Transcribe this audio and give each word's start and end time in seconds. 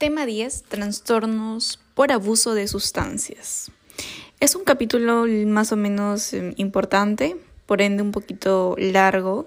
Tema 0.00 0.24
10. 0.24 0.62
Trastornos 0.62 1.78
por 1.92 2.10
abuso 2.10 2.54
de 2.54 2.66
sustancias. 2.68 3.70
Es 4.40 4.54
un 4.54 4.64
capítulo 4.64 5.26
más 5.46 5.72
o 5.72 5.76
menos 5.76 6.32
eh, 6.32 6.54
importante, 6.56 7.36
por 7.66 7.82
ende 7.82 8.02
un 8.02 8.10
poquito 8.10 8.76
largo, 8.78 9.46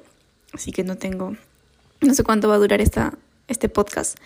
así 0.53 0.71
que 0.71 0.83
no 0.83 0.95
tengo, 0.95 1.35
no 2.01 2.13
sé 2.13 2.23
cuánto 2.23 2.49
va 2.49 2.53
a 2.53 2.59
durar 2.59 2.81
esta, 2.81 3.17
este 3.47 3.67
podcast. 3.67 4.19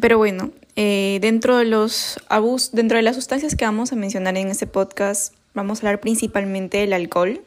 Pero 0.00 0.18
bueno, 0.18 0.50
eh, 0.74 1.18
dentro 1.20 1.56
de 1.56 1.66
los 1.66 2.18
abusos, 2.28 2.72
dentro 2.72 2.96
de 2.96 3.04
las 3.04 3.14
sustancias 3.14 3.54
que 3.54 3.64
vamos 3.64 3.92
a 3.92 3.94
mencionar 3.94 4.36
en 4.36 4.48
este 4.48 4.66
podcast, 4.66 5.34
vamos 5.54 5.78
a 5.78 5.80
hablar 5.82 6.00
principalmente 6.00 6.78
del 6.78 6.92
alcohol, 6.92 7.42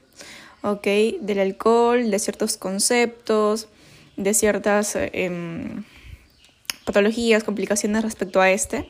¿ok? 0.61 0.87
Del 1.19 1.39
alcohol, 1.39 2.09
de 2.09 2.19
ciertos 2.19 2.55
conceptos, 2.55 3.67
de 4.15 4.33
ciertas 4.33 4.93
em, 4.95 5.83
patologías, 6.89 7.43
complicaciones 7.43 8.01
respecto 8.01 8.41
a 8.41 8.49
este. 8.49 8.89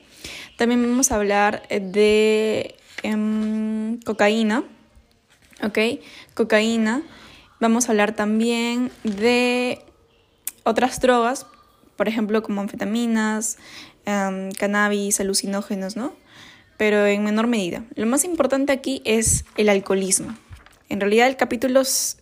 También 0.57 0.81
vamos 0.81 1.11
a 1.11 1.15
hablar 1.15 1.67
de 1.67 2.75
em, 3.03 3.99
cocaína, 4.05 4.63
¿ok? 5.61 5.77
Cocaína. 6.33 7.03
Vamos 7.59 7.89
a 7.89 7.91
hablar 7.91 8.15
también 8.15 8.89
de 9.03 9.83
otras 10.63 11.01
drogas, 11.01 11.45
por 11.97 12.07
ejemplo, 12.07 12.41
como 12.41 12.61
anfetaminas, 12.61 13.57
em, 14.05 14.49
cannabis, 14.53 15.19
alucinógenos, 15.19 15.97
¿no? 15.97 16.13
Pero 16.77 17.05
en 17.05 17.25
menor 17.25 17.47
medida. 17.47 17.83
Lo 17.95 18.05
más 18.05 18.23
importante 18.23 18.71
aquí 18.71 19.01
es 19.03 19.43
el 19.57 19.67
alcoholismo. 19.67 20.37
En 20.87 21.01
realidad 21.01 21.27
el 21.27 21.35
capítulo 21.35 21.83
se 21.83 22.15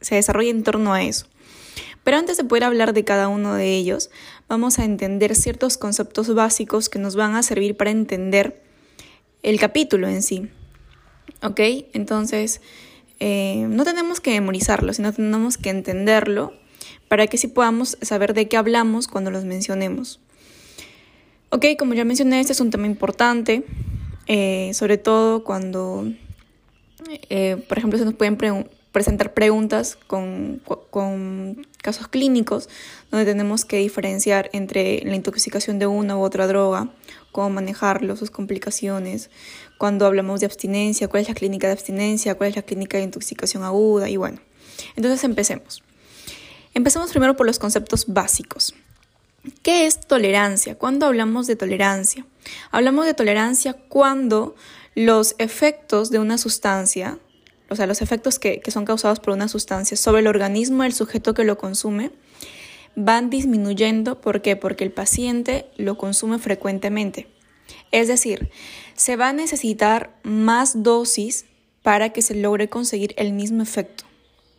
desarrolla 0.00 0.50
en 0.50 0.64
torno 0.64 0.92
a 0.92 1.04
eso. 1.04 1.26
Pero 2.02 2.16
antes 2.16 2.36
de 2.36 2.44
poder 2.44 2.64
hablar 2.64 2.92
de 2.92 3.04
cada 3.04 3.28
uno 3.28 3.54
de 3.54 3.76
ellos, 3.76 4.10
vamos 4.50 4.80
a 4.80 4.84
entender 4.84 5.36
ciertos 5.36 5.78
conceptos 5.78 6.34
básicos 6.34 6.88
que 6.88 6.98
nos 6.98 7.14
van 7.14 7.36
a 7.36 7.42
servir 7.44 7.76
para 7.76 7.92
entender 7.92 8.60
el 9.44 9.60
capítulo 9.60 10.08
en 10.08 10.22
sí. 10.22 10.48
¿Ok? 11.40 11.60
Entonces, 11.92 12.60
eh, 13.20 13.66
no 13.68 13.84
tenemos 13.84 14.20
que 14.20 14.32
memorizarlo, 14.32 14.92
sino 14.92 15.12
tenemos 15.12 15.56
que 15.56 15.70
entenderlo 15.70 16.52
para 17.06 17.28
que 17.28 17.38
sí 17.38 17.46
podamos 17.46 17.96
saber 18.02 18.34
de 18.34 18.48
qué 18.48 18.56
hablamos 18.56 19.06
cuando 19.06 19.30
los 19.30 19.44
mencionemos. 19.44 20.18
Ok, 21.50 21.66
como 21.78 21.94
ya 21.94 22.04
mencioné, 22.04 22.40
este 22.40 22.52
es 22.52 22.60
un 22.60 22.70
tema 22.70 22.86
importante, 22.86 23.64
eh, 24.26 24.72
sobre 24.74 24.98
todo 24.98 25.44
cuando, 25.44 26.12
eh, 27.28 27.56
por 27.68 27.78
ejemplo, 27.78 27.98
se 28.00 28.04
nos 28.04 28.14
pueden 28.14 28.36
presentar 28.90 29.32
preguntas 29.32 29.96
con, 30.08 30.60
con, 30.90 31.66
casos 31.82 32.08
clínicos 32.08 32.68
donde 33.10 33.24
tenemos 33.24 33.64
que 33.64 33.78
diferenciar 33.78 34.50
entre 34.52 35.02
la 35.04 35.16
intoxicación 35.16 35.78
de 35.78 35.86
una 35.86 36.16
u 36.16 36.22
otra 36.22 36.46
droga, 36.46 36.90
cómo 37.32 37.50
manejarlo, 37.50 38.16
sus 38.16 38.30
complicaciones, 38.30 39.30
cuando 39.78 40.06
hablamos 40.06 40.40
de 40.40 40.46
abstinencia, 40.46 41.08
cuál 41.08 41.22
es 41.22 41.28
la 41.28 41.34
clínica 41.34 41.66
de 41.66 41.72
abstinencia, 41.72 42.34
cuál 42.34 42.50
es 42.50 42.56
la 42.56 42.62
clínica 42.62 42.98
de 42.98 43.04
intoxicación 43.04 43.62
aguda 43.62 44.08
y 44.08 44.16
bueno. 44.16 44.40
Entonces 44.96 45.24
empecemos. 45.24 45.82
Empecemos 46.74 47.10
primero 47.10 47.36
por 47.36 47.46
los 47.46 47.58
conceptos 47.58 48.06
básicos. 48.06 48.74
¿Qué 49.62 49.86
es 49.86 50.00
tolerancia? 50.00 50.76
¿Cuándo 50.76 51.06
hablamos 51.06 51.46
de 51.46 51.56
tolerancia? 51.56 52.26
Hablamos 52.70 53.06
de 53.06 53.14
tolerancia 53.14 53.72
cuando 53.72 54.54
los 54.94 55.34
efectos 55.38 56.10
de 56.10 56.18
una 56.18 56.36
sustancia 56.36 57.18
o 57.70 57.76
sea, 57.76 57.86
los 57.86 58.02
efectos 58.02 58.38
que, 58.38 58.60
son 58.68 58.84
causados 58.84 59.20
por 59.20 59.32
una 59.32 59.48
sustancia 59.48 59.96
sobre 59.96 60.20
el 60.20 60.26
organismo 60.26 60.82
del 60.82 60.92
sujeto 60.92 61.34
que 61.34 61.44
lo 61.44 61.56
consume, 61.56 62.10
van 62.96 63.30
disminuyendo. 63.30 64.20
¿Por 64.20 64.42
qué? 64.42 64.56
Porque 64.56 64.84
el 64.84 64.90
paciente 64.90 65.66
lo 65.76 65.96
consume 65.96 66.38
frecuentemente. 66.38 67.28
Es 67.92 68.08
decir, 68.08 68.50
se 68.96 69.16
va 69.16 69.28
a 69.28 69.32
necesitar 69.32 70.18
más 70.24 70.82
dosis 70.82 71.46
para 71.82 72.10
que 72.10 72.22
se 72.22 72.34
logre 72.34 72.68
conseguir 72.68 73.14
el 73.16 73.32
mismo 73.32 73.62
efecto. 73.62 74.04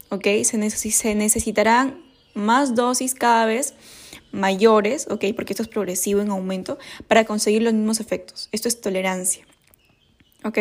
¿Ok? 0.09 0.27
Se, 0.43 0.69
se 0.69 1.15
necesitarán 1.15 2.01
más 2.33 2.75
dosis 2.75 3.13
cada 3.13 3.45
vez 3.45 3.73
mayores, 4.31 5.07
¿ok? 5.09 5.25
Porque 5.35 5.51
esto 5.51 5.63
es 5.63 5.69
progresivo 5.69 6.21
en 6.21 6.29
aumento, 6.29 6.77
para 7.07 7.25
conseguir 7.25 7.61
los 7.61 7.73
mismos 7.73 7.99
efectos. 7.99 8.47
Esto 8.53 8.69
es 8.69 8.79
tolerancia. 8.79 9.45
¿Ok? 10.43 10.57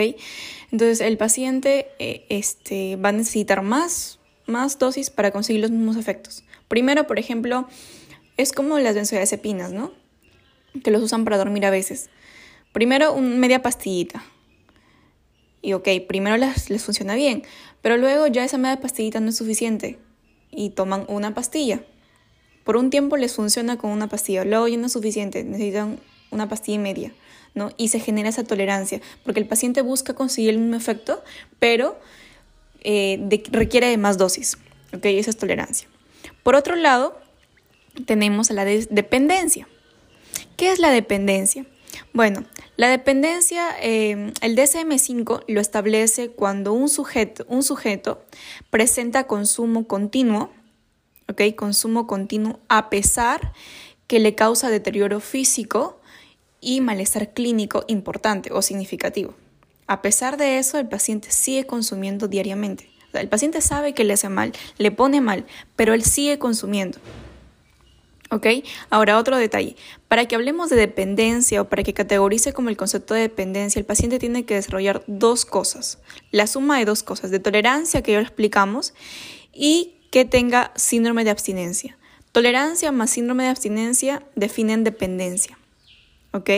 Entonces 0.70 1.00
el 1.00 1.16
paciente 1.16 1.88
eh, 1.98 2.26
este, 2.28 2.96
va 2.96 3.10
a 3.10 3.12
necesitar 3.12 3.62
más, 3.62 4.18
más 4.46 4.78
dosis 4.78 5.10
para 5.10 5.30
conseguir 5.30 5.62
los 5.62 5.70
mismos 5.70 5.96
efectos. 5.96 6.44
Primero, 6.68 7.06
por 7.06 7.18
ejemplo, 7.18 7.66
es 8.36 8.52
como 8.52 8.78
las 8.78 8.94
benzodiazepinas, 8.94 9.72
¿no? 9.72 9.92
Que 10.84 10.90
los 10.90 11.02
usan 11.02 11.24
para 11.24 11.38
dormir 11.38 11.66
a 11.66 11.70
veces. 11.70 12.10
Primero, 12.72 13.12
un, 13.12 13.38
media 13.38 13.62
pastillita. 13.62 14.22
Y 15.62 15.72
ok, 15.74 15.88
primero 16.08 16.36
les, 16.36 16.70
les 16.70 16.82
funciona 16.82 17.14
bien, 17.14 17.42
pero 17.82 17.96
luego 17.96 18.26
ya 18.28 18.44
esa 18.44 18.56
media 18.56 18.80
pastillita 18.80 19.20
no 19.20 19.28
es 19.28 19.36
suficiente 19.36 19.98
y 20.50 20.70
toman 20.70 21.04
una 21.08 21.34
pastilla. 21.34 21.82
Por 22.64 22.76
un 22.76 22.90
tiempo 22.90 23.16
les 23.16 23.34
funciona 23.34 23.76
con 23.76 23.90
una 23.90 24.08
pastilla, 24.08 24.44
luego 24.44 24.68
ya 24.68 24.76
no 24.76 24.86
es 24.86 24.92
suficiente, 24.92 25.44
necesitan 25.44 25.98
una 26.30 26.48
pastilla 26.48 26.76
y 26.76 26.78
media. 26.78 27.12
¿No? 27.54 27.70
Y 27.76 27.88
se 27.88 28.00
genera 28.00 28.28
esa 28.28 28.44
tolerancia, 28.44 29.00
porque 29.24 29.40
el 29.40 29.46
paciente 29.46 29.82
busca 29.82 30.14
conseguir 30.14 30.50
el 30.50 30.58
mismo 30.58 30.76
efecto, 30.76 31.22
pero 31.58 31.98
eh, 32.82 33.42
requiere 33.50 33.88
de 33.88 33.98
más 33.98 34.18
dosis, 34.18 34.56
¿ok? 34.94 35.04
Esa 35.06 35.30
es 35.30 35.36
tolerancia. 35.36 35.88
Por 36.42 36.54
otro 36.54 36.76
lado, 36.76 37.18
tenemos 38.06 38.50
la 38.50 38.64
dependencia. 38.64 39.68
¿Qué 40.56 40.72
es 40.72 40.78
la 40.78 40.90
dependencia? 40.90 41.66
Bueno, 42.12 42.44
la 42.76 42.88
dependencia, 42.88 43.68
eh, 43.80 44.32
el 44.40 44.56
DSM5 44.56 45.44
lo 45.48 45.60
establece 45.60 46.30
cuando 46.30 46.72
un 46.72 46.88
sujeto, 46.88 47.44
un 47.48 47.62
sujeto 47.62 48.24
presenta 48.70 49.26
consumo 49.26 49.86
continuo, 49.86 50.50
¿ok? 51.28 51.42
Consumo 51.56 52.06
continuo 52.06 52.58
a 52.68 52.90
pesar 52.90 53.52
que 54.06 54.18
le 54.18 54.34
causa 54.34 54.70
deterioro 54.70 55.20
físico 55.20 55.99
y 56.60 56.80
malestar 56.80 57.32
clínico 57.32 57.84
importante 57.88 58.52
o 58.52 58.62
significativo. 58.62 59.34
A 59.86 60.02
pesar 60.02 60.36
de 60.36 60.58
eso, 60.58 60.78
el 60.78 60.88
paciente 60.88 61.30
sigue 61.30 61.66
consumiendo 61.66 62.28
diariamente. 62.28 62.88
el 63.12 63.28
paciente 63.28 63.60
sabe 63.60 63.92
que 63.92 64.04
le 64.04 64.12
hace 64.12 64.28
mal, 64.28 64.52
le 64.78 64.92
pone 64.92 65.20
mal, 65.20 65.46
pero 65.74 65.94
él 65.94 66.04
sigue 66.04 66.38
consumiendo. 66.38 66.98
¿Ok? 68.30 68.46
Ahora 68.90 69.18
otro 69.18 69.36
detalle. 69.36 69.74
Para 70.06 70.26
que 70.26 70.36
hablemos 70.36 70.70
de 70.70 70.76
dependencia 70.76 71.60
o 71.60 71.68
para 71.68 71.82
que 71.82 71.92
categorice 71.92 72.52
como 72.52 72.68
el 72.68 72.76
concepto 72.76 73.14
de 73.14 73.22
dependencia, 73.22 73.80
el 73.80 73.86
paciente 73.86 74.20
tiene 74.20 74.44
que 74.44 74.54
desarrollar 74.54 75.02
dos 75.08 75.44
cosas. 75.44 75.98
La 76.30 76.46
suma 76.46 76.78
de 76.78 76.84
dos 76.84 77.02
cosas, 77.02 77.32
de 77.32 77.40
tolerancia, 77.40 78.02
que 78.02 78.12
ya 78.12 78.18
lo 78.18 78.24
explicamos, 78.24 78.94
y 79.52 79.96
que 80.12 80.24
tenga 80.24 80.72
síndrome 80.76 81.24
de 81.24 81.30
abstinencia. 81.30 81.98
Tolerancia 82.30 82.92
más 82.92 83.10
síndrome 83.10 83.42
de 83.44 83.50
abstinencia 83.50 84.22
definen 84.36 84.84
dependencia. 84.84 85.58
¿Ok? 86.32 86.50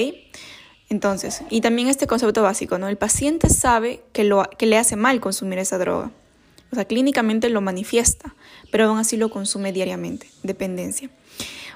Entonces, 0.89 1.43
y 1.49 1.63
también 1.63 1.89
este 1.89 2.07
concepto 2.07 2.43
básico, 2.43 2.77
¿no? 2.77 2.87
El 2.87 2.99
paciente 2.99 3.49
sabe 3.49 4.03
que, 4.13 4.25
lo, 4.25 4.45
que 4.59 4.67
le 4.67 4.77
hace 4.77 4.95
mal 4.97 5.21
consumir 5.21 5.59
esa 5.59 5.79
droga. 5.79 6.11
O 6.71 6.75
sea, 6.75 6.85
clínicamente 6.85 7.49
lo 7.49 7.63
manifiesta, 7.63 8.35
pero 8.71 8.85
aún 8.85 8.99
así 8.99 9.17
lo 9.17 9.31
consume 9.31 9.73
diariamente, 9.73 10.27
dependencia. 10.43 11.11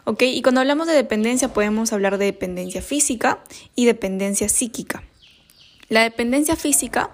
¿Ok? 0.05 0.23
Y 0.23 0.43
cuando 0.43 0.61
hablamos 0.61 0.87
de 0.87 0.93
dependencia 0.93 1.53
podemos 1.53 1.93
hablar 1.93 2.19
de 2.19 2.27
dependencia 2.27 2.83
física 2.83 3.41
y 3.75 3.87
dependencia 3.87 4.49
psíquica. 4.49 5.03
La 5.89 6.03
dependencia 6.03 6.55
física 6.55 7.11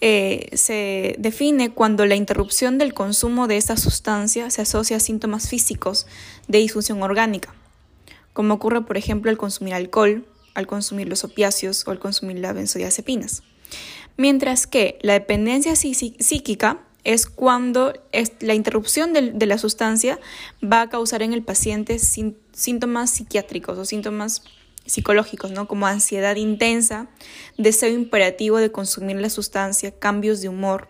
eh, 0.00 0.48
se 0.54 1.16
define 1.18 1.70
cuando 1.70 2.06
la 2.06 2.14
interrupción 2.14 2.78
del 2.78 2.94
consumo 2.94 3.48
de 3.48 3.56
esta 3.56 3.76
sustancia 3.76 4.48
se 4.50 4.62
asocia 4.62 4.98
a 4.98 5.00
síntomas 5.00 5.48
físicos 5.48 6.06
de 6.46 6.58
disfunción 6.58 7.02
orgánica 7.02 7.54
como 8.32 8.54
ocurre 8.54 8.82
por 8.82 8.96
ejemplo 8.96 9.30
al 9.30 9.38
consumir 9.38 9.74
alcohol, 9.74 10.26
al 10.54 10.66
consumir 10.66 11.08
los 11.08 11.24
opiáceos 11.24 11.86
o 11.86 11.90
al 11.90 11.98
consumir 11.98 12.38
las 12.38 12.54
benzodiazepinas. 12.54 13.42
Mientras 14.16 14.66
que 14.66 14.98
la 15.02 15.14
dependencia 15.14 15.74
psíquica 15.76 16.80
es 17.04 17.26
cuando 17.26 17.92
la 18.40 18.54
interrupción 18.54 19.12
de, 19.12 19.46
la 19.46 19.58
sustancia 19.58 20.20
va 20.62 20.82
a 20.82 20.88
causar 20.88 21.22
en 21.22 21.32
el 21.32 21.42
paciente 21.42 21.98
síntomas 21.98 23.10
psiquiátricos 23.10 23.78
o 23.78 23.84
síntomas 23.84 24.42
psicológicos, 24.84 25.50
¿no? 25.52 25.66
como 25.66 25.86
ansiedad 25.86 26.36
intensa, 26.36 27.08
deseo 27.56 27.90
imperativo 27.90 28.58
de 28.58 28.70
consumir 28.70 29.16
la 29.16 29.30
sustancia, 29.30 29.92
cambios 29.92 30.42
de 30.42 30.48
humor. 30.48 30.88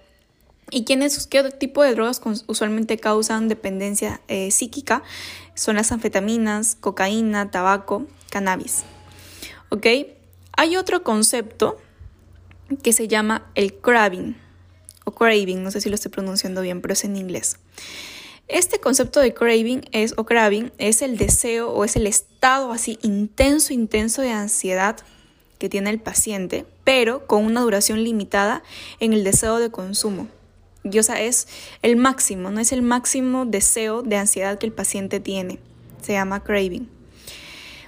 ¿Y 0.72 0.84
quiénes, 0.84 1.26
qué 1.26 1.42
tipo 1.50 1.82
de 1.82 1.94
drogas 1.94 2.20
usualmente 2.46 2.96
causan 2.96 3.48
dependencia 3.48 4.22
eh, 4.26 4.50
psíquica? 4.50 5.02
son 5.54 5.76
las 5.76 5.92
anfetaminas, 5.92 6.76
cocaína, 6.80 7.50
tabaco, 7.50 8.06
cannabis. 8.30 8.84
¿Ok? 9.68 9.86
Hay 10.56 10.76
otro 10.76 11.02
concepto 11.02 11.78
que 12.82 12.92
se 12.92 13.08
llama 13.08 13.50
el 13.54 13.74
craving 13.74 14.36
o 15.04 15.12
craving, 15.12 15.62
no 15.62 15.70
sé 15.70 15.80
si 15.80 15.88
lo 15.88 15.94
estoy 15.94 16.10
pronunciando 16.10 16.62
bien, 16.62 16.80
pero 16.80 16.92
es 16.92 17.04
en 17.04 17.16
inglés. 17.16 17.56
Este 18.48 18.80
concepto 18.80 19.20
de 19.20 19.34
craving 19.34 19.82
es, 19.92 20.14
o 20.16 20.24
craving 20.24 20.72
es 20.78 21.02
el 21.02 21.16
deseo 21.16 21.70
o 21.70 21.84
es 21.84 21.96
el 21.96 22.06
estado 22.06 22.70
así 22.70 22.98
intenso, 23.02 23.72
intenso 23.72 24.22
de 24.22 24.30
ansiedad 24.30 24.96
que 25.58 25.68
tiene 25.68 25.90
el 25.90 26.00
paciente, 26.00 26.66
pero 26.84 27.26
con 27.26 27.44
una 27.44 27.60
duración 27.60 28.02
limitada 28.04 28.62
en 29.00 29.12
el 29.12 29.24
deseo 29.24 29.58
de 29.58 29.70
consumo. 29.70 30.28
Y 30.84 30.98
o 30.98 31.02
sea, 31.02 31.20
es 31.20 31.48
el 31.82 31.96
máximo, 31.96 32.50
no 32.50 32.60
es 32.60 32.72
el 32.72 32.82
máximo 32.82 33.46
deseo 33.46 34.02
de 34.02 34.16
ansiedad 34.16 34.58
que 34.58 34.66
el 34.66 34.72
paciente 34.72 35.20
tiene. 35.20 35.58
Se 36.02 36.12
llama 36.12 36.42
craving. 36.42 36.88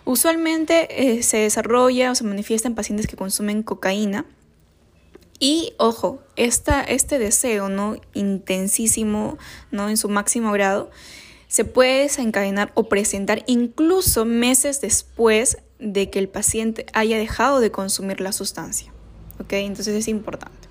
Usualmente 0.04 1.16
eh, 1.16 1.22
se 1.22 1.38
desarrolla 1.38 2.10
o 2.10 2.14
se 2.14 2.24
manifiesta 2.24 2.68
en 2.68 2.74
pacientes 2.74 3.06
que 3.06 3.16
consumen 3.16 3.62
cocaína. 3.62 4.26
Y 5.40 5.72
ojo, 5.78 6.22
esta, 6.36 6.82
este 6.82 7.18
deseo 7.18 7.68
no 7.68 7.96
intensísimo, 8.12 9.38
no 9.70 9.88
en 9.88 9.96
su 9.96 10.08
máximo 10.08 10.52
grado, 10.52 10.90
se 11.48 11.64
puede 11.64 12.02
desencadenar 12.02 12.70
o 12.74 12.88
presentar 12.88 13.42
incluso 13.46 14.24
meses 14.24 14.80
después 14.80 15.58
de 15.78 16.10
que 16.10 16.18
el 16.18 16.28
paciente 16.28 16.86
haya 16.92 17.18
dejado 17.18 17.60
de 17.60 17.70
consumir 17.70 18.20
la 18.20 18.32
sustancia. 18.32 18.92
¿Ok? 19.40 19.54
Entonces 19.54 19.94
es 19.94 20.08
importante. 20.08 20.68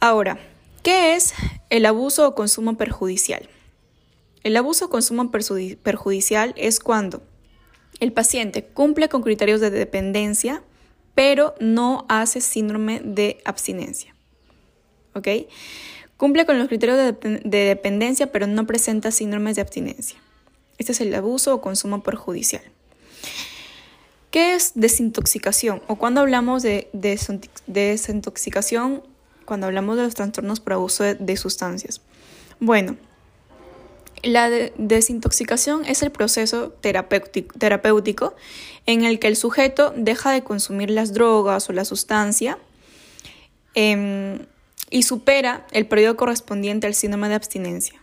Ahora, 0.00 0.38
¿qué 0.82 1.14
es 1.14 1.34
el 1.70 1.86
abuso 1.86 2.28
o 2.28 2.34
consumo 2.34 2.76
perjudicial? 2.76 3.48
El 4.42 4.56
abuso 4.56 4.86
o 4.86 4.90
consumo 4.90 5.30
perjudicial 5.30 6.54
es 6.56 6.80
cuando 6.80 7.22
el 8.00 8.12
paciente 8.12 8.64
cumple 8.64 9.08
con 9.08 9.22
criterios 9.22 9.60
de 9.60 9.70
dependencia, 9.70 10.62
pero 11.14 11.54
no 11.60 12.04
hace 12.08 12.40
síndrome 12.40 13.00
de 13.04 13.40
abstinencia. 13.44 14.14
¿Ok? 15.14 15.28
Cumple 16.16 16.46
con 16.46 16.58
los 16.58 16.68
criterios 16.68 16.98
de, 16.98 17.40
dependencia, 17.44 18.32
pero 18.32 18.46
no 18.46 18.66
presenta 18.66 19.10
síndromes 19.10 19.56
de 19.56 19.62
abstinencia. 19.62 20.18
Este 20.78 20.92
es 20.92 21.00
el 21.00 21.14
abuso 21.14 21.54
o 21.54 21.60
consumo 21.60 22.02
perjudicial. 22.02 22.62
¿Qué 24.30 24.54
es 24.54 24.72
desintoxicación? 24.74 25.82
O 25.88 25.96
cuando 25.96 26.22
hablamos 26.22 26.62
de, 26.62 26.88
desintoxicación, 27.66 29.02
cuando 29.52 29.66
hablamos 29.66 29.98
de 29.98 30.04
los 30.04 30.14
trastornos 30.14 30.60
por 30.60 30.72
abuso 30.72 31.04
de 31.04 31.36
sustancias. 31.36 32.00
Bueno, 32.58 32.96
la 34.22 34.48
desintoxicación 34.48 35.84
es 35.84 36.02
el 36.02 36.10
proceso 36.10 36.70
terapéutico, 36.70 38.34
en 38.86 39.04
el 39.04 39.18
que 39.18 39.28
el 39.28 39.36
sujeto 39.36 39.92
deja 39.94 40.32
de 40.32 40.42
consumir 40.42 40.88
las 40.88 41.12
drogas 41.12 41.68
o 41.68 41.74
la 41.74 41.84
sustancia 41.84 42.56
em, 43.74 44.38
y 44.88 45.02
supera 45.02 45.66
el 45.72 45.86
periodo 45.86 46.16
correspondiente 46.16 46.86
al 46.86 46.94
síndrome 46.94 47.28
de 47.28 47.34
abstinencia. 47.34 48.00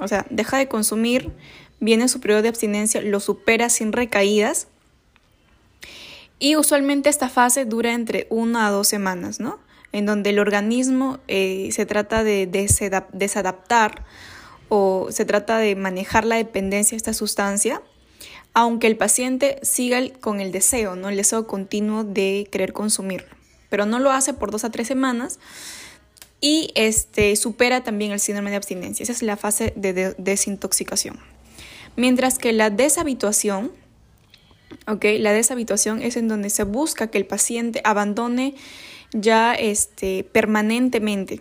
O 0.00 0.08
sea, 0.08 0.26
deja 0.30 0.58
de 0.58 0.66
consumir, 0.66 1.30
viene 1.78 2.08
su 2.08 2.18
periodo 2.18 2.42
de 2.42 2.48
abstinencia, 2.48 3.00
lo 3.02 3.20
supera 3.20 3.68
sin 3.68 3.92
recaídas 3.92 4.66
y 6.40 6.56
usualmente 6.56 7.08
esta 7.08 7.28
fase 7.28 7.66
dura 7.66 7.92
entre 7.92 8.26
una 8.30 8.66
a 8.66 8.72
dos 8.72 8.88
semanas, 8.88 9.38
¿no? 9.38 9.64
En 9.92 10.06
donde 10.06 10.30
el 10.30 10.38
organismo 10.38 11.20
eh, 11.28 11.68
se 11.72 11.86
trata 11.86 12.24
de 12.24 12.46
desadaptar 13.12 14.04
o 14.68 15.08
se 15.10 15.24
trata 15.24 15.58
de 15.58 15.76
manejar 15.76 16.24
la 16.24 16.36
dependencia 16.36 16.96
de 16.96 16.98
esta 16.98 17.14
sustancia, 17.14 17.82
aunque 18.52 18.86
el 18.86 18.96
paciente 18.96 19.58
siga 19.62 20.00
con 20.20 20.40
el 20.40 20.50
deseo, 20.52 20.96
¿no? 20.96 21.08
el 21.08 21.16
deseo 21.16 21.46
continuo 21.46 22.04
de 22.04 22.48
querer 22.50 22.72
consumirlo, 22.72 23.28
pero 23.68 23.86
no 23.86 23.98
lo 23.98 24.10
hace 24.10 24.32
por 24.34 24.50
dos 24.50 24.64
a 24.64 24.70
tres 24.70 24.88
semanas 24.88 25.38
y 26.40 26.70
este, 26.74 27.34
supera 27.36 27.82
también 27.82 28.12
el 28.12 28.20
síndrome 28.20 28.50
de 28.50 28.56
abstinencia. 28.56 29.02
Esa 29.02 29.12
es 29.12 29.22
la 29.22 29.36
fase 29.36 29.72
de, 29.76 30.14
desintoxicación. 30.18 31.18
Mientras 31.96 32.38
que 32.38 32.52
la 32.52 32.70
deshabituación, 32.70 33.72
¿okay? 34.86 35.18
la 35.18 35.32
deshabituación 35.32 36.02
es 36.02 36.16
en 36.16 36.28
donde 36.28 36.50
se 36.50 36.64
busca 36.64 37.08
que 37.08 37.18
el 37.18 37.26
paciente 37.26 37.80
abandone 37.84 38.54
ya 39.16 39.54
este, 39.54 40.24
permanentemente 40.24 41.40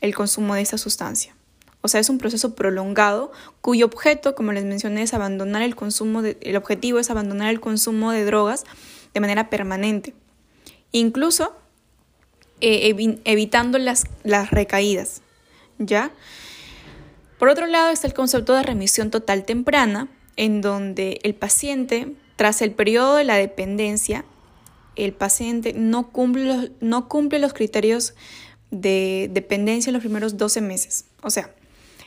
el 0.00 0.14
consumo 0.14 0.54
de 0.54 0.60
esa 0.60 0.78
sustancia. 0.78 1.34
O 1.80 1.88
sea, 1.88 2.00
es 2.00 2.08
un 2.08 2.18
proceso 2.18 2.54
prolongado 2.54 3.32
cuyo 3.60 3.86
objeto, 3.86 4.34
como 4.34 4.52
les 4.52 4.64
mencioné, 4.64 5.02
es 5.02 5.12
abandonar 5.12 5.62
el 5.62 5.76
consumo, 5.76 6.22
de, 6.22 6.38
el 6.40 6.56
objetivo 6.56 6.98
es 6.98 7.10
abandonar 7.10 7.50
el 7.50 7.60
consumo 7.60 8.10
de 8.10 8.24
drogas 8.24 8.64
de 9.12 9.20
manera 9.20 9.50
permanente. 9.50 10.14
Incluso 10.92 11.54
eh, 12.60 13.20
evitando 13.24 13.78
las, 13.78 14.04
las 14.22 14.50
recaídas. 14.50 15.20
¿Ya? 15.78 16.12
Por 17.38 17.48
otro 17.48 17.66
lado 17.66 17.90
está 17.90 18.06
el 18.06 18.14
concepto 18.14 18.54
de 18.54 18.62
remisión 18.62 19.10
total 19.10 19.44
temprana, 19.44 20.08
en 20.36 20.60
donde 20.60 21.20
el 21.22 21.34
paciente, 21.34 22.14
tras 22.36 22.62
el 22.62 22.72
periodo 22.72 23.16
de 23.16 23.24
la 23.24 23.36
dependencia, 23.36 24.24
el 24.96 25.12
paciente 25.12 25.72
no 25.74 26.10
cumple 26.10 26.44
los, 26.44 26.70
no 26.80 27.08
cumple 27.08 27.38
los 27.38 27.52
criterios 27.52 28.14
de 28.70 29.30
dependencia 29.32 29.90
en 29.90 29.94
los 29.94 30.02
primeros 30.02 30.36
12 30.36 30.60
meses. 30.60 31.06
O 31.22 31.30
sea, 31.30 31.54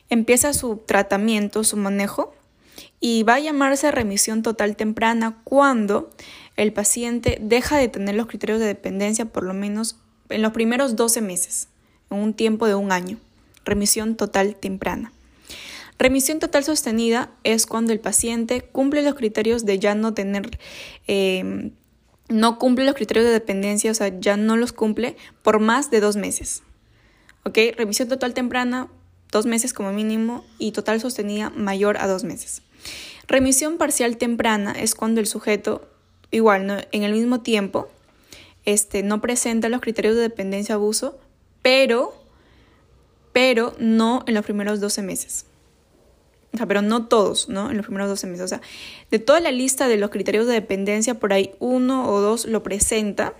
empieza 0.10 0.54
su 0.54 0.78
tratamiento, 0.78 1.64
su 1.64 1.78
manejo, 1.78 2.34
y 3.00 3.24
va 3.24 3.36
a 3.36 3.40
llamarse 3.40 3.92
remisión 3.92 4.42
total 4.42 4.76
temprana 4.76 5.38
cuando 5.44 6.10
el 6.56 6.74
paciente 6.74 7.38
deja 7.42 7.78
de 7.78 7.88
tener 7.88 8.16
los 8.16 8.28
criterios 8.28 8.60
de 8.60 8.66
dependencia 8.66 9.26
por 9.26 9.44
lo 9.44 9.54
menos 9.54 9.98
en 10.30 10.42
los 10.42 10.52
primeros 10.52 10.96
12 10.96 11.22
meses, 11.22 11.68
en 12.10 12.18
un 12.18 12.34
tiempo 12.34 12.68
de 12.68 12.76
un 12.76 12.92
año. 12.92 13.18
Remisión 13.66 14.16
total 14.16 14.56
temprana. 14.56 15.12
Remisión 16.00 16.40
total 16.40 16.64
sostenida 16.64 17.32
es 17.44 17.66
cuando 17.66 17.92
el 17.92 18.00
paciente 18.00 18.62
cumple 18.62 19.02
los 19.02 19.16
criterios 19.16 19.66
de 19.66 19.80
ya 19.80 19.96
no 19.96 20.14
tener, 20.14 20.60
eh, 21.08 21.72
no 22.30 22.60
cumple 22.60 22.86
los 22.86 22.96
criterios 22.96 23.26
de 23.26 23.32
dependencia, 23.32 23.92
o 23.92 23.94
sea, 23.94 24.20
ya 24.20 24.38
no 24.38 24.58
los 24.58 24.74
cumple 24.74 25.16
por 25.42 25.60
más 25.60 25.90
de 25.92 26.00
dos 26.00 26.16
meses. 26.16 26.64
¿Ok? 27.44 27.58
Remisión 27.78 28.10
total 28.10 28.34
temprana 28.34 28.90
dos 29.32 29.46
meses 29.46 29.74
como 29.74 29.92
mínimo 29.92 30.46
y 30.58 30.72
total 30.72 31.00
sostenida 31.02 31.50
mayor 31.50 31.98
a 31.98 32.08
dos 32.08 32.24
meses. 32.24 32.62
Remisión 33.28 33.78
parcial 33.78 34.18
temprana 34.18 34.72
es 34.72 34.96
cuando 34.96 35.20
el 35.20 35.28
sujeto, 35.28 35.88
igual, 36.32 36.88
en 36.92 37.04
el 37.04 37.12
mismo 37.12 37.42
tiempo, 37.42 37.90
este, 38.66 39.04
no 39.04 39.22
presenta 39.22 39.70
los 39.70 39.82
criterios 39.82 40.16
de 40.16 40.22
dependencia 40.22 40.76
abuso, 40.76 41.18
pero, 41.62 42.14
pero 43.34 43.76
no 43.80 44.24
en 44.28 44.34
los 44.34 44.46
primeros 44.46 44.80
12 44.80 45.02
meses. 45.02 45.46
Sea, 46.58 46.66
pero 46.66 46.82
no 46.82 47.08
todos, 47.08 47.50
¿no? 47.50 47.70
En 47.70 47.78
los 47.78 47.86
primeros 47.86 48.10
12 48.10 48.28
meses. 48.28 48.46
O 48.46 48.48
sea, 48.48 48.62
de 49.12 49.20
toda 49.20 49.40
la 49.40 49.52
lista 49.52 49.88
de 49.88 49.98
los 49.98 50.10
criterios 50.10 50.48
de 50.48 50.54
dependencia, 50.54 51.20
por 51.20 51.34
ahí 51.34 51.52
uno 51.60 52.10
o 52.10 52.22
dos 52.22 52.46
lo 52.46 52.64
presenta 52.64 53.34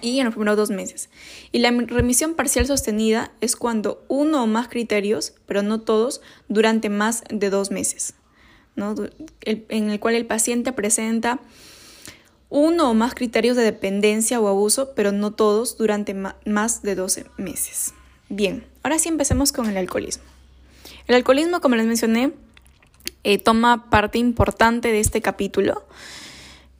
y 0.00 0.18
en 0.18 0.26
los 0.26 0.34
primeros 0.34 0.56
dos 0.56 0.70
meses. 0.70 1.08
Y 1.52 1.60
la 1.60 1.70
remisión 1.70 2.34
parcial 2.34 2.66
sostenida 2.66 3.32
es 3.40 3.56
cuando 3.56 4.04
uno 4.08 4.42
o 4.42 4.46
más 4.46 4.68
criterios, 4.68 5.34
pero 5.46 5.62
no 5.62 5.80
todos, 5.80 6.20
durante 6.48 6.88
más 6.88 7.24
de 7.30 7.50
dos 7.50 7.70
meses, 7.70 8.14
¿no? 8.74 8.94
en 9.42 9.90
el 9.90 10.00
cual 10.00 10.14
el 10.14 10.26
paciente 10.26 10.72
presenta 10.72 11.40
uno 12.48 12.90
o 12.90 12.94
más 12.94 13.14
criterios 13.14 13.56
de 13.56 13.64
dependencia 13.64 14.40
o 14.40 14.48
abuso, 14.48 14.92
pero 14.94 15.12
no 15.12 15.32
todos, 15.32 15.76
durante 15.76 16.14
más 16.14 16.82
de 16.82 16.94
12 16.94 17.26
meses. 17.36 17.92
Bien, 18.28 18.66
ahora 18.82 18.98
sí 18.98 19.08
empecemos 19.08 19.52
con 19.52 19.68
el 19.68 19.76
alcoholismo. 19.76 20.24
El 21.06 21.14
alcoholismo, 21.14 21.60
como 21.60 21.76
les 21.76 21.86
mencioné, 21.86 22.32
eh, 23.22 23.38
toma 23.38 23.88
parte 23.90 24.18
importante 24.18 24.90
de 24.90 25.00
este 25.00 25.22
capítulo, 25.22 25.86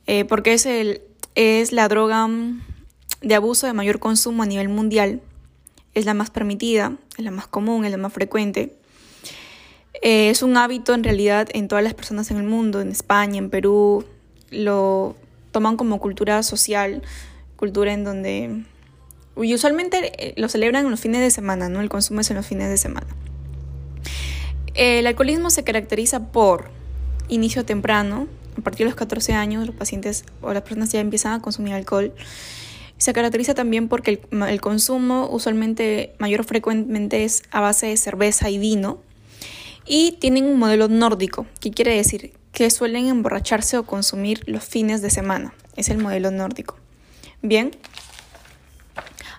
eh, 0.07 0.25
porque 0.25 0.53
es, 0.53 0.67
el, 0.67 1.03
es 1.37 1.73
la 1.73 1.89
droga 1.89 2.29
de 3.21 3.35
abuso 3.35 3.67
de 3.67 3.73
mayor 3.73 4.01
consumo 4.01 4.43
a 4.43 4.47
nivel 4.47 4.69
mundial. 4.69 5.21
Es 5.95 6.07
la 6.07 6.15
más 6.15 6.31
permitida, 6.31 6.97
es 7.17 7.25
la 7.25 7.31
más 7.31 7.47
común, 7.47 7.85
es 7.85 7.91
la 7.93 7.97
más 7.99 8.13
frecuente. 8.13 8.77
Eh, 10.03 10.31
es 10.31 10.43
un 10.43 10.57
hábito 10.57 10.93
en 10.93 11.05
realidad 11.05 11.49
en 11.53 11.69
todas 11.69 11.85
las 11.85 11.95
personas 11.95 12.31
en 12.31 12.39
el 12.39 12.45
mundo, 12.45 12.81
en 12.81 12.91
España, 12.91 13.39
en 13.39 13.49
Perú, 13.49 14.05
lo 14.51 15.17
toman 15.53 15.77
como 15.77 16.01
cultura 16.01 16.43
social, 16.43 17.03
cultura 17.57 17.93
en 17.93 18.05
donde 18.05 18.65
y 19.41 19.55
usualmente 19.55 20.35
lo 20.37 20.49
celebran 20.49 20.85
en 20.85 20.91
los 20.91 21.01
fines 21.01 21.21
de 21.21 21.31
semana, 21.31 21.69
¿no? 21.69 21.81
El 21.81 21.91
consumo 21.91 22.21
es 22.21 22.31
en 22.31 22.37
los 22.37 22.47
fines 22.47 22.71
de 22.71 22.79
semana. 22.79 23.07
El 24.75 25.07
alcoholismo 25.07 25.51
se 25.51 25.65
caracteriza 25.65 26.33
por 26.33 26.71
inicio 27.29 27.65
temprano, 27.65 28.29
a 28.59 28.61
partir 28.63 28.87
de 28.87 28.91
los 28.91 28.97
14 28.97 29.35
años 29.35 29.67
los 29.67 29.75
pacientes 29.75 30.25
o 30.41 30.53
las 30.53 30.63
personas 30.63 30.91
ya 30.91 31.01
empiezan 31.01 31.33
a 31.33 31.43
consumir 31.43 31.75
alcohol. 31.75 32.15
Se 32.99 33.13
caracteriza 33.13 33.55
también 33.55 33.89
porque 33.89 34.21
el, 34.31 34.61
consumo 34.61 35.29
usualmente 35.31 36.15
mayor 36.19 36.45
frecuentemente 36.45 37.25
es 37.25 37.43
a 37.51 37.61
base 37.61 37.87
de 37.87 37.97
cerveza 37.97 38.49
y 38.49 38.59
vino 38.59 39.03
y 39.87 40.13
tienen 40.13 40.45
un 40.45 40.59
modelo 40.59 40.89
nórdico, 40.89 41.47
que 41.61 41.71
quiere 41.71 41.95
decir 41.95 42.33
que 42.53 42.71
suelen 42.71 43.07
emborracharse 43.09 43.77
o 43.77 43.85
consumir 43.85 44.43
los 44.47 44.65
fines 44.65 45.03
de 45.03 45.11
semana. 45.11 45.55
Es 45.77 45.91
el 45.91 45.99
modelo 45.99 46.31
nórdico. 46.31 46.77
Bien. 47.43 47.71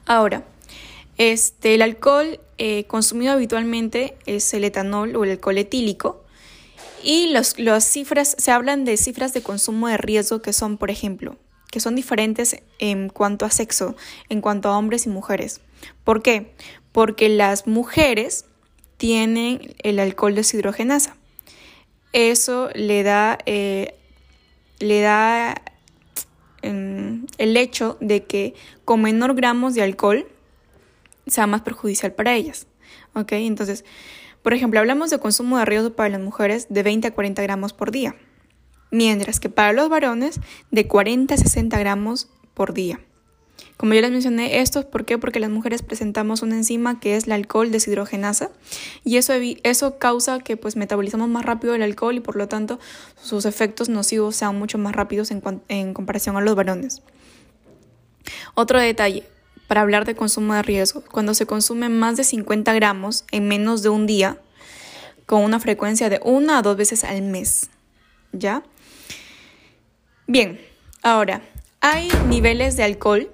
Ahora, 0.05 0.43
Este, 1.17 1.73
el 1.73 1.81
alcohol 1.81 2.39
eh, 2.57 2.85
consumido 2.85 3.33
habitualmente 3.33 4.17
es 4.25 4.53
el 4.53 4.63
etanol 4.63 5.15
o 5.15 5.23
el 5.23 5.31
alcohol 5.31 5.57
etílico. 5.57 6.23
Y 7.03 7.29
los, 7.29 7.59
las 7.59 7.83
cifras, 7.83 8.35
se 8.37 8.51
hablan 8.51 8.83
de 8.83 8.97
cifras 8.97 9.33
de 9.33 9.43
consumo 9.43 9.87
de 9.87 9.97
riesgo 9.97 10.41
que 10.41 10.53
son, 10.53 10.77
por 10.77 10.89
ejemplo, 10.89 11.37
que 11.71 11.79
son 11.79 11.95
diferentes 11.95 12.61
en 12.79 13.09
cuanto 13.09 13.45
a 13.45 13.51
sexo, 13.51 13.95
en 14.29 14.41
cuanto 14.41 14.69
a 14.69 14.77
hombres 14.77 15.05
y 15.05 15.09
mujeres. 15.09 15.61
¿Por 16.03 16.23
qué? 16.23 16.53
Porque 16.91 17.29
las 17.29 17.67
mujeres 17.67 18.45
tienen 18.97 19.75
el 19.83 19.99
alcohol 19.99 20.33
deshidrogenasa. 20.33 21.15
Eso 22.13 22.69
le 22.73 23.03
da, 23.03 23.37
eh, 23.45 23.93
le 24.79 25.01
da 25.01 25.61
em, 26.63 27.27
el 27.37 27.57
hecho 27.57 27.97
de 28.01 28.23
que 28.23 28.55
con 28.85 29.01
menor 29.01 29.35
gramos 29.35 29.75
de 29.75 29.83
alcohol 29.83 30.27
sea 31.27 31.47
más 31.47 31.61
perjudicial 31.61 32.13
para 32.13 32.35
ellas. 32.35 32.67
¿Ok? 33.13 33.33
Entonces, 33.33 33.85
por 34.43 34.53
ejemplo, 34.53 34.79
hablamos 34.79 35.09
de 35.09 35.19
consumo 35.19 35.57
de 35.57 35.65
riesgo 35.65 35.91
para 35.91 36.09
las 36.09 36.21
mujeres 36.21 36.67
de 36.69 36.83
20 36.83 37.07
a 37.07 37.13
40 37.13 37.41
gramos 37.41 37.73
por 37.73 37.91
día, 37.91 38.15
mientras 38.91 39.39
que 39.39 39.49
para 39.49 39.73
los 39.73 39.89
varones 39.89 40.39
de 40.71 40.87
40 40.87 41.33
a 41.33 41.37
60 41.37 41.77
gramos 41.79 42.29
por 42.53 42.73
día. 42.73 42.99
Como 43.75 43.93
ya 43.93 44.01
les 44.01 44.11
mencioné, 44.11 44.61
esto 44.61 44.79
es 44.79 44.85
¿por 44.85 45.05
qué? 45.05 45.17
Porque 45.17 45.39
las 45.39 45.49
mujeres 45.49 45.83
presentamos 45.83 46.41
una 46.41 46.55
enzima 46.55 46.99
que 46.99 47.15
es 47.15 47.27
la 47.27 47.35
alcohol 47.35 47.71
deshidrogenasa 47.71 48.49
y 49.03 49.17
eso, 49.17 49.33
eso 49.63 49.99
causa 49.99 50.39
que 50.39 50.57
pues 50.57 50.75
metabolizamos 50.75 51.29
más 51.29 51.45
rápido 51.45 51.75
el 51.75 51.83
alcohol 51.83 52.15
y 52.15 52.19
por 52.19 52.37
lo 52.37 52.47
tanto 52.47 52.79
sus 53.21 53.45
efectos 53.45 53.89
nocivos 53.89 54.35
sean 54.35 54.57
mucho 54.57 54.77
más 54.77 54.95
rápidos 54.95 55.29
en, 55.29 55.43
en 55.67 55.93
comparación 55.93 56.37
a 56.37 56.41
los 56.41 56.55
varones. 56.55 57.03
Otro 58.55 58.79
detalle, 58.79 59.23
para 59.67 59.81
hablar 59.81 60.05
de 60.05 60.15
consumo 60.15 60.53
de 60.53 60.61
riesgo, 60.63 61.03
cuando 61.11 61.33
se 61.33 61.45
consume 61.45 61.89
más 61.89 62.17
de 62.17 62.23
50 62.23 62.73
gramos 62.73 63.25
en 63.31 63.47
menos 63.47 63.83
de 63.83 63.89
un 63.89 64.07
día, 64.07 64.39
con 65.25 65.43
una 65.43 65.59
frecuencia 65.59 66.09
de 66.09 66.21
una 66.23 66.59
a 66.59 66.61
dos 66.61 66.77
veces 66.77 67.03
al 67.03 67.21
mes. 67.21 67.69
¿Ya? 68.31 68.63
Bien, 70.25 70.59
ahora, 71.03 71.41
hay 71.81 72.09
niveles 72.27 72.77
de 72.77 72.83
alcohol 72.83 73.31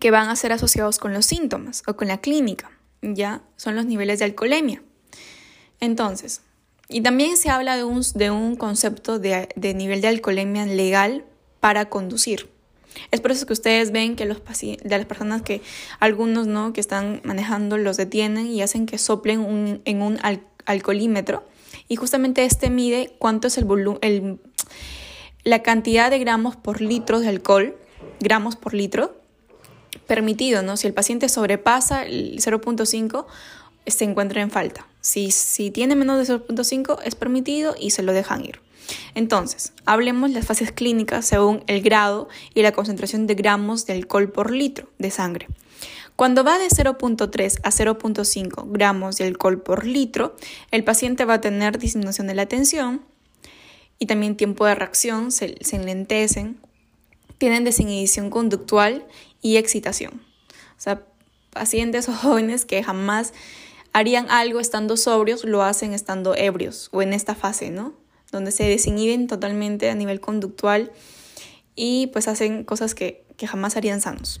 que 0.00 0.10
van 0.10 0.28
a 0.28 0.36
ser 0.36 0.52
asociados 0.52 0.98
con 0.98 1.12
los 1.12 1.26
síntomas 1.26 1.82
o 1.86 1.96
con 1.96 2.08
la 2.08 2.18
clínica, 2.18 2.70
ya 3.02 3.42
son 3.56 3.76
los 3.76 3.86
niveles 3.86 4.18
de 4.18 4.26
alcoholemia. 4.26 4.82
Entonces, 5.80 6.40
y 6.88 7.02
también 7.02 7.36
se 7.36 7.50
habla 7.50 7.76
de 7.76 7.84
un, 7.84 8.02
de 8.14 8.30
un 8.30 8.56
concepto 8.56 9.18
de, 9.18 9.48
de, 9.56 9.74
nivel 9.74 10.00
de 10.00 10.08
alcoholemia 10.08 10.66
legal 10.66 11.24
para 11.60 11.88
conducir. 11.88 12.53
Es 13.10 13.20
por 13.20 13.32
eso 13.32 13.46
que 13.46 13.52
ustedes 13.52 13.90
ven 13.90 14.16
que 14.16 14.24
los 14.24 14.38
de 14.44 14.78
las 14.84 15.06
personas 15.06 15.42
que 15.42 15.62
algunos 16.00 16.46
no 16.46 16.72
que 16.72 16.80
están 16.80 17.20
manejando 17.24 17.76
los 17.78 17.96
detienen 17.96 18.46
y 18.46 18.62
hacen 18.62 18.86
que 18.86 18.98
soplen 18.98 19.80
en 19.84 20.02
un 20.02 20.18
alcoholímetro 20.66 21.44
y 21.88 21.96
justamente 21.96 22.44
este 22.44 22.70
mide 22.70 23.14
cuánto 23.18 23.48
es 23.48 23.58
el 23.58 23.64
volumen 23.64 24.38
la 25.44 25.62
cantidad 25.62 26.10
de 26.10 26.18
gramos 26.18 26.56
por 26.56 26.80
litro 26.80 27.20
de 27.20 27.28
alcohol, 27.28 27.76
gramos 28.20 28.56
por 28.56 28.74
litro 28.74 29.14
permitido, 30.06 30.62
¿no? 30.62 30.76
Si 30.76 30.86
el 30.86 30.94
paciente 30.94 31.28
sobrepasa 31.28 32.04
el 32.04 32.40
0.5, 32.40 33.26
se 33.86 34.04
encuentra 34.04 34.40
en 34.40 34.50
falta. 34.50 34.88
Si, 35.00 35.30
si 35.30 35.70
tiene 35.70 35.94
menos 35.96 36.26
de 36.26 36.34
0.5, 36.34 36.98
es 37.04 37.14
permitido 37.14 37.74
y 37.78 37.90
se 37.90 38.02
lo 38.02 38.12
dejan 38.12 38.44
ir. 38.44 38.63
Entonces, 39.14 39.72
hablemos 39.84 40.30
las 40.30 40.46
fases 40.46 40.72
clínicas 40.72 41.26
según 41.26 41.62
el 41.66 41.82
grado 41.82 42.28
y 42.54 42.62
la 42.62 42.72
concentración 42.72 43.26
de 43.26 43.34
gramos 43.34 43.86
de 43.86 43.94
alcohol 43.94 44.30
por 44.30 44.50
litro 44.50 44.88
de 44.98 45.10
sangre. 45.10 45.48
Cuando 46.16 46.44
va 46.44 46.58
de 46.58 46.68
0.3 46.68 47.60
a 47.62 47.70
0.5 47.70 48.66
gramos 48.70 49.16
de 49.16 49.26
alcohol 49.26 49.60
por 49.60 49.84
litro, 49.84 50.36
el 50.70 50.84
paciente 50.84 51.24
va 51.24 51.34
a 51.34 51.40
tener 51.40 51.78
disminución 51.78 52.28
de 52.28 52.34
la 52.34 52.46
tensión 52.46 53.02
y 53.98 54.06
también 54.06 54.36
tiempo 54.36 54.66
de 54.66 54.74
reacción, 54.76 55.32
se, 55.32 55.56
se 55.60 55.76
enlentecen, 55.76 56.60
tienen 57.38 57.64
desinhibición 57.64 58.30
conductual 58.30 59.06
y 59.42 59.56
excitación. 59.56 60.22
O 60.76 60.80
sea, 60.80 61.02
pacientes 61.50 62.08
o 62.10 62.12
jóvenes 62.12 62.64
que 62.64 62.82
jamás 62.82 63.32
harían 63.92 64.30
algo 64.30 64.60
estando 64.60 64.96
sobrios, 64.96 65.44
lo 65.44 65.62
hacen 65.62 65.94
estando 65.94 66.36
ebrios 66.36 66.88
o 66.92 67.02
en 67.02 67.12
esta 67.12 67.34
fase, 67.34 67.70
¿no? 67.70 67.92
Donde 68.34 68.52
se 68.52 68.64
desinhiben 68.64 69.26
totalmente 69.26 69.90
a 69.90 69.94
nivel 69.94 70.20
conductual 70.20 70.92
y 71.74 72.08
pues 72.08 72.28
hacen 72.28 72.64
cosas 72.64 72.94
que, 72.94 73.24
que 73.36 73.46
jamás 73.46 73.76
harían 73.76 74.00
sanos. 74.00 74.40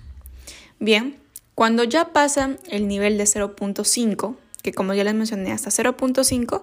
Bien, 0.78 1.16
cuando 1.54 1.84
ya 1.84 2.12
pasa 2.12 2.56
el 2.68 2.88
nivel 2.88 3.16
de 3.16 3.24
0.5, 3.24 4.36
que 4.62 4.72
como 4.72 4.94
ya 4.94 5.04
les 5.04 5.14
mencioné, 5.14 5.52
hasta 5.52 5.70
0.5 5.70 6.62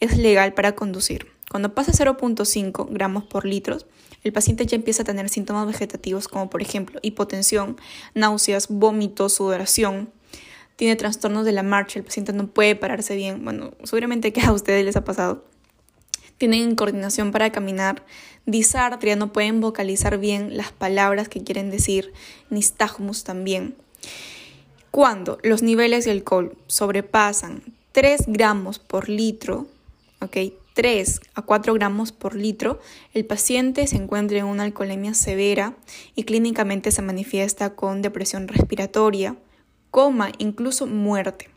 es 0.00 0.18
legal 0.18 0.54
para 0.54 0.74
conducir. 0.74 1.28
Cuando 1.50 1.74
pasa 1.74 1.92
0.5 1.92 2.88
gramos 2.90 3.24
por 3.24 3.44
litro, 3.44 3.78
el 4.24 4.32
paciente 4.32 4.66
ya 4.66 4.76
empieza 4.76 5.02
a 5.02 5.04
tener 5.04 5.28
síntomas 5.28 5.66
vegetativos 5.66 6.26
como 6.28 6.50
por 6.50 6.62
ejemplo 6.62 6.98
hipotensión, 7.02 7.76
náuseas, 8.14 8.68
vómitos, 8.68 9.34
sudoración. 9.34 10.10
Tiene 10.76 10.96
trastornos 10.96 11.44
de 11.44 11.52
la 11.52 11.62
marcha, 11.62 12.00
el 12.00 12.04
paciente 12.04 12.32
no 12.32 12.48
puede 12.48 12.74
pararse 12.74 13.14
bien. 13.14 13.44
Bueno, 13.44 13.74
seguramente 13.84 14.32
que 14.32 14.40
a 14.40 14.52
ustedes 14.52 14.84
les 14.84 14.96
ha 14.96 15.04
pasado. 15.04 15.44
Tienen 16.44 16.72
incoordinación 16.72 17.32
para 17.32 17.50
caminar, 17.52 18.04
disartria, 18.44 19.16
no 19.16 19.32
pueden 19.32 19.62
vocalizar 19.62 20.18
bien 20.18 20.58
las 20.58 20.72
palabras 20.72 21.30
que 21.30 21.42
quieren 21.42 21.70
decir, 21.70 22.12
nistagmus 22.50 23.24
también. 23.24 23.74
Cuando 24.90 25.38
los 25.42 25.62
niveles 25.62 26.04
de 26.04 26.10
alcohol 26.10 26.54
sobrepasan 26.66 27.62
3 27.92 28.24
gramos 28.26 28.78
por 28.78 29.08
litro, 29.08 29.68
¿ok? 30.20 30.36
3 30.74 31.22
a 31.34 31.40
4 31.40 31.72
gramos 31.72 32.12
por 32.12 32.34
litro, 32.34 32.78
el 33.14 33.24
paciente 33.24 33.86
se 33.86 33.96
encuentra 33.96 34.36
en 34.36 34.44
una 34.44 34.64
alcoholemia 34.64 35.14
severa 35.14 35.74
y 36.14 36.24
clínicamente 36.24 36.90
se 36.90 37.00
manifiesta 37.00 37.74
con 37.74 38.02
depresión 38.02 38.48
respiratoria, 38.48 39.34
coma, 39.90 40.30
incluso 40.36 40.86
muerte. 40.86 41.48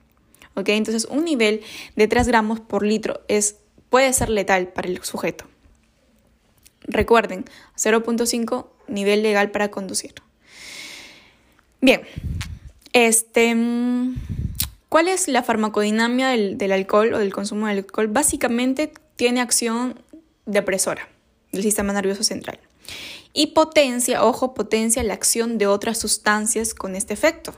¿Ok? 0.56 0.70
Entonces, 0.70 1.06
un 1.12 1.26
nivel 1.26 1.62
de 1.98 2.08
3 2.08 2.26
gramos 2.30 2.62
por 2.62 2.84
litro 2.84 3.20
es, 3.28 3.58
puede 3.90 4.14
ser 4.14 4.30
letal 4.30 4.68
para 4.70 4.88
el 4.88 5.04
sujeto. 5.04 5.46
Recuerden, 6.82 7.46
0.5 7.76 8.68
nivel 8.88 9.24
legal 9.24 9.52
para 9.52 9.70
conducir. 9.70 10.14
Bien, 11.82 12.02
este, 12.94 13.56
¿cuál 14.90 15.08
es 15.08 15.28
la 15.28 15.44
farmacodinamia 15.44 16.30
del, 16.30 16.72
alcohol 16.72 17.14
o 17.14 17.20
del 17.20 17.34
consumo 17.34 17.68
del 17.68 17.80
alcohol? 17.80 18.08
Básicamente 18.08 18.92
tiene 19.16 19.42
acción 19.42 20.02
depresora 20.46 21.08
del 21.52 21.64
sistema 21.64 21.94
nervioso 21.94 22.24
central. 22.24 22.60
Y 23.34 23.48
potencia, 23.48 24.24
ojo, 24.24 24.54
potencia 24.54 25.04
la 25.04 25.14
acción 25.14 25.58
de 25.58 25.68
otras 25.68 26.00
sustancias 26.00 26.74
con 26.74 26.96
este 26.96 27.14
efecto. 27.14 27.54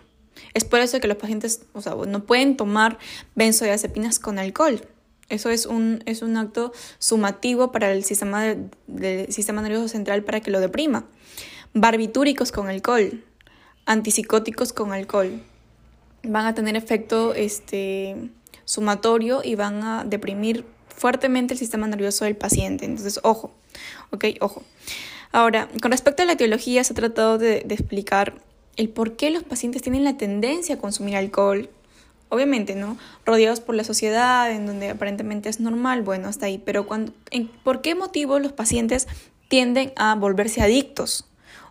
Es 0.53 0.65
por 0.65 0.79
eso 0.79 0.99
que 0.99 1.07
los 1.07 1.17
pacientes 1.17 1.61
no 2.07 2.25
pueden 2.25 2.57
tomar 2.57 2.97
benzodiazepinas 3.35 4.19
con 4.19 4.39
alcohol. 4.39 4.81
Eso 5.29 5.49
es 5.49 5.65
un, 5.65 6.03
es 6.05 6.21
un 6.21 6.37
acto 6.37 6.71
sumativo 6.97 7.71
para 7.71 7.91
el 7.91 8.03
sistema, 8.03 8.55
del 8.87 9.31
sistema 9.31 9.61
nervioso 9.61 9.87
central 9.87 10.23
para 10.23 10.41
que 10.41 10.51
lo 10.51 10.59
deprima. 10.59 11.05
Barbitúricos 11.73 12.51
con 12.51 12.67
alcohol, 12.67 13.23
antipsicóticos 13.85 14.73
con 14.73 14.91
alcohol. 14.91 15.41
Van 16.23 16.45
a 16.45 16.53
tener 16.53 16.75
efecto 16.75 17.33
este, 17.33 18.15
sumatorio 18.65 19.41
y 19.43 19.55
van 19.55 19.83
a 19.83 20.03
deprimir 20.03 20.65
fuertemente 20.95 21.53
el 21.53 21.59
sistema 21.59 21.87
nervioso 21.87 22.25
del 22.25 22.35
paciente. 22.35 22.85
Entonces, 22.85 23.19
ojo, 23.23 23.51
ok, 24.11 24.25
ojo. 24.41 24.63
Ahora, 25.31 25.69
con 25.81 25.91
respecto 25.91 26.23
a 26.23 26.25
la 26.25 26.33
etiología, 26.33 26.83
se 26.83 26.93
ha 26.93 26.95
tratado 26.95 27.37
de, 27.37 27.65
explicar 27.69 28.41
el 28.75 28.89
por 28.89 29.15
qué 29.15 29.29
los 29.29 29.43
pacientes 29.43 29.81
tienen 29.81 30.03
la 30.03 30.17
tendencia 30.17 30.75
a 30.75 30.77
consumir 30.77 31.15
alcohol. 31.15 31.69
Obviamente, 32.29 32.75
¿no? 32.75 32.97
Rodeados 33.25 33.59
por 33.59 33.73
la 33.73 33.83
sociedad, 33.83 34.51
en 34.51 34.67
donde 34.67 34.91
aparentemente 34.91 35.49
es 35.49 35.59
normal, 35.59 36.03
bueno, 36.03 36.27
hasta 36.27 36.45
ahí. 36.45 36.61
Pero 36.63 36.85
cuando, 36.85 37.11
¿por 37.63 37.81
qué 37.81 37.95
motivo 37.95 38.37
los 38.37 38.51
pacientes 38.51 39.07
tienden 39.47 39.91
a 39.95 40.13
volverse 40.13 40.61
adictos? 40.61 41.25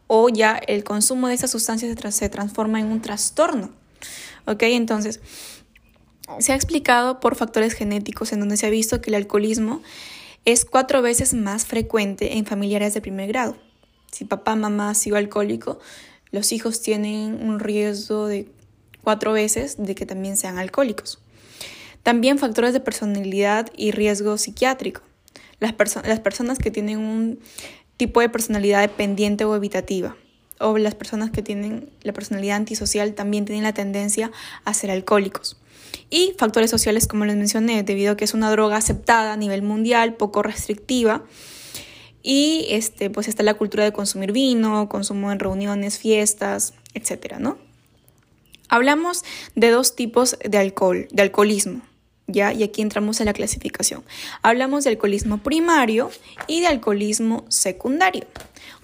O 0.09 0.29
ya 0.29 0.57
el 0.57 0.83
consumo 0.83 1.29
de 1.29 1.35
esas 1.35 1.53
sustancias 1.53 1.95
se, 1.97 2.13
se 2.13 2.29
transforma 2.29 2.81
en 2.81 2.87
un 2.87 3.01
trastorno. 3.01 3.71
¿Ok? 4.47 4.63
Entonces, 4.65 5.21
se 6.41 6.53
ha 6.53 6.57
explicado 6.57 7.21
por 7.21 7.37
factores 7.37 7.75
genéticos 7.75 8.33
en 8.33 8.41
donde 8.41 8.57
se 8.57 8.67
ha 8.67 8.71
visto 8.71 9.01
que 9.01 9.11
el 9.11 9.15
alcoholismo 9.15 9.83
es 10.45 10.65
cuatro 10.65 11.03
veces 11.03 11.35
más 11.35 11.67
frecuente 11.67 12.37
en 12.37 12.47
familiares 12.47 12.95
de 12.95 13.01
primer 13.01 13.29
grado. 13.29 13.57
Si 14.11 14.25
papá, 14.25 14.57
mamá 14.57 14.91
ha 14.91 14.95
sido 14.95 15.17
alcohólico, 15.17 15.79
los 16.31 16.53
hijos 16.53 16.81
tienen 16.81 17.35
un 17.47 17.61
riesgo 17.61 18.27
de 18.27 18.51
cuatro 19.09 19.33
veces 19.33 19.77
de 19.79 19.95
que 19.95 20.05
también 20.05 20.37
sean 20.37 20.59
alcohólicos. 20.59 21.19
También 22.03 22.39
factores 22.39 22.75
de 22.75 22.81
personalidad 22.81 23.71
y 23.75 23.91
riesgo 23.91 24.37
psiquiátrico. 24.37 25.01
Las, 25.61 25.73
las 26.05 26.21
personas 26.21 26.59
que 26.59 26.71
tienen 26.71 26.99
un 26.99 27.41
tipo 27.97 28.21
de 28.21 28.29
personalidad 28.29 28.83
dependiente 28.83 29.47
o 29.47 29.57
evitativa. 29.57 30.15
o 30.61 30.77
las 30.77 30.95
personas 30.95 31.31
que 31.31 31.41
tienen 31.41 31.89
la 32.03 32.13
personalidad 32.13 32.57
antisocial 32.57 33.15
también 33.15 33.47
tienen 33.47 33.65
la 33.65 33.73
tendencia 33.73 34.31
a 34.67 34.75
ser 34.75 34.91
alcohólicos. 34.91 35.57
Y 36.11 36.35
factores 36.37 36.71
sociales, 36.71 37.07
como 37.07 37.25
les 37.25 37.37
mencioné, 37.37 37.83
debido 37.85 38.13
a 38.13 38.17
que 38.19 38.27
es 38.27 38.35
una 38.35 38.51
droga 38.51 38.77
aceptada 38.77 39.33
a 39.33 39.37
nivel 39.39 39.63
mundial, 39.63 40.17
poco 40.17 40.43
restrictiva. 40.43 41.25
Y 42.23 42.67
este, 42.69 43.09
pues 43.09 43.27
está 43.27 43.43
la 43.43 43.55
cultura 43.55 43.85
de 43.85 43.93
consumir 43.93 44.33
vino, 44.33 44.87
consumo 44.91 45.33
en 45.33 45.39
reuniones, 45.39 45.99
fiestas, 45.99 46.75
etcétera, 46.93 47.39
¿no? 47.39 47.68
Hablamos 48.69 49.25
de 49.55 49.71
dos 49.71 49.97
tipos 49.97 50.39
de 50.45 50.59
alcohol, 50.59 51.09
de 51.11 51.23
alcoholismo, 51.23 51.83
¿ya? 52.27 52.53
Y 52.53 52.63
aquí 52.63 52.83
entramos 52.83 53.21
en 53.21 53.27
la 53.27 53.33
clasificación. 53.33 54.05
Hablamos 54.43 54.85
de 54.85 54.91
alcoholismo 54.91 55.39
primario 55.39 56.11
y 56.47 56.61
de 56.61 56.67
alcoholismo 56.67 57.45
secundario. 57.49 58.27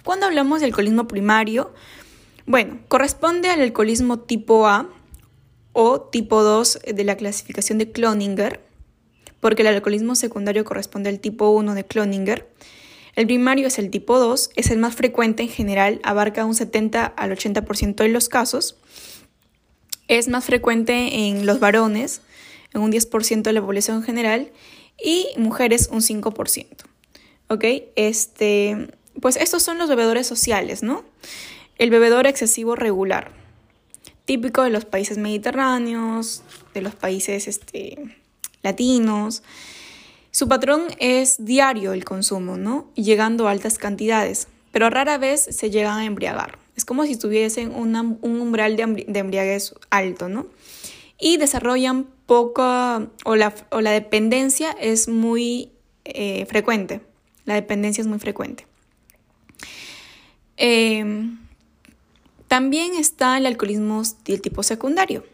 Cuando 0.03 0.26
hablamos 0.26 0.61
de 0.61 0.67
alcoholismo 0.67 1.07
primario, 1.07 1.73
bueno, 2.47 2.79
corresponde 2.88 3.49
al 3.49 3.61
alcoholismo 3.61 4.21
tipo 4.21 4.67
A 4.67 4.88
o 5.73 6.00
tipo 6.00 6.43
2 6.43 6.81
de 6.95 7.05
la 7.05 7.17
clasificación 7.17 7.79
de 7.79 7.91
Cloninger, 7.91 8.61
porque 9.41 9.62
el 9.62 9.69
alcoholismo 9.69 10.14
secundario 10.14 10.64
corresponde 10.64 11.11
al 11.11 11.21
tipo 11.21 11.50
1 11.50 11.75
de 11.75 11.85
Cloninger. 11.85 12.49
El 13.17 13.26
primario 13.26 13.69
es 13.69 13.79
el 13.79 13.91
tipo 13.91 14.19
2, 14.19 14.50
es 14.57 14.71
el 14.71 14.79
más 14.79 14.95
frecuente 14.95 15.43
en 15.43 15.49
general, 15.49 16.00
abarca 16.03 16.45
un 16.45 16.55
70 16.55 17.05
al 17.05 17.31
80% 17.33 17.97
de 17.97 18.09
los 18.09 18.29
casos. 18.29 18.76
Es 20.08 20.28
más 20.28 20.44
frecuente 20.44 21.28
en 21.28 21.46
los 21.46 21.61
varones, 21.61 22.20
en 22.73 22.82
un 22.82 22.92
10% 22.92 23.42
de 23.42 23.52
la 23.52 23.62
población 23.62 24.02
general, 24.02 24.50
y 25.02 25.26
mujeres 25.37 25.88
un 25.90 26.00
5%. 26.00 26.66
¿Ok? 27.49 27.64
Este, 27.96 28.88
pues 29.20 29.37
estos 29.37 29.62
son 29.62 29.78
los 29.78 29.88
bebedores 29.88 30.26
sociales, 30.26 30.82
¿no? 30.82 31.04
El 31.78 31.90
bebedor 31.90 32.26
excesivo 32.26 32.76
regular, 32.76 33.32
típico 34.25 34.62
de 34.62 34.70
los 34.70 34.84
países 34.84 35.18
mediterráneos, 35.18 36.42
de 36.73 36.82
los 36.82 36.94
países 36.94 37.49
este, 37.49 37.99
latinos. 38.62 39.42
Su 40.30 40.49
patrón 40.49 40.82
es 40.99 41.44
diario 41.44 41.92
el 41.92 42.04
consumo, 42.04 42.56
¿no? 42.56 42.90
Llegando 42.94 43.46
a 43.46 43.52
altas 43.52 43.78
cantidades, 43.78 44.49
pero 44.73 44.90
rara 44.90 45.18
vez 45.18 45.40
se 45.40 45.70
llegan 45.70 45.99
a 45.99 46.04
embriagar. 46.04 46.63
Es 46.76 46.85
como 46.85 47.04
si 47.04 47.16
tuviesen 47.16 47.73
un 47.75 48.19
umbral 48.23 48.76
de, 48.76 49.19
embriaguez 49.19 49.75
alto, 49.90 50.28
¿no? 50.28 50.47
Y 51.21 51.37
desarrollan 51.37 52.07
poca, 52.26 53.09
o 53.25 53.37
la, 53.37 53.54
o 53.71 53.81
la 53.81 53.93
dependencia 53.93 54.73
es 54.73 55.09
muy 55.09 55.71
eh, 56.04 56.47
frecuente. 56.47 57.00
La 57.45 57.54
dependencia 57.54 58.02
es 58.02 58.09
muy 58.09 58.19
frecuente. 58.19 58.66
Em, 60.57 61.38
también 62.49 62.95
está 62.95 63.38
el 63.38 63.47
alcoholismo 63.47 64.02
del 64.25 64.40
tipo 64.40 64.62
secundario, 64.62 65.25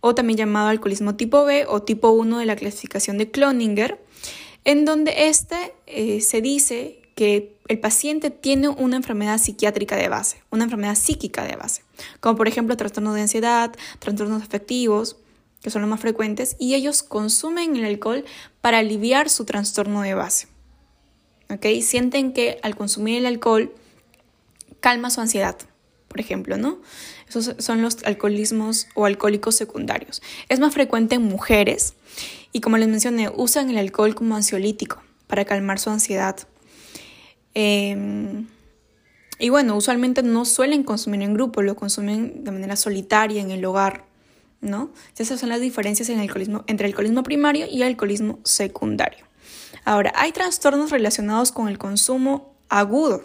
o 0.00 0.14
también 0.14 0.38
llamado 0.38 0.68
alcoholismo 0.68 1.16
tipo 1.16 1.44
B 1.44 1.66
o 1.66 1.82
tipo 1.82 2.10
1 2.10 2.38
de 2.38 2.46
la 2.46 2.56
clasificación 2.56 3.18
de 3.18 3.30
Cloninger, 3.30 4.00
en 4.64 4.84
donde 4.84 5.28
este 5.28 5.74
eh, 5.86 6.20
se 6.20 6.40
dice 6.40 6.99
que 7.20 7.54
el 7.68 7.78
paciente 7.78 8.30
tiene 8.30 8.70
una 8.70 8.96
enfermedad 8.96 9.36
psiquiátrica 9.36 9.94
de 9.94 10.08
base, 10.08 10.42
una 10.48 10.64
enfermedad 10.64 10.94
psíquica 10.94 11.44
de 11.44 11.54
base, 11.54 11.82
como 12.18 12.34
por 12.34 12.48
ejemplo 12.48 12.78
trastornos 12.78 13.14
de 13.14 13.20
ansiedad, 13.20 13.76
trastornos 13.98 14.42
afectivos, 14.42 15.18
que 15.60 15.68
son 15.68 15.82
los 15.82 15.90
más 15.90 16.00
frecuentes, 16.00 16.56
y 16.58 16.76
ellos 16.76 17.02
consumen 17.02 17.76
el 17.76 17.84
alcohol 17.84 18.24
para 18.62 18.78
aliviar 18.78 19.28
su 19.28 19.44
trastorno 19.44 20.00
de 20.00 20.14
base. 20.14 20.48
¿Okay? 21.50 21.82
Sienten 21.82 22.32
que 22.32 22.58
al 22.62 22.74
consumir 22.74 23.18
el 23.18 23.26
alcohol 23.26 23.74
calma 24.80 25.10
su 25.10 25.20
ansiedad, 25.20 25.58
por 26.08 26.20
ejemplo, 26.20 26.56
¿no? 26.56 26.80
Esos 27.28 27.54
son 27.58 27.82
los 27.82 28.02
alcoholismos 28.04 28.86
o 28.94 29.04
alcohólicos 29.04 29.56
secundarios. 29.56 30.22
Es 30.48 30.58
más 30.58 30.72
frecuente 30.72 31.16
en 31.16 31.22
mujeres 31.24 31.92
y 32.50 32.62
como 32.62 32.78
les 32.78 32.88
mencioné, 32.88 33.28
usan 33.28 33.68
el 33.68 33.76
alcohol 33.76 34.14
como 34.14 34.36
ansiolítico 34.36 35.02
para 35.26 35.44
calmar 35.44 35.78
su 35.78 35.90
ansiedad. 35.90 36.46
Em, 37.54 38.46
y 39.38 39.48
bueno, 39.48 39.76
usualmente 39.76 40.22
no 40.22 40.44
suelen 40.44 40.82
consumir 40.82 41.22
en 41.22 41.34
grupo, 41.34 41.62
lo 41.62 41.76
consumen 41.76 42.44
de 42.44 42.50
manera 42.50 42.76
solitaria 42.76 43.40
en 43.40 43.50
el 43.50 43.64
hogar, 43.64 44.04
¿no? 44.60 44.90
Esas 45.16 45.40
son 45.40 45.48
las 45.48 45.60
diferencias 45.60 46.08
en 46.10 46.16
el 46.16 46.22
alcoholismo, 46.22 46.64
entre 46.66 46.86
el 46.86 46.92
alcoholismo 46.92 47.22
primario 47.22 47.66
y 47.66 47.82
el 47.82 47.88
alcoholismo 47.88 48.38
secundario. 48.44 49.24
Ahora, 49.84 50.12
hay 50.14 50.32
trastornos 50.32 50.90
relacionados 50.90 51.52
con 51.52 51.68
el 51.68 51.78
consumo 51.78 52.54
agudo 52.68 53.24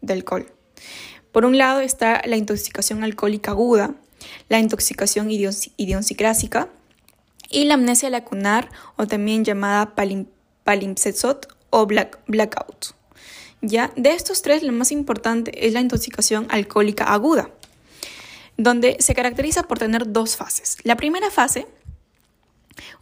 de 0.00 0.14
alcohol. 0.14 0.52
Por 1.32 1.44
un 1.44 1.58
lado 1.58 1.80
está 1.80 2.22
la 2.26 2.36
intoxicación 2.36 3.04
alcohólica 3.04 3.52
aguda, 3.52 3.94
la 4.48 4.58
intoxicación 4.58 5.30
idiosincrásica 5.30 6.68
y 7.50 7.64
la 7.64 7.74
amnesia 7.74 8.10
lacunar 8.10 8.70
o 8.96 9.06
también 9.06 9.44
llamada 9.44 9.94
palimpsestot 10.64 11.46
o 11.70 11.86
blackout. 11.86 12.95
Ya, 13.68 13.92
de 13.96 14.12
estos 14.12 14.42
tres, 14.42 14.62
lo 14.62 14.72
más 14.72 14.92
importante 14.92 15.66
es 15.66 15.72
la 15.72 15.80
intoxicación 15.80 16.46
alcohólica 16.50 17.04
aguda, 17.12 17.50
donde 18.56 18.96
se 19.00 19.12
caracteriza 19.14 19.64
por 19.64 19.80
tener 19.80 20.12
dos 20.12 20.36
fases. 20.36 20.76
La 20.84 20.96
primera 20.96 21.32
fase, 21.32 21.66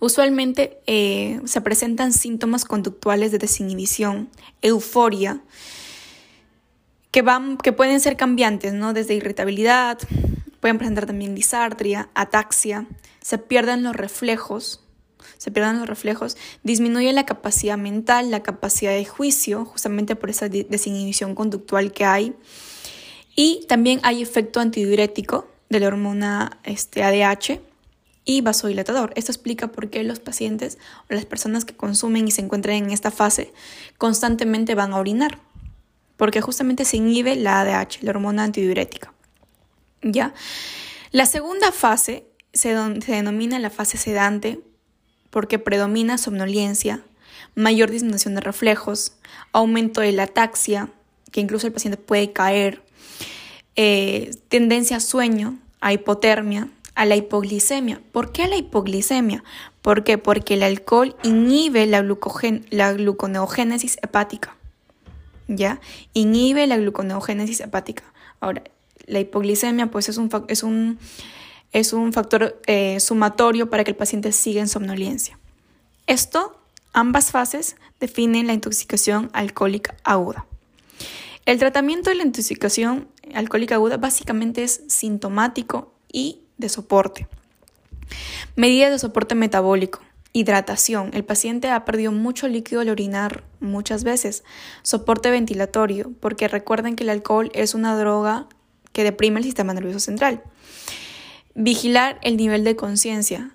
usualmente 0.01 0.79
eh, 0.87 1.39
se 1.45 1.61
presentan 1.61 2.15
síntomas 2.15 2.65
conductuales 2.65 3.31
de 3.31 3.39
desinhibición, 3.39 4.31
euforia, 4.63 5.43
que, 7.11 7.21
van, 7.21 7.59
que 7.59 7.73
pueden 7.73 8.01
ser 8.01 8.17
cambiantes, 8.17 8.73
¿no? 8.73 8.95
Desde 8.95 9.15
irritabilidad, 9.15 9.99
pueden 10.61 10.79
presentar 10.79 11.05
también 11.05 11.35
disartria, 11.35 12.09
ataxia, 12.15 12.87
se 13.21 13.37
pierden 13.37 13.83
los 13.83 13.95
reflejos, 13.95 14.84
se 15.45 15.51
pierden 15.51 15.79
los 15.79 15.87
reflejos, 15.87 16.39
disminuye 16.63 17.13
la 17.13 17.27
capacidad 17.27 17.77
mental, 17.77 18.31
la 18.31 18.43
capacidad 18.43 18.93
de 18.93 19.05
juicio, 19.05 19.67
justamente 19.67 20.17
por 20.17 20.31
esa 20.31 20.49
desinhibición 20.49 21.35
conductual 21.35 21.93
que 21.93 22.07
hay. 22.07 22.35
Y 23.37 23.67
también 23.69 24.01
hay 24.05 24.23
efecto 24.23 24.61
antidiurético 24.61 25.47
de 25.69 25.81
la 25.81 25.89
hormona 25.89 26.59
este, 26.65 27.03
ADH 27.03 27.61
y 28.25 28.41
vasodilatador. 28.41 29.13
Esto 29.17 29.33
explica 29.33 29.69
por 29.69 29.91
qué 29.91 30.03
los 30.03 30.19
pacientes 30.19 30.79
o 31.11 31.15
las 31.15 31.27
personas 31.27 31.67
que 31.67 31.77
consumen 31.77 32.27
y 32.27 32.31
se 32.31 32.41
encuentran 32.41 32.77
en 32.77 32.91
esta 32.91 33.11
fase 33.11 33.53
constantemente 33.99 34.75
van 34.75 34.95
a 34.95 34.97
orinar 34.99 35.41
porque 36.17 36.41
justamente 36.41 36.87
se 36.87 36.97
inhibe 36.97 37.37
la 37.37 37.61
ADH, 37.61 37.99
la 38.01 38.13
hormona 38.13 38.45
antidiurética. 38.45 39.13
¿Ya? 40.01 40.33
La 41.11 41.27
segunda 41.27 41.71
fase 41.71 42.25
se, 42.55 42.75
se 43.03 43.13
denomina 43.13 43.59
la 43.59 43.69
fase 43.69 43.99
sedante 43.99 44.63
porque 45.35 45.59
predomina 45.59 46.17
somnolencia, 46.17 47.03
mayor 47.57 47.91
disminución 47.91 48.37
de 48.37 48.41
reflejos, 48.41 49.17
aumento 49.51 50.01
de 50.01 50.13
la 50.13 50.23
ataxia, 50.23 50.91
que 51.33 51.41
incluso 51.41 51.67
el 51.67 51.73
paciente 51.73 51.97
puede 51.97 52.33
caer, 52.33 52.85
eh, 53.75 54.31
tendencia 54.47 54.99
a 54.99 55.01
sueño, 55.01 55.59
a 55.81 55.93
hipotermia, 55.93 56.69
a 56.95 57.05
la 57.05 57.17
hipoglicemia. 57.17 58.01
¿Por 58.13 58.31
qué 58.31 58.47
la 58.47 58.55
hipoglicemia? 58.55 59.43
¿Por 59.83 60.05
qué? 60.05 60.19
Porque 60.19 60.55
el 60.55 60.63
alcohol 60.63 61.17
inhibe 61.25 61.85
la, 61.87 62.07
la 62.71 62.93
gluconeogénesis 62.93 63.99
hepática. 64.03 64.57
¿ya? 65.49 65.81
Inhibe 66.13 66.69
la 66.69 66.77
gluconeogénesis 66.77 67.59
hepática. 67.59 68.05
Ahora, 68.39 68.63
la 69.07 69.19
hipoglicemia 69.19 69.89
pues 69.89 70.09
es 70.09 70.17
un, 70.17 70.31
es 70.47 70.63
un, 70.63 71.01
es 71.75 71.93
un 71.93 72.13
factor 72.13 72.63
eh, 72.67 72.99
sumatorio 73.01 73.69
para 73.69 73.83
que 73.85 73.91
el 73.91 73.97
paciente 73.97 74.31
siga 74.33 74.61
en 74.61 74.69
somnolencia. 74.69 75.39
Esto, 76.07 76.57
ambas 76.93 77.33
fases, 77.33 77.77
definen 77.99 78.47
la 78.47 78.53
intoxicación 78.53 79.29
alcohólica 79.33 79.97
aguda. 80.05 80.47
El 81.47 81.59
tratamiento 81.59 82.11
de 82.11 82.17
la 82.17 82.23
intoxicación 82.23 83.09
alcohólica 83.35 83.75
aguda 83.75 83.97
básicamente 83.97 84.63
es 84.63 84.83
sintomático 84.87 85.93
y 86.13 86.43
de 86.59 86.69
soporte. 86.69 87.27
Medidas 88.55 88.93
de 88.93 89.01
soporte 89.01 89.35
metabólico. 89.35 90.01
Hidratación. 90.33 91.11
El 91.13 91.25
paciente 91.25 91.71
ha 91.71 91.85
perdido 91.85 92.13
mucho 92.13 92.47
líquido 92.47 92.83
al 92.83 92.89
orinar 92.89 93.43
muchas 93.59 94.05
veces. 94.05 94.45
Soporte 94.83 95.31
ventilatorio, 95.31 96.13
porque 96.21 96.47
recuerden 96.47 96.95
que 96.95 97.03
el 97.03 97.11
alcohol 97.11 97.51
es 97.53 97.75
una 97.75 97.97
droga 97.99 98.47
que 98.93 99.03
deprime 99.03 99.39
el 99.39 99.45
sistema 99.45 99.75
nervioso 99.75 99.99
central. 99.99 100.43
Vigilar 101.55 102.19
el 102.23 102.37
nivel 102.37 102.65
de 102.65 102.77
conciencia, 102.77 103.55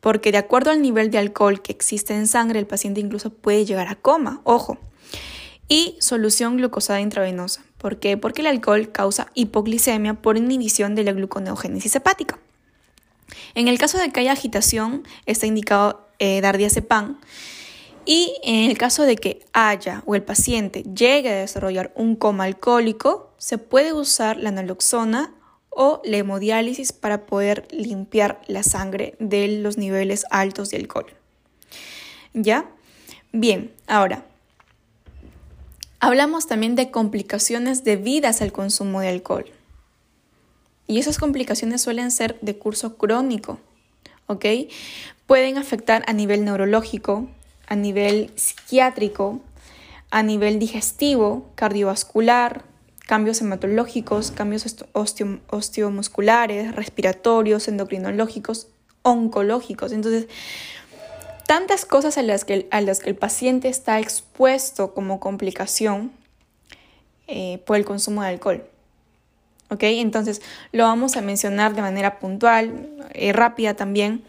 porque 0.00 0.32
de 0.32 0.38
acuerdo 0.38 0.70
al 0.70 0.80
nivel 0.80 1.10
de 1.10 1.18
alcohol 1.18 1.60
que 1.60 1.72
existe 1.72 2.14
en 2.14 2.26
sangre, 2.26 2.58
el 2.58 2.66
paciente 2.66 3.00
incluso 3.00 3.30
puede 3.30 3.64
llegar 3.64 3.88
a 3.88 3.96
coma. 3.96 4.40
Ojo. 4.44 4.78
Y 5.68 5.96
solución 6.00 6.56
glucosada 6.56 7.00
intravenosa. 7.00 7.64
¿Por 7.76 7.98
qué? 7.98 8.16
Porque 8.16 8.40
el 8.40 8.46
alcohol 8.46 8.90
causa 8.92 9.28
hipoglicemia 9.34 10.14
por 10.14 10.36
inhibición 10.36 10.94
de 10.94 11.04
la 11.04 11.12
gluconeogénesis 11.12 11.94
hepática. 11.96 12.38
En 13.54 13.68
el 13.68 13.78
caso 13.78 13.98
de 13.98 14.10
que 14.10 14.20
haya 14.20 14.32
agitación, 14.32 15.02
está 15.26 15.46
indicado 15.46 16.08
eh, 16.18 16.40
dar 16.40 16.56
diazepam. 16.56 17.18
Y 18.04 18.36
en 18.44 18.70
el 18.70 18.78
caso 18.78 19.02
de 19.02 19.16
que 19.16 19.44
haya 19.52 20.02
o 20.06 20.14
el 20.14 20.22
paciente 20.22 20.84
llegue 20.84 21.30
a 21.30 21.36
desarrollar 21.36 21.92
un 21.96 22.14
coma 22.14 22.44
alcohólico, 22.44 23.34
se 23.36 23.58
puede 23.58 23.92
usar 23.92 24.36
la 24.36 24.52
naloxona 24.52 25.34
o 25.78 26.00
la 26.04 26.16
hemodiálisis 26.16 26.92
para 26.92 27.26
poder 27.26 27.68
limpiar 27.70 28.40
la 28.46 28.62
sangre 28.62 29.14
de 29.20 29.46
los 29.46 29.76
niveles 29.76 30.24
altos 30.30 30.70
de 30.70 30.78
alcohol. 30.78 31.06
¿Ya? 32.32 32.64
Bien, 33.32 33.70
ahora, 33.86 34.24
hablamos 36.00 36.46
también 36.46 36.76
de 36.76 36.90
complicaciones 36.90 37.84
debidas 37.84 38.40
al 38.40 38.52
consumo 38.52 39.02
de 39.02 39.08
alcohol. 39.08 39.44
Y 40.86 40.98
esas 40.98 41.18
complicaciones 41.18 41.82
suelen 41.82 42.10
ser 42.10 42.38
de 42.40 42.56
curso 42.56 42.96
crónico, 42.96 43.60
¿ok? 44.28 44.46
Pueden 45.26 45.58
afectar 45.58 46.04
a 46.06 46.14
nivel 46.14 46.46
neurológico, 46.46 47.28
a 47.66 47.76
nivel 47.76 48.30
psiquiátrico, 48.34 49.40
a 50.10 50.22
nivel 50.22 50.58
digestivo, 50.58 51.50
cardiovascular, 51.54 52.64
cambios 53.06 53.40
hematológicos, 53.40 54.32
cambios 54.32 54.66
osteomusculares, 54.92 56.74
respiratorios, 56.74 57.68
endocrinológicos, 57.68 58.68
oncológicos. 59.02 59.92
Entonces, 59.92 60.26
tantas 61.46 61.84
cosas 61.84 62.18
a 62.18 62.22
las 62.22 62.44
que, 62.44 62.66
a 62.70 62.80
las 62.80 62.98
que 62.98 63.10
el 63.10 63.16
paciente 63.16 63.68
está 63.68 64.00
expuesto 64.00 64.92
como 64.92 65.20
complicación 65.20 66.10
eh, 67.28 67.62
por 67.64 67.76
el 67.76 67.84
consumo 67.84 68.22
de 68.22 68.28
alcohol. 68.28 68.64
¿Ok? 69.70 69.82
Entonces, 69.84 70.42
lo 70.72 70.84
vamos 70.84 71.16
a 71.16 71.22
mencionar 71.22 71.74
de 71.74 71.82
manera 71.82 72.18
puntual, 72.18 72.88
y 73.14 73.28
eh, 73.28 73.32
rápida 73.32 73.74
también. 73.74 74.22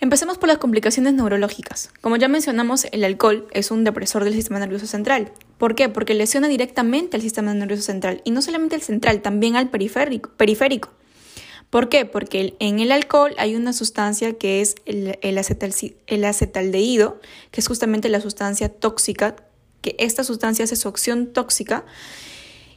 Empecemos 0.00 0.38
por 0.38 0.48
las 0.48 0.58
complicaciones 0.58 1.14
neurológicas. 1.14 1.90
Como 2.00 2.16
ya 2.16 2.28
mencionamos, 2.28 2.86
el 2.92 3.02
alcohol 3.02 3.48
es 3.50 3.72
un 3.72 3.82
depresor 3.82 4.22
del 4.22 4.32
sistema 4.32 4.60
nervioso 4.60 4.86
central. 4.86 5.32
¿Por 5.58 5.74
qué? 5.74 5.88
Porque 5.88 6.14
lesiona 6.14 6.46
directamente 6.46 7.16
al 7.16 7.22
sistema 7.22 7.52
nervioso 7.52 7.82
central 7.82 8.22
y 8.24 8.30
no 8.30 8.40
solamente 8.40 8.76
al 8.76 8.82
central, 8.82 9.22
también 9.22 9.56
al 9.56 9.70
periférico. 9.70 10.90
¿Por 11.68 11.88
qué? 11.88 12.04
Porque 12.04 12.54
en 12.60 12.78
el 12.78 12.92
alcohol 12.92 13.34
hay 13.38 13.56
una 13.56 13.72
sustancia 13.72 14.34
que 14.34 14.60
es 14.60 14.76
el, 14.86 15.18
el, 15.20 15.40
el 16.06 16.24
acetaldehído, 16.24 17.20
que 17.50 17.60
es 17.60 17.66
justamente 17.66 18.08
la 18.08 18.20
sustancia 18.20 18.68
tóxica, 18.68 19.34
que 19.80 19.96
esta 19.98 20.22
sustancia 20.22 20.64
hace 20.64 20.76
su 20.76 20.86
acción 20.86 21.32
tóxica 21.32 21.84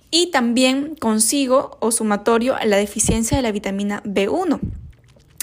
y 0.10 0.32
también 0.32 0.96
consigo 0.96 1.78
o 1.82 1.92
sumatorio 1.92 2.56
a 2.56 2.66
la 2.66 2.78
deficiencia 2.78 3.38
de 3.38 3.44
la 3.44 3.52
vitamina 3.52 4.02
B1 4.04 4.60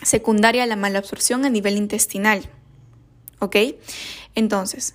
secundaria 0.02 0.62
a 0.62 0.66
la 0.66 0.76
mala 0.76 0.98
absorción 0.98 1.44
a 1.44 1.50
nivel 1.50 1.76
intestinal. 1.76 2.48
¿Ok? 3.40 3.56
Entonces, 4.34 4.94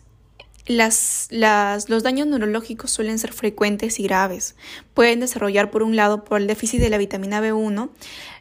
las, 0.65 1.27
los 1.31 2.03
daños 2.03 2.27
neurológicos 2.27 2.91
suelen 2.91 3.19
ser 3.19 3.33
frecuentes 3.33 3.99
y 3.99 4.03
graves. 4.03 4.55
Pueden 4.93 5.19
desarrollar, 5.19 5.71
por 5.71 5.83
un 5.83 5.95
lado, 5.95 6.23
por 6.23 6.39
el 6.39 6.47
déficit 6.47 6.79
de 6.79 6.89
la 6.89 6.97
vitamina 6.97 7.41
B1, 7.41 7.89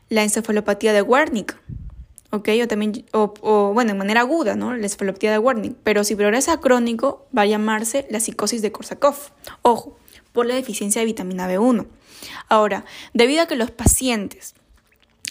la 0.08 0.22
encefalopatía 0.22 0.92
de 0.92 1.02
Wernicke. 1.02 1.56
¿ok? 2.30 2.48
O 2.62 2.68
también, 2.68 3.04
o, 3.12 3.72
bueno, 3.74 3.92
de 3.92 3.98
manera 3.98 4.20
aguda, 4.20 4.54
¿no? 4.54 4.74
La 4.74 4.82
encefalopatía 4.84 5.32
de 5.32 5.38
Wernicke. 5.38 5.76
Pero 5.82 6.04
si 6.04 6.16
progresa 6.16 6.60
crónico, 6.60 7.26
va 7.36 7.42
a 7.42 7.46
llamarse 7.46 8.06
la 8.10 8.20
psicosis 8.20 8.62
de 8.62 8.72
Korsakoff. 8.72 9.30
Ojo, 9.62 9.98
por 10.32 10.46
la 10.46 10.54
deficiencia 10.54 11.00
de 11.00 11.06
vitamina 11.06 11.48
B1. 11.48 11.86
Ahora, 12.48 12.84
debido 13.12 13.42
a 13.42 13.46
que 13.46 13.56
los 13.56 13.70
pacientes 13.70 14.54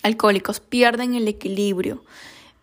alcohólicos 0.03 0.59
pierden 0.59 1.15
el 1.15 1.27
equilibrio, 1.27 2.03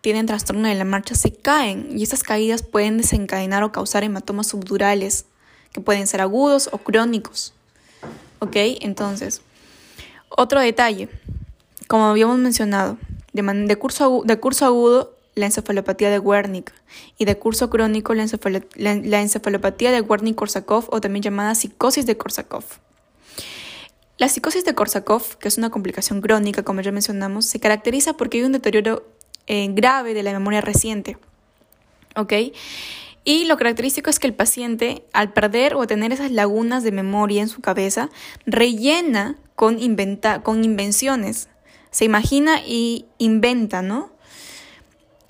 tienen 0.01 0.25
trastorno 0.25 0.67
de 0.67 0.75
la 0.75 0.85
marcha, 0.85 1.15
se 1.15 1.33
caen 1.33 1.97
y 1.97 2.03
estas 2.03 2.23
caídas 2.23 2.63
pueden 2.63 2.97
desencadenar 2.97 3.63
o 3.63 3.71
causar 3.71 4.03
hematomas 4.03 4.47
subdurales 4.47 5.25
que 5.73 5.81
pueden 5.81 6.07
ser 6.07 6.21
agudos 6.21 6.69
o 6.71 6.77
crónicos. 6.77 7.53
¿Ok? 8.39 8.55
Entonces, 8.81 9.41
otro 10.29 10.61
detalle, 10.61 11.09
como 11.87 12.05
habíamos 12.05 12.37
mencionado, 12.37 12.97
de, 13.33 13.75
curso, 13.75 14.21
de 14.25 14.39
curso 14.39 14.65
agudo 14.65 15.15
la 15.35 15.45
encefalopatía 15.45 16.09
de 16.09 16.19
Wernicke 16.19 16.73
y 17.17 17.25
de 17.25 17.37
curso 17.37 17.69
crónico 17.69 18.13
la, 18.13 18.23
encefalopatía 19.21 19.91
de 19.91 20.01
Wernicke-Korsakoff 20.03 20.87
o 20.89 21.01
también 21.01 21.23
llamada 21.23 21.55
psicosis 21.55 22.05
de 22.05 22.17
Korsakoff. 22.17 22.77
La 24.19 24.27
psicosis 24.27 24.65
de 24.65 24.75
Korsakoff, 24.75 25.37
que 25.37 25.47
es 25.47 25.57
una 25.57 25.69
complicación 25.69 26.19
crónica, 26.19 26.63
como 26.63 26.81
ya 26.81 26.91
mencionamos, 26.91 27.45
se 27.45 27.61
caracteriza 27.61 28.17
porque 28.17 28.39
hay 28.39 28.43
un 28.43 28.51
deterioro 28.51 29.07
eh, 29.47 29.69
grave 29.71 30.13
de 30.13 30.23
la 30.23 30.33
memoria 30.33 30.59
reciente. 30.59 31.17
¿Ok? 32.17 32.33
Y 33.23 33.45
lo 33.45 33.55
característico 33.55 34.09
es 34.09 34.19
que 34.19 34.27
el 34.27 34.33
paciente, 34.33 35.05
al 35.13 35.31
perder 35.31 35.73
o 35.75 35.87
tener 35.87 36.11
esas 36.11 36.31
lagunas 36.31 36.83
de 36.83 36.91
memoria 36.91 37.41
en 37.41 37.47
su 37.47 37.61
cabeza, 37.61 38.09
rellena 38.45 39.37
con, 39.55 39.79
inventa 39.79 40.43
con 40.43 40.65
invenciones. 40.65 41.47
Se 41.89 42.03
imagina 42.03 42.59
y 42.65 43.05
inventa, 43.19 43.81
¿no? 43.81 44.11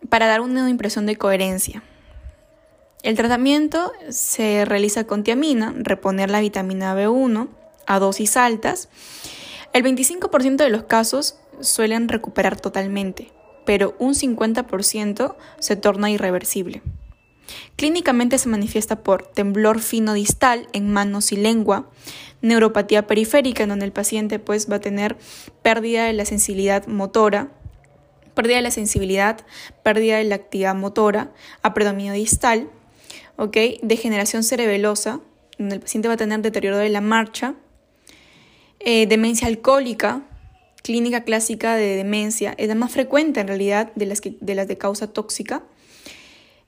Para 0.10 0.26
dar 0.26 0.42
una 0.42 0.68
impresión 0.68 1.06
de 1.06 1.16
coherencia. 1.16 1.84
El 3.04 3.16
tratamiento 3.16 3.92
se 4.10 4.66
realiza 4.66 5.04
con 5.04 5.24
tiamina, 5.24 5.76
reponer 5.78 6.32
la 6.32 6.40
vitamina 6.40 6.96
B1, 6.96 7.50
a 7.90 8.00
dosis 8.00 8.38
altas, 8.38 8.88
el 9.74 9.84
25% 9.84 10.58
de 10.58 10.70
los 10.70 10.84
casos 10.84 11.40
suelen 11.60 12.08
recuperar 12.08 12.60
totalmente, 12.60 13.32
pero 13.66 13.96
un 14.00 14.14
50% 14.14 15.36
se 15.60 15.76
torna 15.76 16.10
irreversible. 16.12 16.82
Clínicamente 17.76 18.38
se 18.38 18.48
manifiesta 18.48 19.04
por 19.04 19.26
temblor 19.26 19.80
fino 19.80 20.14
distal 20.14 20.68
en 20.72 20.94
manos 20.94 21.32
y 21.32 21.36
lengua, 21.36 21.90
neuropatía 22.42 23.08
periférica 23.08 23.64
en 23.64 23.70
donde 23.70 23.86
el 23.86 23.92
paciente 23.92 24.38
pues 24.38 24.70
va 24.72 24.76
a 24.76 24.82
tener 24.82 25.18
pérdida 25.64 26.06
de 26.06 26.14
la 26.14 26.26
sensibilidad 26.26 26.86
motora, 26.86 27.52
pérdida 28.36 28.58
de 28.58 28.62
la 28.62 28.72
sensibilidad, 28.72 29.46
pérdida 29.82 30.18
de 30.18 30.26
la 30.26 30.36
actividad 30.36 30.76
motora, 30.76 31.32
a 31.64 31.74
predominio 31.74 32.14
distal, 32.14 32.70
¿ok? 33.36 33.58
degeneración 33.82 34.44
cerebelosa, 34.44 35.22
donde 35.58 35.76
el 35.76 35.82
paciente 35.82 36.08
va 36.08 36.14
a 36.14 36.18
tener 36.18 36.40
deterioro 36.42 36.78
de 36.78 36.90
la 36.90 37.02
marcha, 37.02 37.56
eh, 38.80 39.08
demencia 39.08 39.48
alcohólica, 39.48 40.22
clínica 40.82 41.24
clásica 41.24 41.76
de 41.76 41.98
demencia, 41.98 42.54
es 42.58 42.70
la 42.70 42.76
más 42.76 42.92
frecuente 42.92 43.42
en 43.42 43.48
realidad 43.48 43.92
de 43.96 44.06
las, 44.06 44.22
de, 44.22 44.56
las 44.56 44.68
de 44.68 44.78
causa 44.78 45.08
tóxica. 45.12 45.64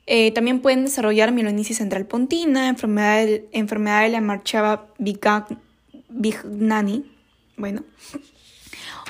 Eh, 0.07 0.31
también 0.31 0.61
pueden 0.61 0.83
desarrollar 0.83 1.31
mielonisis 1.31 1.77
central 1.77 2.05
pontina, 2.05 2.67
enfermedad 2.67 3.25
de, 3.25 3.47
enfermedad 3.53 4.01
de 4.01 4.09
la 4.09 4.21
marchava 4.21 4.87
Bignani. 6.09 7.09
Bueno, 7.55 7.83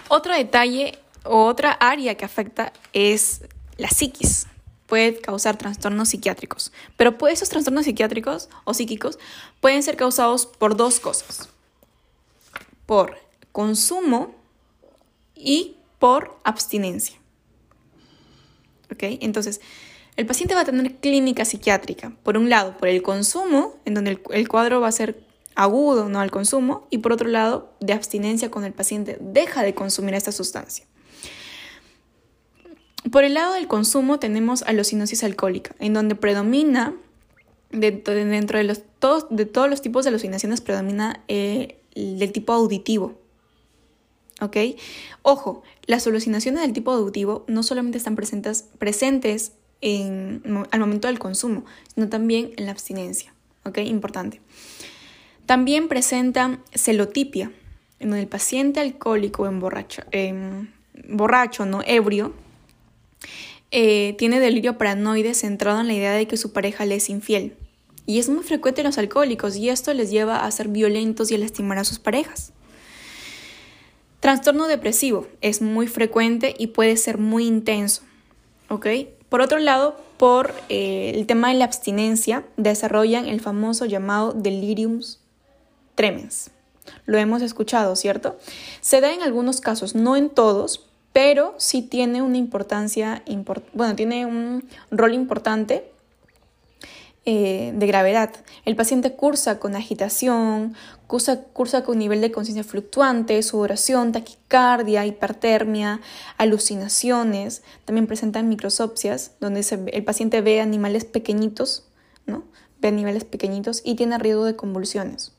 otro 0.08 0.36
detalle 0.36 1.00
o 1.24 1.46
otra 1.46 1.72
área 1.72 2.16
que 2.16 2.26
afecta 2.26 2.72
es 2.94 3.42
la 3.78 3.90
psiquis. 3.90 4.48
Puede 4.86 5.22
causar 5.22 5.58
trastornos 5.58 6.10
psiquiátricos, 6.10 6.74
pero 6.98 7.16
esos 7.30 7.48
trastornos 7.48 7.86
psiquiátricos 7.86 8.50
o 8.66 8.74
psíquicos 8.74 9.18
pueden 9.62 9.82
ser 9.84 9.96
causados 9.96 10.46
por 10.46 10.76
dos 10.76 11.00
cosas 11.00 11.51
por 12.92 13.16
consumo 13.54 14.36
y 15.34 15.78
por 15.98 16.38
abstinencia. 16.44 17.16
¿Ok? 18.92 19.04
Entonces, 19.22 19.62
el 20.18 20.26
paciente 20.26 20.56
va 20.56 20.62
a 20.62 20.66
tener 20.66 20.96
clínica 20.96 21.46
psiquiátrica, 21.46 22.12
por 22.24 22.36
un 22.36 22.50
lado, 22.50 22.76
por 22.76 22.90
el 22.90 23.02
consumo, 23.02 23.78
en 23.86 23.94
donde 23.94 24.20
el, 24.32 24.50
cuadro 24.50 24.82
va 24.82 24.90
a 24.90 24.92
ser 24.92 25.24
agudo, 25.56 26.10
no 26.10 26.20
al 26.20 26.32
consumo, 26.32 26.86
y 26.90 26.98
por 26.98 27.14
otro 27.14 27.30
lado, 27.30 27.72
de 27.80 27.94
abstinencia 27.94 28.52
cuando 28.52 28.68
el 28.68 28.74
paciente 28.74 29.18
deja 29.22 29.64
de 29.64 29.74
consumir 29.74 30.14
esta 30.14 30.34
sustancia. 30.34 30.86
Por 33.10 33.24
el 33.24 33.36
lado 33.36 33.54
del 33.54 33.70
consumo 33.70 34.20
tenemos 34.20 34.64
alucinosis 34.64 35.24
alcohólica, 35.24 35.78
en 35.80 35.94
donde 35.94 36.16
predomina, 36.16 36.94
dentro 37.70 38.14
de, 38.14 38.76
todos 39.00 39.70
los 39.70 39.82
tipos 39.82 40.04
de 40.04 40.10
alucinaciones, 40.10 40.60
predomina 40.60 41.24
eh, 41.30 41.81
del 41.96 42.32
tipo 42.32 42.54
auditivo. 42.54 43.20
¿Ok? 44.42 44.58
Ojo, 45.22 45.62
las 45.86 46.08
alucinaciones 46.08 46.62
del 46.62 46.74
tipo 46.74 46.92
auditivo 46.92 47.46
no 47.48 47.62
solamente 47.64 47.98
están 47.98 48.16
presentes, 48.16 48.66
presentes 48.80 49.54
en, 49.82 50.42
al 50.72 50.80
momento 50.80 51.08
del 51.08 51.20
consumo, 51.20 51.64
sino 51.94 52.10
también 52.10 52.52
en 52.58 52.66
la 52.66 52.72
abstinencia. 52.72 53.34
¿Ok? 53.66 53.78
Importante. 53.80 54.42
También 55.46 55.88
presentan 55.88 56.64
celotipia, 56.74 57.52
en 58.00 58.10
donde 58.10 58.24
el 58.24 58.28
paciente 58.28 58.80
alcohólico 58.80 59.48
en 59.48 59.60
borracho, 59.60 60.02
borracho 61.08 61.66
no 61.66 61.82
ebrio, 61.86 62.34
eh, 63.72 64.16
tiene 64.18 64.40
delirio 64.40 64.78
paranoide 64.78 65.34
centrado 65.34 65.82
en 65.82 65.88
la 65.88 65.94
idea 65.94 66.12
de 66.14 66.28
que 66.28 66.38
su 66.38 66.52
pareja 66.52 66.86
le 66.86 66.96
es 66.96 67.10
infiel. 67.10 67.56
Y 68.12 68.20
es 68.20 68.28
muy 68.28 68.44
frecuente 68.44 68.82
en 68.82 68.88
los 68.88 68.98
alcohólicos 68.98 69.56
y 69.56 69.70
esto 69.70 69.94
les 69.94 70.12
lleva 70.12 70.44
a 70.44 70.52
ser 70.52 70.68
violentos 70.68 71.32
y 71.32 71.36
a 71.36 71.38
lastimar 71.38 71.78
a 71.78 71.86
sus 71.86 71.98
parejas. 71.98 72.52
Trastorno 74.20 74.68
depresivo 74.68 75.28
es 75.40 75.62
muy 75.62 75.88
frecuente 75.88 76.54
y 76.58 76.68
puede 76.68 76.98
ser 76.98 77.20
muy 77.20 77.48
intenso. 77.48 78.02
¿ok? 78.68 78.86
Por 79.30 79.40
otro 79.40 79.60
lado, 79.60 79.96
por 80.18 80.54
eh, 80.68 81.14
el 81.16 81.26
tema 81.26 81.48
de 81.48 81.54
la 81.54 81.64
abstinencia, 81.64 82.44
desarrollan 82.58 83.28
el 83.30 83.40
famoso 83.40 83.86
llamado 83.86 84.34
delirium 84.34 85.00
tremens. 85.96 86.52
Lo 87.06 87.18
hemos 87.18 87.42
escuchado, 87.42 87.96
¿cierto? 87.96 88.38
Se 88.82 89.00
da 89.00 89.14
en 89.14 89.22
algunos 89.22 89.62
casos, 89.62 89.96
no 89.96 90.18
en 90.18 90.30
todos, 90.30 90.86
pero 91.14 91.56
sí 91.56 91.82
tiene 91.82 92.22
una 92.22 92.36
importancia, 92.36 93.24
bueno, 93.72 93.96
tiene 93.96 94.26
un 94.26 94.66
rol 94.92 95.14
importante 95.14 95.90
eh, 97.24 97.72
de 97.76 97.86
gravedad. 97.86 98.32
El 98.66 98.76
paciente 98.76 99.14
cursa 99.14 99.60
con 99.60 99.76
agitación, 99.76 100.74
cursa, 101.06 101.44
cursa 101.54 101.84
con 101.84 102.00
nivel 102.00 102.20
de 102.20 102.32
conciencia 102.32 102.64
fluctuante, 102.64 103.44
sudoración, 103.44 104.12
taquicardia, 104.12 105.06
hipertermia, 105.06 106.02
alucinaciones. 106.38 107.62
También 107.86 108.08
presentan 108.08 108.50
microsopsias, 108.50 109.34
donde 109.40 109.64
el 109.94 110.04
paciente 110.04 110.42
ve 110.42 110.62
animales 110.62 111.06
pequeñitos, 111.06 111.86
¿no? 112.26 112.44
Ve 112.80 112.88
animales 112.88 113.24
pequeñitos 113.24 113.82
y 113.86 113.94
tiene 113.94 114.18
riesgo 114.18 114.46
de 114.46 114.56
convulsiones. 114.56 115.34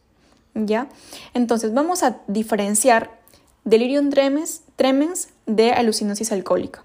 ¿Ya? 0.54 0.88
Entonces, 1.34 1.74
vamos 1.74 2.04
a 2.04 2.20
diferenciar 2.28 3.18
delirium 3.64 4.10
tremens, 4.10 4.62
tremens 4.76 5.30
de 5.46 5.72
alucinosis 5.72 6.30
alcohólica. 6.30 6.84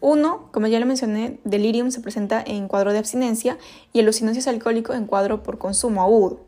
Uno, 0.00 0.48
como 0.52 0.66
ya 0.66 0.80
lo 0.80 0.86
mencioné, 0.86 1.38
delirium 1.44 1.90
se 1.90 2.00
presenta 2.00 2.42
en 2.44 2.68
cuadro 2.68 2.92
de 2.92 2.98
abstinencia 2.98 3.58
y 3.92 4.00
alucinosis 4.00 4.48
alcohólico 4.48 4.94
en 4.94 5.06
cuadro 5.06 5.42
por 5.42 5.58
consumo 5.58 6.02
agudo. 6.02 6.40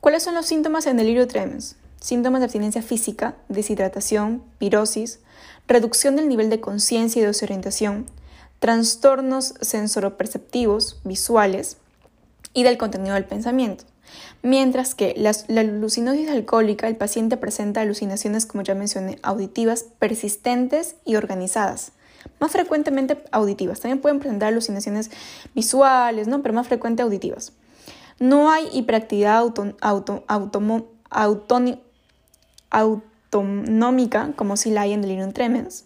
¿Cuáles 0.00 0.22
son 0.22 0.34
los 0.34 0.46
síntomas 0.46 0.86
en 0.86 0.96
delirio 0.96 1.26
tremens? 1.26 1.76
Síntomas 2.00 2.40
de 2.40 2.44
abstinencia 2.44 2.82
física, 2.82 3.36
deshidratación, 3.48 4.42
pirosis, 4.58 5.20
reducción 5.68 6.16
del 6.16 6.28
nivel 6.28 6.50
de 6.50 6.60
conciencia 6.60 7.20
y 7.20 7.22
de 7.22 7.28
desorientación, 7.28 8.06
trastornos 8.58 9.54
sensoroperceptivos, 9.60 11.00
visuales 11.04 11.78
y 12.52 12.62
del 12.62 12.78
contenido 12.78 13.14
del 13.14 13.24
pensamiento. 13.24 13.84
Mientras 14.42 14.94
que 14.94 15.14
la, 15.16 15.32
alucinosis 15.60 16.28
alcohólica, 16.28 16.88
el 16.88 16.96
paciente 16.96 17.36
presenta 17.36 17.80
alucinaciones, 17.80 18.46
como 18.46 18.62
ya 18.62 18.74
mencioné, 18.74 19.18
auditivas, 19.22 19.86
persistentes 19.98 20.96
y 21.04 21.16
organizadas. 21.16 21.92
Más 22.42 22.50
frecuentemente 22.50 23.22
auditivas. 23.30 23.78
También 23.78 24.00
pueden 24.00 24.18
presentar 24.18 24.48
alucinaciones 24.48 25.12
visuales, 25.54 26.26
¿no? 26.26 26.42
pero 26.42 26.52
más 26.52 26.66
frecuentemente 26.66 27.04
auditivas. 27.04 27.52
No 28.18 28.50
hay 28.50 28.68
hiperactividad 28.72 29.44
autonómica 32.68 34.32
como 34.34 34.56
si 34.56 34.72
la 34.72 34.80
hay 34.80 34.92
en 34.92 35.02
delirium 35.02 35.30
tremens. 35.30 35.84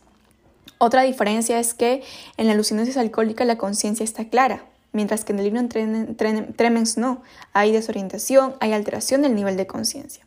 Otra 0.79 1.03
diferencia 1.03 1.61
es 1.61 1.75
que 1.75 2.03
en 2.39 2.47
la 2.47 2.55
alucinosis 2.55 2.97
alcohólica 2.97 3.45
la 3.45 3.59
conciencia 3.59 4.05
está 4.05 4.31
clara, 4.31 4.65
mientras 4.93 5.27
que 5.27 5.35
en 5.35 5.41
el 5.41 6.57
tremens 6.57 6.97
no, 6.97 7.21
hay 7.53 7.71
desorientación, 7.71 8.55
hay 8.61 8.73
alteración 8.73 9.21
del 9.21 9.35
nivel 9.35 9.59
de 9.59 9.67
conciencia. 9.67 10.25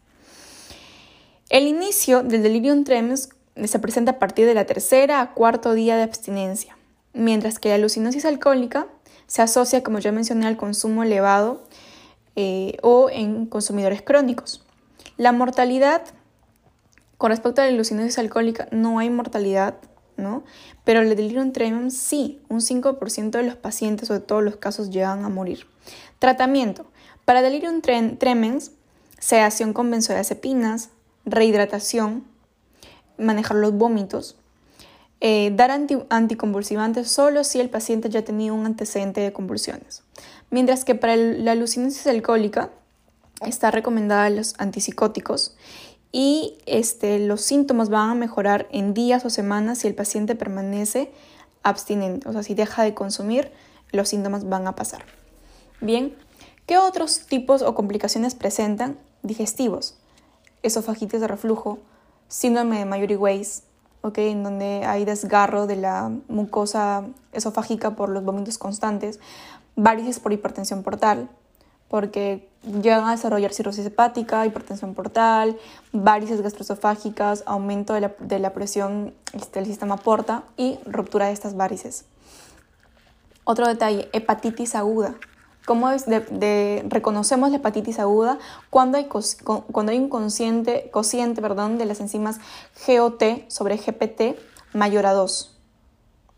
El 1.50 1.66
inicio 1.66 2.22
del 2.22 2.44
delirium 2.44 2.84
tremens 2.84 3.30
se 3.68 3.80
presenta 3.80 4.12
a 4.12 4.20
partir 4.20 4.46
de 4.46 4.54
la 4.54 4.66
tercera 4.66 5.22
a 5.22 5.34
cuarto 5.34 5.74
día 5.74 5.98
de 5.98 6.04
abstinencia, 6.04 6.78
mientras 7.14 7.60
que 7.60 7.70
la 7.70 7.76
alucinosis 7.76 8.26
alcohólica 8.26 8.88
se 9.28 9.42
asocia, 9.42 9.84
como 9.84 10.00
ya 10.00 10.12
mencioné, 10.12 10.48
al 10.48 10.58
consumo 10.58 11.04
elevado 11.04 11.64
eh, 12.36 12.78
o 12.82 13.10
en 13.10 13.46
consumidores 13.46 14.02
crónicos. 14.02 14.66
La 15.18 15.32
mortalidad, 15.32 16.02
con 17.18 17.30
respecto 17.30 17.62
a 17.62 17.66
la 17.66 17.72
alucinosis 17.72 18.18
alcohólica, 18.18 18.68
no 18.72 19.00
hay 19.00 19.10
mortalidad 19.10 19.76
¿no? 20.20 20.44
Pero 20.84 21.02
el 21.02 21.10
delirium 21.10 21.52
tremens 21.52 21.98
sí, 21.98 22.42
un 22.50 22.60
5% 22.60 23.32
de 23.32 23.44
los 23.44 23.56
pacientes 23.56 24.10
o 24.12 24.14
de 24.14 24.20
todos 24.20 24.44
los 24.44 24.58
casos 24.58 24.90
llegan 24.90 25.26
a 25.26 25.30
morir. 25.30 25.66
Tratamiento. 26.20 26.86
Para 27.26 27.42
delirium 27.42 27.82
tremens, 27.82 28.72
sedación 29.20 29.74
con 29.74 29.90
benzodiazepinas, 29.90 30.90
rehidratación, 31.26 32.24
manejar 33.20 33.58
los 33.58 33.74
vómitos, 33.74 34.38
eh, 35.22 35.52
dar 35.54 35.72
anticonvulsivantes 35.72 37.12
solo 37.12 37.44
si 37.44 37.60
el 37.60 37.70
paciente 37.70 38.10
ya 38.10 38.24
tenía 38.24 38.54
un 38.54 38.66
antecedente 38.66 39.22
de 39.22 39.34
convulsiones. 39.34 40.04
Mientras 40.50 40.86
que 40.86 40.96
para 40.96 41.16
la 41.16 41.52
alucinosis 41.52 42.08
alcohólica 42.08 42.72
está 43.46 43.72
recomendada 43.72 44.30
los 44.30 44.56
antipsicóticos 44.58 45.56
y 46.12 46.58
este, 46.66 47.20
los 47.20 47.42
síntomas 47.42 47.90
van 47.90 48.10
a 48.10 48.16
mejorar 48.16 48.68
en 48.72 48.94
días 48.94 49.26
o 49.26 49.30
semanas 49.30 49.80
si 49.80 49.88
el 49.88 49.96
paciente 49.96 50.36
permanece 50.36 51.12
abstinente, 51.64 52.28
o 52.28 52.32
sea, 52.32 52.42
si 52.42 52.56
deja 52.56 52.84
de 52.84 52.94
consumir, 52.94 53.52
los 53.92 54.10
síntomas 54.10 54.48
van 54.48 54.68
a 54.68 54.76
pasar. 54.76 55.04
Bien, 55.82 56.16
¿qué 56.66 56.78
otros 56.78 57.26
tipos 57.28 57.62
o 57.62 57.76
complicaciones 57.76 58.36
presentan? 58.36 58.98
Digestivos, 59.22 59.96
esofagitis 60.64 61.20
de 61.20 61.28
reflujo, 61.28 61.80
síndrome 62.30 62.80
de 62.80 62.86
Mayory-Weiss, 62.86 63.64
¿okay? 64.02 64.32
en 64.32 64.44
donde 64.44 64.86
hay 64.86 65.04
desgarro 65.04 65.68
de 65.68 65.76
la 65.76 66.10
mucosa 66.30 67.06
esofágica 67.34 67.96
por 67.96 68.08
los 68.10 68.24
vómitos 68.24 68.58
constantes, 68.58 69.20
varices 69.76 70.20
por 70.20 70.32
hipertensión 70.32 70.84
portal, 70.84 71.30
porque 71.90 72.48
llegan 72.82 73.06
a 73.06 73.12
desarrollar 73.12 73.52
cirrosis 73.52 73.86
hepática, 73.86 74.46
hipertensión 74.46 74.94
portal, 74.94 75.58
varices 75.92 76.42
gastroesofágicas, 76.42 77.44
aumento 77.46 77.94
de 77.94 78.02
la, 78.02 78.16
de 78.20 78.40
la 78.40 78.54
presión 78.54 79.14
este, 79.34 79.60
del 79.60 79.68
sistema 79.68 79.98
porta 79.98 80.44
y 80.56 80.80
ruptura 80.86 81.26
de 81.26 81.34
estas 81.34 81.58
varices. 81.58 82.06
Otro 83.44 83.68
detalle, 83.68 84.10
hepatitis 84.14 84.76
aguda. 84.76 85.16
¿Cómo 85.70 85.88
reconocemos 86.88 87.52
la 87.52 87.58
hepatitis 87.58 88.00
aguda? 88.00 88.40
Cuando 88.72 88.98
hay, 88.98 89.08
un 90.00 90.10
consciente, 90.10 90.90
cociente 90.90 91.42
de 91.42 91.86
las 91.86 92.00
enzimas 92.00 92.40
GOT 92.88 93.48
sobre 93.50 93.78
GPT 93.78 94.36
mayor 94.74 95.06
a 95.06 95.14
2. 95.14 95.56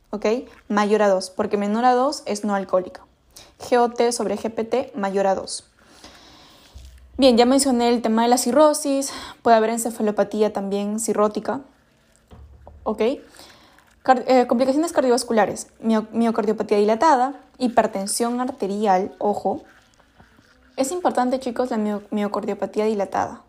¿Ok? 0.10 0.26
Mayor 0.68 1.02
a 1.02 1.08
2, 1.08 1.30
porque 1.30 1.56
menor 1.56 1.86
a 1.86 1.94
2 1.94 2.24
es 2.26 2.44
no 2.44 2.56
alcohólica. 2.56 3.06
GOT 3.70 4.12
sobre 4.12 4.36
GPT 4.36 4.94
mayor 4.98 5.28
a 5.28 5.36
2. 5.36 5.64
Bien, 7.18 7.38
ya 7.38 7.46
mencioné 7.46 7.88
el 7.88 8.02
tema 8.02 8.24
de 8.24 8.28
la 8.28 8.38
cirrosis, 8.38 9.14
puede 9.44 9.56
haber 9.56 9.70
encefalopatía 9.70 10.52
también 10.52 11.00
cirrótica. 11.00 11.62
¿Ok? 12.84 13.02
Eh, 14.04 14.48
complicaciones 14.48 14.92
cardiovasculares, 14.92 15.68
miocardiopatía 15.80 16.80
dilatada, 16.80 17.40
hipertensión 17.62 18.42
arterial, 18.42 19.16
ojo. 19.20 19.62
Es 20.78 20.92
importante, 20.92 21.40
chicos, 21.40 21.70
la 21.70 21.78
miocardiopatía 22.10 22.86
dilatada. 22.86 23.44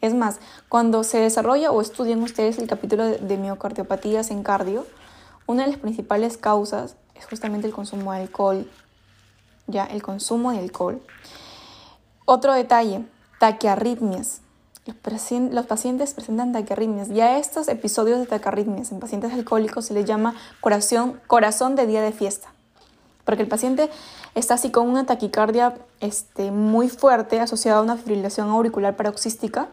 Es 0.00 0.14
más, 0.14 0.40
cuando 0.68 1.04
se 1.04 1.18
desarrolla 1.18 1.70
o 1.70 1.82
estudian 1.82 2.22
ustedes 2.22 2.58
el 2.58 2.66
capítulo 2.66 3.04
de 3.04 3.36
miocardiopatías 3.36 4.30
en 4.30 4.42
cardio, 4.42 4.86
una 5.46 5.64
de 5.64 5.72
las 5.72 5.80
principales 5.80 6.38
causas 6.38 6.96
es 7.14 7.26
justamente 7.26 7.66
el 7.66 7.74
consumo 7.74 8.12
de 8.12 8.20
alcohol, 8.20 8.70
ya 9.66 9.84
el 9.84 10.02
consumo 10.02 10.52
de 10.52 10.60
alcohol. 10.60 11.02
Otro 12.24 12.54
detalle, 12.54 13.04
taquiarritmias. 13.38 14.40
Los 15.50 15.66
pacientes 15.66 16.14
presentan 16.14 16.52
taquiarritmias. 16.52 17.08
Ya 17.08 17.36
estos 17.36 17.68
episodios 17.68 18.18
de 18.20 18.26
taquiarritmias 18.26 18.92
en 18.92 19.00
pacientes 19.00 19.34
alcohólicos 19.34 19.84
se 19.84 19.94
les 19.94 20.06
llama 20.06 20.34
corazón, 20.60 21.20
corazón 21.26 21.76
de 21.76 21.86
día 21.86 22.00
de 22.00 22.12
fiesta. 22.12 22.48
Porque 23.28 23.42
el 23.42 23.48
paciente 23.48 23.90
está 24.34 24.54
así 24.54 24.70
con 24.70 24.88
una 24.88 25.04
taquicardia 25.04 25.74
este, 26.00 26.50
muy 26.50 26.88
fuerte 26.88 27.40
asociada 27.40 27.80
a 27.80 27.82
una 27.82 27.98
fibrilación 27.98 28.48
auricular 28.48 28.96
paroxística, 28.96 29.68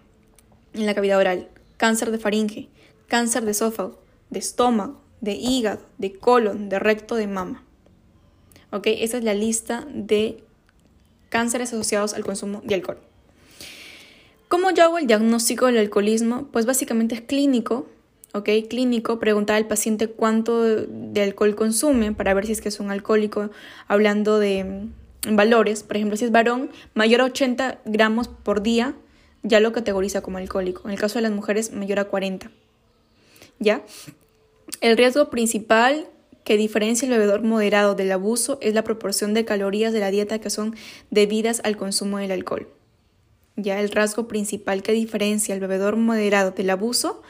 en 0.75 0.85
la 0.85 0.95
cavidad 0.95 1.17
oral, 1.19 1.49
cáncer 1.79 2.11
de 2.11 2.19
faringe, 2.19 2.69
cáncer 3.09 3.47
de 3.47 3.53
esófago, 3.53 3.99
de 4.29 4.39
estómago, 4.39 5.01
de 5.23 5.33
hígado, 5.33 5.81
de 5.97 6.13
colon, 6.13 6.69
de 6.69 6.79
recto, 6.79 7.15
de 7.15 7.27
mama. 7.29 7.65
¿Ok? 8.71 8.83
Esa 8.87 9.17
es 9.17 9.25
la 9.25 9.33
lista 9.33 9.87
de 9.95 10.45
cánceres 11.31 11.73
asociados 11.73 12.13
al 12.13 12.23
consumo 12.23 12.61
de 12.67 12.75
alcohol. 12.75 12.99
¿Cómo 14.49 14.71
yo 14.71 14.85
hago 14.85 14.99
el 14.99 15.07
diagnóstico 15.07 15.69
del 15.69 15.79
alcoholismo? 15.79 16.49
Pues 16.53 16.67
básicamente 16.67 17.15
es 17.15 17.23
clínico, 17.23 17.89
¿ok? 18.35 18.51
Clínico, 18.69 19.19
preguntar 19.19 19.57
al 19.57 19.67
paciente 19.67 20.09
cuánto 20.09 20.63
de 20.63 21.23
alcohol 21.23 21.55
consume 21.55 22.13
para 22.13 22.35
ver 22.35 22.45
si 22.45 22.53
es 22.53 22.61
que 22.61 22.69
es 22.69 22.79
un 22.79 22.91
alcohólico, 22.91 23.49
hablando 23.89 24.39
de 24.39 24.91
valores. 25.29 25.83
Por 25.83 25.97
ejemplo, 25.97 26.17
si 26.17 26.25
es 26.25 26.33
varón, 26.33 26.71
mayor 26.95 27.21
a 27.21 27.25
80 27.25 27.81
gramos 27.85 28.29
por 28.29 28.63
día, 28.63 28.95
ya 29.43 29.61
lo 29.61 29.73
categoriza 29.73 30.23
como 30.23 30.39
alcohólico. 30.39 30.83
En 30.85 30.93
el 30.93 30.99
caso 30.99 31.19
de 31.19 31.23
las 31.23 31.33
mujeres, 31.33 31.73
mayor 31.73 31.99
a 31.99 32.05
40. 32.05 32.51
¿Ya? 33.59 33.83
El 34.81 34.97
riesgo 34.97 35.31
principal 35.31 36.09
que 36.45 36.57
diferencia 36.57 37.07
el 37.07 37.13
bebedor 37.13 37.43
moderado 37.43 37.95
del 37.95 38.11
abuso 38.11 38.59
es 38.61 38.75
la 38.75 38.85
proporción 38.85 39.35
de 39.35 39.45
calorías 39.45 39.93
de 39.93 40.01
la 40.01 40.11
dieta 40.11 40.41
que 40.41 40.51
son 40.51 40.75
debidas 41.11 41.61
al 41.65 41.77
consumo 41.77 42.19
del 42.19 42.33
alcohol. 42.33 42.69
Ya 43.57 43.81
el 43.81 43.91
rasgo 43.91 44.29
principal 44.29 44.83
que 44.83 44.93
diferencia 44.93 45.55
el 45.55 45.61
bebedor 45.61 45.97
moderado 45.97 46.53
del 46.53 46.71
abuso 46.71 47.23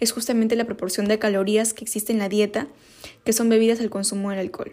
es 0.00 0.12
justamente 0.12 0.56
la 0.56 0.64
proporción 0.64 1.06
de 1.06 1.18
calorías 1.18 1.74
que 1.74 1.84
existe 1.84 2.12
en 2.12 2.18
la 2.18 2.28
dieta 2.28 2.66
que 3.24 3.32
son 3.32 3.48
bebidas 3.48 3.80
al 3.80 3.90
consumo 3.90 4.30
del 4.30 4.40
alcohol. 4.40 4.72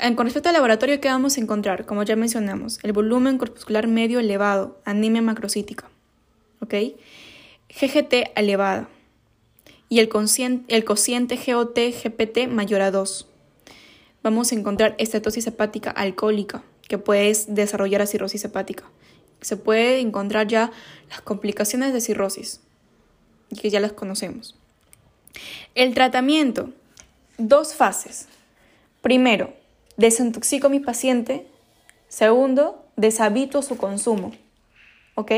Con 0.00 0.26
respecto 0.26 0.48
al 0.48 0.54
laboratorio, 0.54 1.00
¿qué 1.00 1.08
vamos 1.08 1.36
a 1.36 1.40
encontrar? 1.40 1.84
Como 1.84 2.02
ya 2.02 2.16
mencionamos, 2.16 2.78
el 2.82 2.92
volumen 2.92 3.36
corpuscular 3.36 3.86
medio 3.86 4.18
elevado, 4.18 4.80
anemia 4.86 5.20
macrocítica, 5.20 5.90
¿ok? 6.60 6.74
GGT 7.68 8.32
elevada 8.34 8.88
y 9.90 9.98
el, 9.98 10.08
el 10.68 10.84
cociente 10.84 11.36
GOT-GPT 11.36 12.48
mayor 12.48 12.80
a 12.80 12.90
2. 12.90 13.26
Vamos 14.22 14.52
a 14.52 14.54
encontrar 14.54 14.94
estetosis 14.98 15.46
hepática 15.46 15.90
alcohólica, 15.90 16.62
que 16.88 16.96
puede 16.96 17.32
desarrollar 17.48 18.00
a 18.00 18.06
cirrosis 18.06 18.44
hepática. 18.44 18.84
Se 19.42 19.56
puede 19.56 20.00
encontrar 20.00 20.46
ya 20.46 20.70
las 21.10 21.20
complicaciones 21.20 21.92
de 21.92 22.00
cirrosis, 22.00 22.60
que 23.60 23.68
ya 23.68 23.80
las 23.80 23.92
conocemos. 23.92 24.54
El 25.74 25.92
tratamiento, 25.94 26.70
dos 27.36 27.74
fases. 27.74 28.28
Primero, 29.02 29.59
desintoxico 30.00 30.66
a 30.66 30.70
mi 30.70 30.80
paciente. 30.80 31.46
Segundo, 32.08 32.84
deshabito 32.96 33.62
su 33.62 33.76
consumo. 33.76 34.32
¿Ok? 35.14 35.30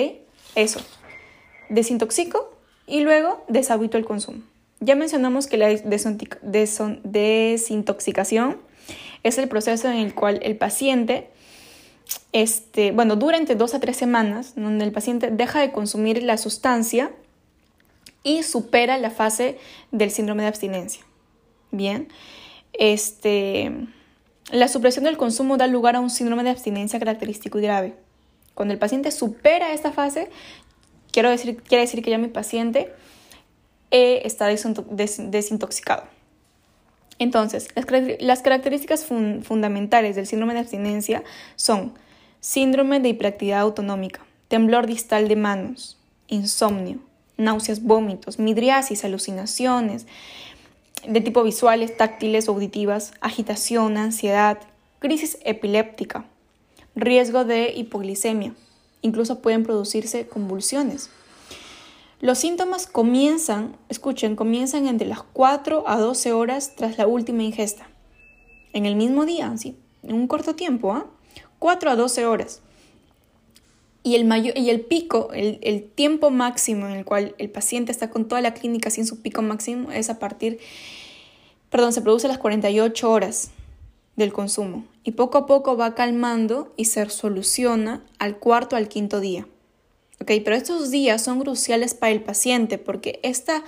Eso. 0.55 0.81
Desintoxico 1.69 2.57
y 2.87 3.01
luego 3.01 3.45
deshabito 3.49 3.99
el 3.99 4.05
consumo. 4.05 4.43
Ya 4.81 4.95
mencionamos 4.95 5.49
que 5.49 5.57
la 5.57 5.69
desintoxicación 5.69 8.61
es 9.23 9.39
el 9.39 9.49
proceso 9.49 9.89
en 9.89 9.97
el 9.97 10.15
cual 10.15 10.41
el 10.43 10.57
paciente, 10.57 11.31
este, 12.33 12.91
bueno, 12.93 13.17
dura 13.17 13.37
entre 13.37 13.55
dos 13.55 13.75
a 13.75 13.81
tres 13.81 13.97
semanas, 13.97 14.55
donde 14.57 14.85
el 14.85 14.93
paciente 14.93 15.31
deja 15.31 15.61
de 15.61 15.73
consumir 15.73 16.23
la 16.23 16.37
sustancia 16.37 17.13
y 18.25 18.43
supera 18.43 18.99
la 18.99 19.11
fase 19.11 19.59
del 19.91 20.11
síndrome 20.11 20.43
de 20.43 20.49
abstinencia. 20.49 21.03
Bien, 21.71 22.09
este, 22.73 23.73
la 24.53 24.69
supresión 24.69 25.05
del 25.07 25.17
consumo 25.17 25.57
da 25.57 25.67
lugar 25.67 25.97
a 25.97 26.01
un 26.01 26.11
síndrome 26.11 26.45
de 26.45 26.51
abstinencia 26.51 26.99
característico 26.99 27.59
y 27.59 27.63
grave. 27.63 27.95
Cuando 28.55 28.75
el 28.75 28.79
paciente 28.79 29.11
supera 29.11 29.73
esta 29.73 29.93
fase, 29.93 30.29
quiero 31.11 31.31
decir, 31.31 31.63
quiere 31.63 31.83
decir 31.83 32.03
que 32.03 32.11
ya 32.11 32.19
mi 32.19 32.29
paciente 32.29 32.93
eh, 33.91 34.21
está 34.27 34.47
desintoxicado. 34.49 36.05
Entonces, 37.19 37.69
las, 38.21 38.43
características 38.43 39.07
fundamentales 39.07 40.17
del 40.17 40.27
síndrome 40.27 40.53
de 40.53 40.61
abstinencia 40.61 41.23
son 41.57 41.95
síndrome 42.41 43.01
de 43.01 43.09
hiperactividad 43.09 43.61
autonómica, 43.61 44.21
temblor 44.49 44.87
distal 44.87 45.29
de 45.29 45.37
manos, 45.37 45.99
insomnio, 46.27 46.99
náuseas, 47.39 47.83
vómitos, 47.83 48.39
midriasis, 48.39 49.05
alucinaciones 49.05 50.07
de 51.07 51.21
tipo 51.21 51.43
visuales, 51.43 51.97
táctiles, 51.97 52.49
auditivas, 52.49 53.13
agitación, 53.21 53.97
ansiedad, 53.97 54.59
crisis 54.99 55.39
epiléptica, 55.45 56.25
riesgo 56.95 57.45
de 57.45 57.73
hipoglicemia. 57.75 58.55
Incluso 59.01 59.41
pueden 59.41 59.65
producirse 59.65 60.29
convulsiones. 60.29 61.11
Los 62.21 62.39
síntomas 62.39 62.87
comienzan, 62.87 63.77
escuchen, 63.89 64.37
comienzan 64.37 64.87
entre 64.87 65.09
las 65.09 65.23
4 65.25 65.89
a 65.89 65.97
12 65.99 66.33
horas 66.33 66.77
tras 66.77 66.97
la 66.97 67.09
última 67.09 67.43
ingesta. 67.43 67.89
En 68.73 68.87
el 68.87 68.95
mismo 68.95 69.27
día, 69.27 69.53
¿sí? 69.57 69.77
En 70.05 70.15
un 70.15 70.29
corto 70.29 70.55
tiempo, 70.55 70.93
¿ah? 70.93 71.07
4 71.59 71.91
a 71.91 71.97
12 71.97 72.27
horas. 72.27 72.63
Y 74.05 74.17
el, 74.17 74.25
mayor, 74.25 74.59
y 74.59 74.71
el 74.71 74.81
pico, 74.81 75.31
el, 75.33 75.85
tiempo 75.95 76.31
máximo 76.31 76.87
en 76.87 76.93
el 76.93 77.05
cual 77.05 77.37
el 77.39 77.51
paciente 77.51 77.93
está 77.93 78.11
con 78.11 78.27
toda 78.27 78.41
la 78.41 78.53
clínica 78.53 78.91
sin 78.91 79.07
su 79.07 79.23
pico 79.23 79.43
máximo 79.43 79.93
es 79.93 80.11
a 80.11 80.19
partir, 80.19 80.59
perdón, 81.71 81.93
se 81.93 82.03
produce 82.03 82.27
a 82.27 82.29
las 82.29 82.39
48 82.39 83.11
horas 83.11 83.53
del 84.17 84.33
consumo. 84.33 84.85
Y 85.05 85.13
poco 85.13 85.39
a 85.39 85.47
poco 85.47 85.77
va 85.77 85.95
calmando 85.95 86.73
y 86.77 86.87
se 86.87 87.09
soluciona 87.11 88.05
al 88.19 88.39
cuarto 88.39 88.75
al 88.75 88.89
quinto 88.89 89.21
día. 89.21 89.47
¿Ok? 90.21 90.31
Pero 90.45 90.57
estos 90.57 90.91
días 90.91 91.23
son 91.23 91.41
cruciales 91.41 91.95
para 91.95 92.13
el 92.13 92.23
paciente 92.23 92.79
porque 92.79 93.21
esta, 93.23 93.63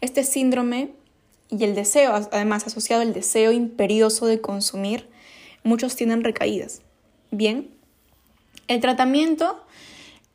este 0.00 0.22
síndrome 0.24 0.92
y 1.50 1.64
el 1.64 1.74
deseo, 1.74 2.14
además 2.14 2.66
asociado 2.66 3.02
al 3.02 3.12
deseo 3.12 3.50
imperioso 3.50 4.26
de 4.26 4.40
consumir, 4.40 5.08
muchos 5.64 5.96
tienen 5.96 6.22
recaídas. 6.22 6.82
Bien, 7.32 7.70
el 8.68 8.80
tratamiento 8.80 9.60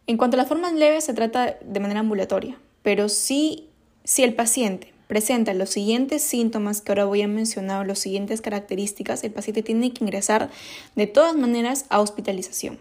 en 0.07 0.17
cuanto 0.17 0.35
a 0.35 0.39
las 0.39 0.47
formas 0.47 0.73
leves, 0.73 1.03
se 1.03 1.13
trata 1.13 1.57
de 1.61 1.79
manera 1.79 2.01
ambulatoria, 2.01 2.57
pero 2.83 3.09
si, 3.09 3.69
si 4.03 4.23
el 4.23 4.35
paciente 4.35 4.93
presenta 5.07 5.53
los 5.53 5.69
siguientes 5.69 6.21
síntomas 6.21 6.81
que 6.81 6.91
ahora 6.91 7.05
voy 7.05 7.21
a 7.23 7.27
mencionar, 7.27 7.87
las 7.87 7.99
siguientes 7.99 8.41
características, 8.41 9.23
el 9.23 9.31
paciente 9.31 9.63
tiene 9.63 9.91
que 9.91 10.03
ingresar 10.03 10.49
de 10.95 11.07
todas 11.07 11.35
maneras 11.35 11.85
a 11.89 12.01
hospitalización. 12.01 12.77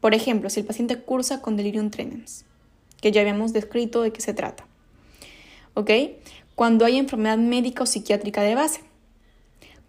Por 0.00 0.14
ejemplo, 0.14 0.50
si 0.50 0.60
el 0.60 0.66
paciente 0.66 0.98
cursa 0.98 1.40
con 1.40 1.56
delirium 1.56 1.90
tremens, 1.90 2.44
que 3.00 3.12
ya 3.12 3.20
habíamos 3.20 3.52
descrito 3.52 4.02
de 4.02 4.12
qué 4.12 4.20
se 4.20 4.34
trata. 4.34 4.66
¿Ok? 5.74 5.90
Cuando 6.54 6.84
hay 6.84 6.98
enfermedad 6.98 7.38
médica 7.38 7.82
o 7.82 7.86
psiquiátrica 7.86 8.42
de 8.42 8.54
base. 8.54 8.80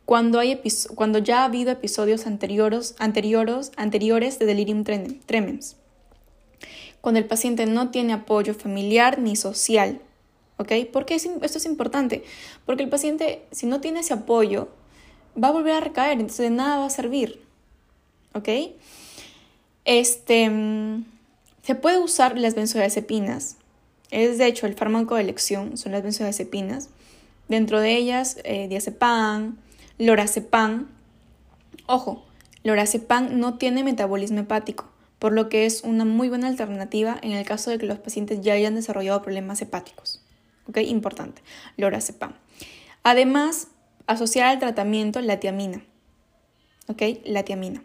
Cuando, 0.06 0.38
hay 0.40 0.62
cuando 0.94 1.18
ya 1.18 1.42
ha 1.42 1.46
habido 1.46 1.72
episodios 1.72 2.28
anteriores, 2.28 2.96
anteriores, 3.00 3.72
anteriores 3.76 4.38
de 4.38 4.46
delirium 4.46 4.84
tremens 4.84 5.78
cuando 7.06 7.20
el 7.20 7.28
paciente 7.28 7.68
no 7.68 7.92
tiene 7.92 8.14
apoyo 8.14 8.56
familiar 8.56 9.20
ni 9.20 9.36
social. 9.36 10.02
¿Ok? 10.58 10.72
¿Por 10.92 11.06
qué 11.06 11.14
esto 11.14 11.58
es 11.60 11.66
importante? 11.68 12.24
Porque 12.66 12.82
el 12.82 12.90
paciente, 12.90 13.46
si 13.52 13.68
no 13.68 13.80
tiene 13.80 14.00
ese 14.00 14.16
apoyo, 14.16 14.70
va 15.38 15.50
a 15.50 15.52
volver 15.52 15.74
a 15.74 15.82
recaer, 15.82 16.14
entonces 16.14 16.40
de 16.40 16.50
nada 16.50 16.80
va 16.80 16.88
a 16.88 16.90
servir. 16.90 17.44
¿Ok? 18.34 18.50
Este, 19.86 20.52
se 21.62 21.76
puede 21.76 22.00
usar 22.00 22.40
las 22.40 22.56
benzodiazepinas. 22.56 23.58
Es 24.10 24.40
de 24.40 24.48
hecho 24.48 24.66
el 24.66 24.74
fármaco 24.74 25.14
de 25.14 25.22
elección, 25.22 25.78
son 25.78 25.92
las 25.92 26.02
benzodiazepinas. 26.02 26.90
Dentro 27.50 27.82
de 27.82 27.98
ellas, 27.98 28.40
eh, 28.46 28.68
diazepam, 28.68 29.58
lorazepam. 30.00 30.88
Ojo, 31.86 32.26
lorazepam 32.64 33.38
no 33.40 33.60
tiene 33.60 33.84
metabolismo 33.84 34.40
hepático 34.40 34.95
por 35.26 35.34
lo 35.34 35.50
que 35.50 35.66
es 35.66 35.82
una 35.82 36.06
muy 36.06 36.30
buena 36.30 36.46
alternativa 36.46 37.18
en 37.24 37.32
el 37.32 37.44
caso 37.48 37.72
de 37.72 37.80
que 37.80 37.88
los 37.88 37.98
pacientes 37.98 38.42
ya 38.42 38.54
hayan 38.54 38.76
desarrollado 38.76 39.24
problemas 39.24 39.60
hepáticos. 39.60 40.22
¿Ok? 40.68 40.78
Importante. 40.86 41.42
Lorazepam. 41.78 42.34
Además, 43.02 43.70
asociar 44.06 44.46
al 44.46 44.60
tratamiento 44.60 45.20
la 45.22 45.40
tiamina. 45.40 45.82
¿Ok? 46.90 47.02
La 47.24 47.42
tiamina. 47.42 47.82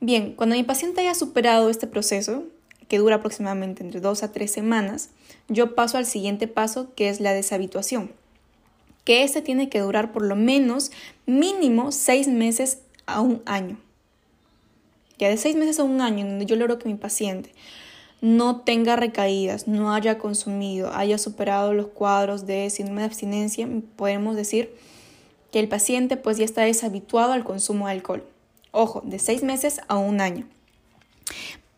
Bien, 0.00 0.32
cuando 0.32 0.56
mi 0.56 0.62
paciente 0.62 1.02
haya 1.02 1.14
superado 1.14 1.68
este 1.68 1.86
proceso, 1.86 2.44
que 2.88 2.96
dura 2.96 3.16
aproximadamente 3.16 3.82
entre 3.82 4.00
dos 4.00 4.22
a 4.22 4.32
tres 4.32 4.50
semanas, 4.50 5.10
yo 5.48 5.74
paso 5.74 5.98
al 5.98 6.06
siguiente 6.06 6.48
paso 6.48 6.94
que 6.94 7.10
es 7.10 7.20
la 7.20 7.34
deshabituación, 7.34 8.12
que 9.04 9.24
este 9.24 9.42
tiene 9.42 9.68
que 9.68 9.80
durar 9.80 10.10
por 10.10 10.24
lo 10.24 10.36
menos 10.36 10.90
mínimo 11.26 11.92
seis 11.92 12.28
meses 12.28 12.78
a 13.04 13.20
un 13.20 13.42
año. 13.44 13.76
Ya 15.20 15.28
de 15.28 15.36
seis 15.36 15.54
meses 15.54 15.78
a 15.78 15.84
un 15.84 16.00
año, 16.00 16.24
donde 16.24 16.46
yo 16.46 16.56
logro 16.56 16.78
que 16.78 16.88
mi 16.88 16.94
paciente 16.94 17.52
no 18.22 18.62
tenga 18.62 18.96
recaídas, 18.96 19.68
no 19.68 19.92
haya 19.92 20.16
consumido, 20.16 20.90
haya 20.94 21.18
superado 21.18 21.74
los 21.74 21.88
cuadros 21.88 22.46
de 22.46 22.70
síndrome 22.70 23.02
de 23.02 23.06
abstinencia, 23.06 23.68
podemos 23.96 24.34
decir 24.34 24.74
que 25.52 25.60
el 25.60 25.68
paciente 25.68 26.16
pues 26.16 26.38
ya 26.38 26.46
está 26.46 26.62
deshabituado 26.62 27.34
al 27.34 27.44
consumo 27.44 27.86
de 27.86 27.92
alcohol. 27.92 28.24
Ojo, 28.72 29.02
de 29.04 29.18
seis 29.18 29.42
meses 29.42 29.82
a 29.88 29.98
un 29.98 30.22
año. 30.22 30.48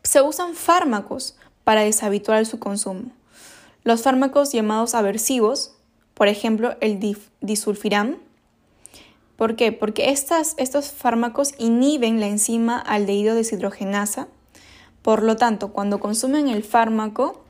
Se 0.05 0.23
usan 0.23 0.55
fármacos 0.55 1.37
para 1.65 1.83
deshabituar 1.83 2.47
su 2.47 2.61
consumo. 2.61 3.11
Los 3.83 4.03
fármacos 4.03 4.53
llamados 4.53 4.95
aversivos, 4.95 5.75
por 6.15 6.29
ejemplo, 6.29 6.77
el 6.81 7.01
disulfiram. 7.41 8.19
¿Por 9.37 9.57
qué? 9.57 9.73
Porque 9.73 10.11
estos 10.11 10.93
fármacos 10.93 11.55
inhiben 11.59 12.21
la 12.21 12.29
enzima 12.29 12.79
aldehído 12.79 13.35
deshidrogenasa. 13.35 14.29
Por 15.03 15.23
lo 15.23 15.37
tanto, 15.37 15.73
cuando 15.73 15.99
consumen 15.99 16.49
el 16.49 16.63
fármaco 16.63 17.45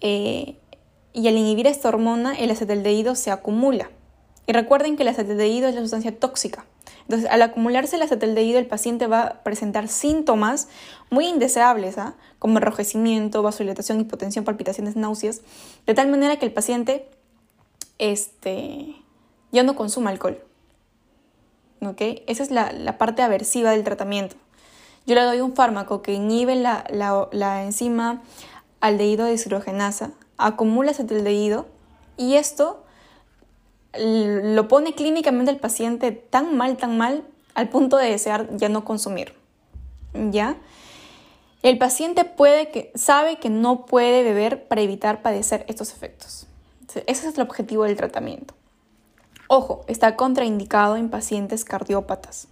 eh, 0.00 0.56
y 1.12 1.28
al 1.28 1.36
inhibir 1.36 1.66
esta 1.66 1.88
hormona, 1.88 2.32
el 2.34 2.50
acetaldehído 2.50 3.14
se 3.14 3.30
acumula. 3.30 3.90
Y 4.46 4.52
recuerden 4.52 4.96
que 4.96 5.02
el 5.02 5.08
acetaldehído 5.08 5.68
es 5.68 5.74
la 5.74 5.82
sustancia 5.82 6.18
tóxica. 6.18 6.64
Entonces, 7.02 7.28
al 7.30 7.42
acumularse 7.42 7.96
el 7.96 8.02
acetaldehído, 8.02 8.58
el 8.58 8.66
paciente 8.66 9.06
va 9.06 9.22
a 9.22 9.42
presentar 9.42 9.88
síntomas 9.88 10.68
muy 11.10 11.26
indeseables, 11.26 11.98
¿ah? 11.98 12.14
como 12.38 12.58
enrojecimiento, 12.58 13.42
vasodilatación, 13.42 14.00
hipotensión, 14.00 14.44
palpitaciones, 14.44 14.96
náuseas, 14.96 15.42
de 15.86 15.94
tal 15.94 16.08
manera 16.08 16.36
que 16.36 16.46
el 16.46 16.52
paciente 16.52 17.08
este, 17.98 18.94
ya 19.52 19.62
no 19.62 19.76
consuma 19.76 20.10
alcohol. 20.10 20.42
¿Ok? 21.82 22.00
Esa 22.26 22.42
es 22.42 22.50
la, 22.50 22.98
parte 22.98 23.22
aversiva 23.22 23.70
del 23.70 23.84
tratamiento. 23.84 24.36
Yo 25.06 25.14
le 25.14 25.22
doy 25.22 25.40
un 25.40 25.54
fármaco 25.54 26.02
que 26.02 26.12
inhibe 26.12 26.54
la, 26.54 26.84
la, 26.90 27.28
la 27.32 27.64
enzima 27.64 28.22
aldehído 28.80 29.26
deshidrogenasa, 29.26 30.10
acumula 30.36 30.90
acetaldehído 30.90 31.66
y 32.16 32.34
esto 32.34 32.84
lo 33.98 34.68
pone 34.68 34.94
clínicamente 34.94 35.50
el 35.50 35.58
paciente 35.58 36.12
tan 36.12 36.56
mal, 36.56 36.76
tan 36.76 36.96
mal, 36.96 37.24
al 37.54 37.68
punto 37.68 37.96
de 37.96 38.10
desear 38.10 38.48
ya 38.56 38.68
no 38.68 38.84
consumir. 38.84 39.34
¿Ya? 40.12 40.56
El 41.62 41.78
paciente 41.78 42.24
puede 42.24 42.70
que, 42.70 42.90
sabe 42.94 43.38
que 43.38 43.50
no 43.50 43.84
puede 43.86 44.22
beber 44.22 44.66
para 44.66 44.80
evitar 44.80 45.22
padecer 45.22 45.64
estos 45.68 45.92
efectos. 45.92 46.46
Ese 47.06 47.28
es 47.28 47.36
el 47.36 47.42
objetivo 47.42 47.84
del 47.84 47.96
tratamiento. 47.96 48.54
Ojo, 49.52 49.84
está 49.88 50.14
contraindicado 50.14 50.96
en 50.96 51.10
pacientes 51.10 51.64
cardiópatas. 51.64 52.46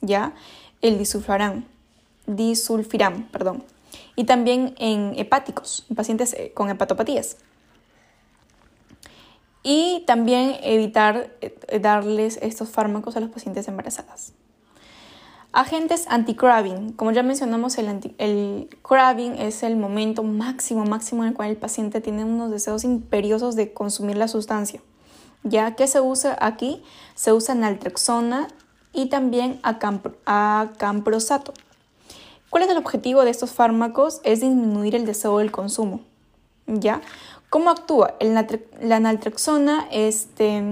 ¿Ya? 0.00 0.32
El 0.80 0.96
disulfiram, 0.96 1.66
disulfiram, 2.26 3.28
perdón. 3.28 3.62
Y 4.16 4.24
también 4.24 4.74
en 4.78 5.12
hepáticos, 5.18 5.84
en 5.90 5.96
pacientes 5.96 6.32
eh, 6.32 6.52
con 6.54 6.70
hepatopatías 6.70 7.36
y 9.62 10.02
también 10.06 10.56
evitar 10.62 11.28
eh, 11.42 11.78
darles 11.78 12.38
estos 12.40 12.70
fármacos 12.70 13.14
a 13.18 13.20
los 13.20 13.28
pacientes 13.28 13.68
embarazadas. 13.68 14.32
Agentes 15.52 16.06
anti-craving. 16.08 16.94
Como 16.94 17.12
ya 17.12 17.22
mencionamos, 17.22 17.76
el, 17.76 18.14
el 18.16 18.70
craving 18.80 19.34
es 19.34 19.62
el 19.62 19.76
momento 19.76 20.22
máximo, 20.22 20.86
máximo 20.86 21.24
en 21.24 21.28
el 21.28 21.34
cual 21.34 21.50
el 21.50 21.58
paciente 21.58 22.00
tiene 22.00 22.24
unos 22.24 22.50
deseos 22.50 22.82
imperiosos 22.84 23.56
de 23.56 23.74
consumir 23.74 24.16
la 24.16 24.28
sustancia. 24.28 24.80
Ya 25.42 25.74
que 25.74 25.86
se 25.86 26.00
usa 26.00 26.36
aquí, 26.40 26.82
se 27.14 27.32
usa 27.32 27.54
naltrexona 27.54 28.48
y 28.92 29.06
también 29.06 29.60
acamprosato. 29.62 31.54
¿Cuál 32.50 32.62
es 32.62 32.70
el 32.70 32.78
objetivo 32.78 33.24
de 33.24 33.30
estos 33.30 33.52
fármacos? 33.52 34.20
Es 34.24 34.40
disminuir 34.40 34.94
el 34.94 35.06
deseo 35.06 35.38
del 35.38 35.50
consumo. 35.50 36.00
¿Ya? 36.66 37.00
¿Cómo 37.50 37.70
actúa? 37.70 38.14
la 38.20 39.00
naltrexona 39.00 39.88
este, 39.90 40.62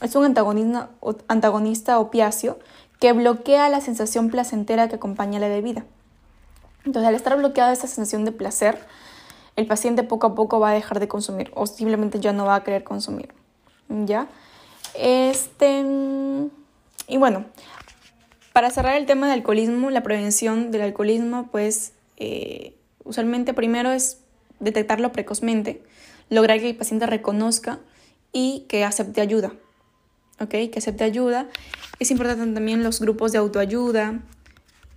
es 0.00 0.16
un 0.16 0.24
antagonista, 0.24 0.90
antagonista 1.28 1.98
opiáceo 2.00 2.58
que 2.98 3.12
bloquea 3.12 3.68
la 3.68 3.80
sensación 3.80 4.30
placentera 4.30 4.88
que 4.88 4.96
acompaña 4.96 5.38
la 5.38 5.48
bebida. 5.48 5.84
Entonces, 6.84 7.08
al 7.08 7.14
estar 7.14 7.36
bloqueada 7.36 7.72
esa 7.72 7.86
sensación 7.86 8.24
de 8.24 8.32
placer, 8.32 8.78
el 9.56 9.66
paciente 9.66 10.02
poco 10.02 10.26
a 10.26 10.34
poco 10.34 10.58
va 10.58 10.70
a 10.70 10.74
dejar 10.74 11.00
de 11.00 11.08
consumir 11.08 11.50
o 11.54 11.66
simplemente 11.66 12.20
ya 12.20 12.32
no 12.32 12.46
va 12.46 12.56
a 12.56 12.64
querer 12.64 12.84
consumir. 12.84 13.32
¿Ya? 13.88 14.28
Este, 14.94 15.84
y 17.08 17.16
bueno, 17.16 17.44
para 18.52 18.70
cerrar 18.70 18.96
el 18.96 19.06
tema 19.06 19.26
del 19.26 19.40
alcoholismo, 19.40 19.90
la 19.90 20.02
prevención 20.02 20.70
del 20.70 20.82
alcoholismo, 20.82 21.48
pues 21.50 21.92
eh, 22.16 22.76
usualmente 23.04 23.54
primero 23.54 23.90
es 23.90 24.18
detectarlo 24.60 25.12
precozmente 25.12 25.82
lograr 26.30 26.60
que 26.60 26.70
el 26.70 26.76
paciente 26.76 27.06
reconozca 27.06 27.80
y 28.32 28.64
que 28.68 28.84
acepte 28.84 29.20
ayuda. 29.20 29.52
¿Ok? 30.40 30.50
Que 30.50 30.74
acepte 30.76 31.04
ayuda. 31.04 31.48
Es 31.98 32.10
importante 32.10 32.52
también 32.52 32.82
los 32.82 33.00
grupos 33.00 33.32
de 33.32 33.38
autoayuda, 33.38 34.20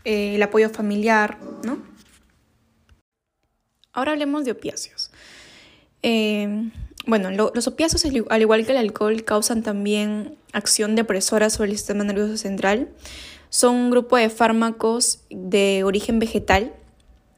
eh, 0.03 0.35
el 0.35 0.43
apoyo 0.43 0.69
familiar, 0.69 1.37
¿no? 1.63 1.79
Ahora 3.93 4.11
hablemos 4.11 4.45
de 4.45 4.51
opiáceos. 4.51 5.11
Eh, 6.01 6.71
bueno, 7.07 7.31
los 7.31 7.67
opiáceos, 7.67 8.05
al 8.29 8.41
igual 8.41 8.65
que 8.65 8.73
el 8.73 8.77
alcohol, 8.77 9.23
causan 9.23 9.63
también 9.63 10.35
acción 10.53 10.95
depresora 10.95 11.49
sobre 11.49 11.71
el 11.71 11.77
sistema 11.77 12.03
nervioso 12.03 12.37
central. 12.37 12.89
Son 13.49 13.75
un 13.75 13.91
grupo 13.91 14.17
de 14.17 14.29
fármacos 14.29 15.21
de 15.29 15.83
origen 15.83 16.19
vegetal, 16.19 16.73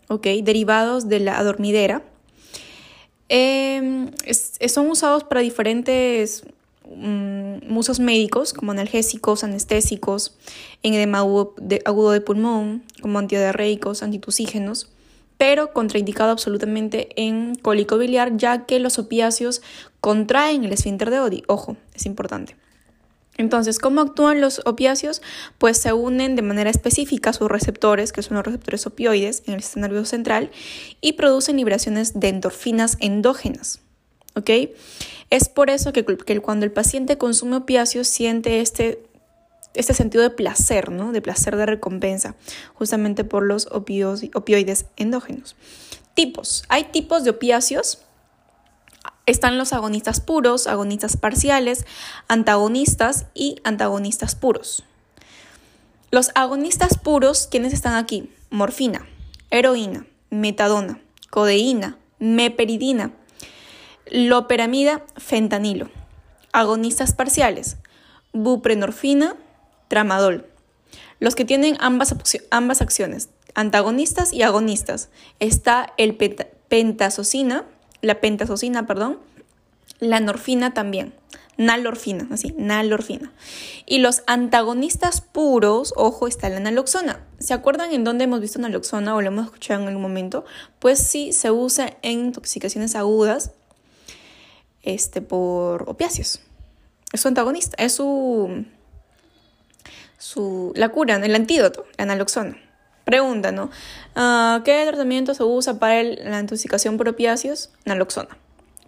¿ok? 0.08 0.28
Derivados 0.44 1.08
de 1.08 1.20
la 1.20 1.38
adormidera, 1.38 2.04
Em, 3.30 4.10
son 4.68 4.90
usados 4.90 5.24
para 5.24 5.42
diferentes 5.42 6.44
mm, 6.84 7.78
usos 7.78 8.00
médicos, 8.00 8.54
como 8.54 8.72
analgésicos, 8.72 9.44
anestésicos, 9.44 10.36
en 10.82 10.96
edema 10.96 11.20
agudo 11.20 11.54
de, 12.12 12.22
pulmón, 12.22 12.84
como 13.02 13.20
antidiarreicos, 13.20 14.02
antitusígenos, 14.02 14.90
pero 15.40 15.72
contraindicado 15.72 16.32
absolutamente 16.32 17.08
en 17.16 17.56
cólico 17.56 17.98
biliar, 17.98 18.36
ya 18.36 18.66
que 18.66 18.78
los 18.78 19.00
opiáceos 19.00 19.62
contraen 20.02 20.66
el 20.66 20.74
esfínter 20.74 21.10
de 21.10 21.22
Odi. 21.22 21.44
Ojo, 21.48 21.78
es 21.96 22.06
importante. 22.06 22.58
Entonces, 23.38 23.80
¿cómo 23.80 24.02
actúan 24.02 24.42
los 24.42 24.62
opiáceos? 24.66 25.22
Pues 25.58 25.78
se 25.78 25.94
unen 25.94 26.36
de 26.36 26.42
manera 26.42 26.70
específica 26.70 27.30
a 27.30 27.34
sus 27.34 27.48
receptores, 27.48 28.12
que 28.12 28.22
son 28.22 28.36
los 28.36 28.46
receptores 28.46 28.86
opioides 28.86 29.44
en 29.48 29.54
el 29.54 29.64
sistema 29.64 29.88
nervioso 29.88 30.10
central, 30.10 30.52
y 31.00 31.14
producen 31.14 31.56
liberaciones 31.56 32.20
de 32.20 32.28
endorfinas 32.28 32.98
endógenas. 33.00 33.80
¿Ok? 34.36 34.50
Es 35.30 35.48
por 35.48 35.70
eso 35.70 35.94
que, 35.94 36.04
cuando 36.42 36.66
el 36.66 36.74
paciente 36.74 37.18
consume 37.18 37.56
opiáceos 37.56 38.10
siente 38.10 38.60
este, 38.60 39.02
este 39.74 39.94
sentido 39.94 40.24
de 40.24 40.30
placer, 40.30 40.92
¿no? 40.92 41.12
De 41.12 41.22
placer 41.22 41.56
de 41.56 41.66
recompensa, 41.66 42.36
justamente 42.74 43.24
por 43.24 43.44
los 43.44 43.68
opioides 43.72 44.86
endógenos. 44.98 45.56
Tipos. 46.14 46.64
Hay 46.70 46.86
tipos 46.86 47.24
de 47.24 47.30
opiáceos 47.32 48.00
están 49.30 49.60
los 49.60 49.74
agonistas 49.74 50.22
puros, 50.22 50.66
agonistas 50.66 51.16
parciales, 51.16 51.86
antagonistas 52.28 53.28
y 53.36 53.58
antagonistas 53.64 54.34
puros. 54.36 54.84
Los 56.10 56.32
agonistas 56.34 56.98
puros, 56.98 57.48
¿quiénes 57.50 57.74
están 57.74 57.94
aquí? 57.94 58.32
Morfina, 58.50 59.06
heroína, 59.52 60.08
metadona, 60.32 61.00
codeína, 61.30 62.00
meperidina, 62.18 63.12
loperamida, 64.10 65.06
fentanilo. 65.18 65.92
Agonistas 66.52 67.14
parciales, 67.14 67.78
buprenorfina, 68.34 69.36
tramadol. 69.90 70.46
Los 71.20 71.36
que 71.36 71.44
tienen 71.44 71.76
ambas, 71.82 72.16
ambas 72.50 72.82
acciones, 72.82 73.30
antagonistas 73.56 74.32
y 74.32 74.44
agonistas, 74.44 75.10
está 75.40 75.94
el 75.98 76.16
pentazocina, 76.16 77.66
la 78.02 78.22
pentazocina, 78.22 78.88
perdón, 78.88 79.20
la 80.00 80.22
norfina 80.22 80.74
también, 80.74 81.14
nalorfina, 81.58 82.28
así, 82.32 82.56
nalorfina. 82.58 83.34
Y 83.86 83.98
los 83.98 84.24
antagonistas 84.28 85.20
puros, 85.20 85.94
ojo, 85.98 86.28
está 86.28 86.48
la 86.48 86.62
naloxona. 86.62 87.26
¿Se 87.40 87.54
acuerdan 87.54 87.92
en 87.92 88.06
dónde 88.06 88.24
hemos 88.24 88.40
visto 88.40 88.60
naloxona 88.60 89.14
o 89.14 89.22
lo 89.22 89.28
hemos 89.28 89.48
escuchado 89.48 89.82
en 89.82 89.88
algún 89.90 90.04
momento? 90.04 90.46
Pues 90.80 91.00
sí, 91.00 91.34
se 91.34 91.52
usa 91.52 91.98
en 92.02 92.28
intoxicaciones 92.28 92.96
agudas 92.96 93.52
este, 94.84 95.22
por 95.22 95.90
opiáceos. 95.90 96.40
Es 97.12 97.22
su 97.22 97.28
antagonista, 97.28 97.76
es 97.84 97.94
su, 97.94 98.66
su, 100.20 100.72
la 100.76 100.90
cura, 100.90 101.16
el 101.16 101.36
antídoto, 101.36 101.86
la 101.98 102.06
naloxona. 102.06 102.58
Pregunta, 103.06 103.52
¿no? 103.52 103.72
Ah, 104.16 104.62
¿Qué 104.64 104.86
tratamiento 104.86 105.34
se 105.34 105.44
usa 105.44 105.80
para 105.80 106.04
la 106.04 106.40
intoxicación 106.40 106.98
por 106.98 107.10
opiáceos? 107.10 107.72
Naloxona, 107.86 108.38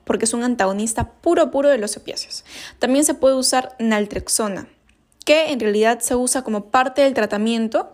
porque 0.04 0.26
es 0.26 0.34
un 0.36 0.44
antagonista 0.44 1.10
puro 1.10 1.50
puro 1.50 1.70
de 1.70 1.80
los 1.80 1.98
opiáceos. 1.98 2.46
También 2.78 3.04
se 3.04 3.16
puede 3.16 3.34
usar 3.34 3.76
naltrexona, 3.80 4.68
que 5.26 5.52
en 5.52 5.60
realidad 5.60 6.02
se 6.02 6.16
usa 6.16 6.44
como 6.44 6.66
parte 6.66 7.02
del 7.02 7.16
tratamiento 7.16 7.92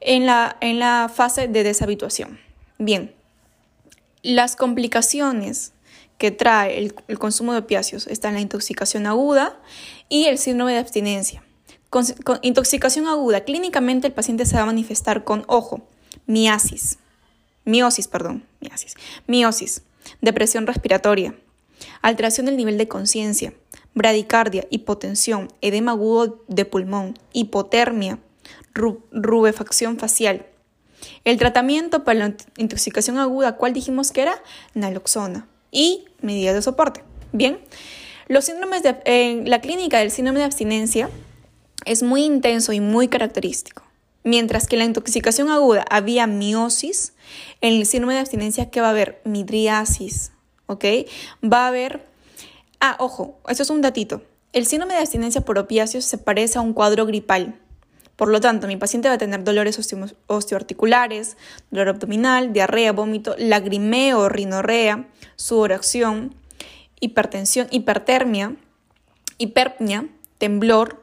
en 0.00 0.26
la, 0.26 0.56
en 0.60 0.80
la 0.80 1.08
fase 1.14 1.46
de 1.46 1.62
deshabituación. 1.62 2.40
Bien, 2.78 3.14
las 4.22 4.56
complicaciones 4.56 5.72
que 6.18 6.32
trae 6.32 6.78
el, 6.78 6.94
consumo 7.18 7.52
de 7.52 7.60
opiáceos 7.60 8.06
están 8.08 8.34
la 8.34 8.40
intoxicación 8.40 9.06
aguda 9.06 9.56
y 10.08 10.24
el 10.24 10.38
síndrome 10.38 10.72
de 10.72 10.78
abstinencia. 10.78 11.44
Con, 11.90 12.04
intoxicación 12.42 13.06
aguda, 13.06 13.44
clínicamente 13.44 14.06
el 14.06 14.12
paciente 14.12 14.44
se 14.44 14.56
va 14.56 14.62
a 14.62 14.66
manifestar 14.66 15.24
con, 15.24 15.44
ojo, 15.46 15.86
miasis, 16.26 16.98
miosis, 17.64 18.08
perdón, 18.08 18.46
miasis, 18.60 18.94
miosis, 19.26 19.82
depresión 20.20 20.66
respiratoria, 20.66 21.34
alteración 22.02 22.46
del 22.46 22.56
nivel 22.56 22.76
de 22.78 22.88
conciencia, 22.88 23.54
bradicardia, 23.94 24.66
hipotensión, 24.70 25.48
edema 25.60 25.92
agudo 25.92 26.44
de 26.48 26.64
pulmón, 26.64 27.18
hipotermia, 27.32 28.18
rubefacción 28.74 29.98
facial. 29.98 30.46
El 31.24 31.38
tratamiento 31.38 32.04
para 32.04 32.18
la 32.18 32.34
intoxicación 32.56 33.18
aguda, 33.18 33.56
¿cuál 33.56 33.72
dijimos 33.72 34.12
que 34.12 34.22
era? 34.22 34.42
Naloxona 34.74 35.48
y 35.70 36.06
medidas 36.20 36.54
de 36.54 36.62
soporte. 36.62 37.02
Bien, 37.32 37.58
los 38.26 38.44
síndromes 38.44 38.82
de, 38.82 38.96
en 39.04 39.48
la 39.48 39.60
clínica 39.60 39.98
del 39.98 40.10
síndrome 40.10 40.40
de 40.40 40.46
abstinencia 40.46 41.08
es 41.84 42.02
muy 42.02 42.24
intenso 42.24 42.72
y 42.72 42.80
muy 42.80 43.08
característico. 43.08 43.82
Mientras 44.24 44.66
que 44.66 44.76
en 44.76 44.80
la 44.80 44.84
intoxicación 44.84 45.48
aguda 45.48 45.84
había 45.90 46.26
miosis, 46.26 47.14
en 47.60 47.74
el 47.74 47.86
síndrome 47.86 48.14
de 48.14 48.20
abstinencia, 48.20 48.70
¿qué 48.70 48.80
va 48.80 48.88
a 48.88 48.90
haber? 48.90 49.20
Midriasis, 49.24 50.32
¿ok? 50.66 50.84
Va 51.42 51.64
a 51.64 51.68
haber... 51.68 52.04
Ah, 52.80 52.96
ojo, 52.98 53.38
eso 53.48 53.62
es 53.62 53.70
un 53.70 53.80
datito. 53.80 54.22
El 54.52 54.66
síndrome 54.66 54.94
de 54.94 55.00
abstinencia 55.00 55.40
por 55.42 55.58
opiáceos 55.58 56.04
se 56.04 56.18
parece 56.18 56.58
a 56.58 56.62
un 56.62 56.72
cuadro 56.72 57.06
gripal. 57.06 57.58
Por 58.16 58.28
lo 58.28 58.40
tanto, 58.40 58.66
mi 58.66 58.76
paciente 58.76 59.08
va 59.08 59.14
a 59.14 59.18
tener 59.18 59.44
dolores 59.44 59.78
osteoarticulares, 60.26 61.36
dolor 61.70 61.90
abdominal, 61.90 62.52
diarrea, 62.52 62.92
vómito, 62.92 63.36
lagrimeo, 63.38 64.28
rinorrea, 64.28 65.08
sudoración, 65.36 66.34
hipertensión, 66.98 67.68
hipertermia, 67.70 68.56
hiperpnia, 69.38 70.08
temblor, 70.38 71.00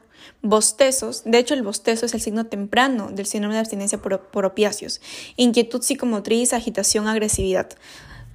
bostezos. 0.48 1.22
De 1.24 1.38
hecho, 1.38 1.54
el 1.54 1.62
bostezo 1.62 2.06
es 2.06 2.14
el 2.14 2.20
signo 2.20 2.46
temprano 2.46 3.10
del 3.10 3.26
síndrome 3.26 3.54
de 3.54 3.60
abstinencia 3.60 4.00
por, 4.00 4.44
opiáceos. 4.44 5.00
Inquietud 5.36 5.82
psicomotriz, 5.82 6.52
agitación, 6.52 7.08
agresividad. 7.08 7.70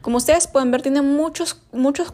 Como 0.02 0.18
ustedes 0.18 0.48
pueden 0.48 0.72
ver, 0.72 0.82
tiene 0.82 1.02
muchos, 1.02 1.62
muchos 1.72 2.14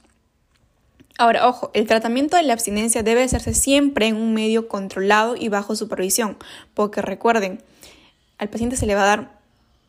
Ahora, 1.18 1.47
ojo, 1.47 1.70
el 1.74 1.88
tratamiento 1.88 2.38
de 2.38 2.43
la 2.43 2.53
abstinencia 2.53 3.03
debe 3.03 3.24
hacerse 3.24 3.53
siempre 3.53 4.07
en 4.07 4.16
un 4.16 4.34
medio 4.34 4.68
controlado 4.68 5.36
y 5.36 5.47
bajo 5.47 5.76
supervisión, 5.76 6.38
porque 6.74 7.01
recuerden, 7.01 7.61
al 8.38 8.49
paciente 8.49 8.76
se 8.76 8.86
le 8.86 8.95
va 8.95 9.03
a 9.03 9.07
dar 9.07 9.39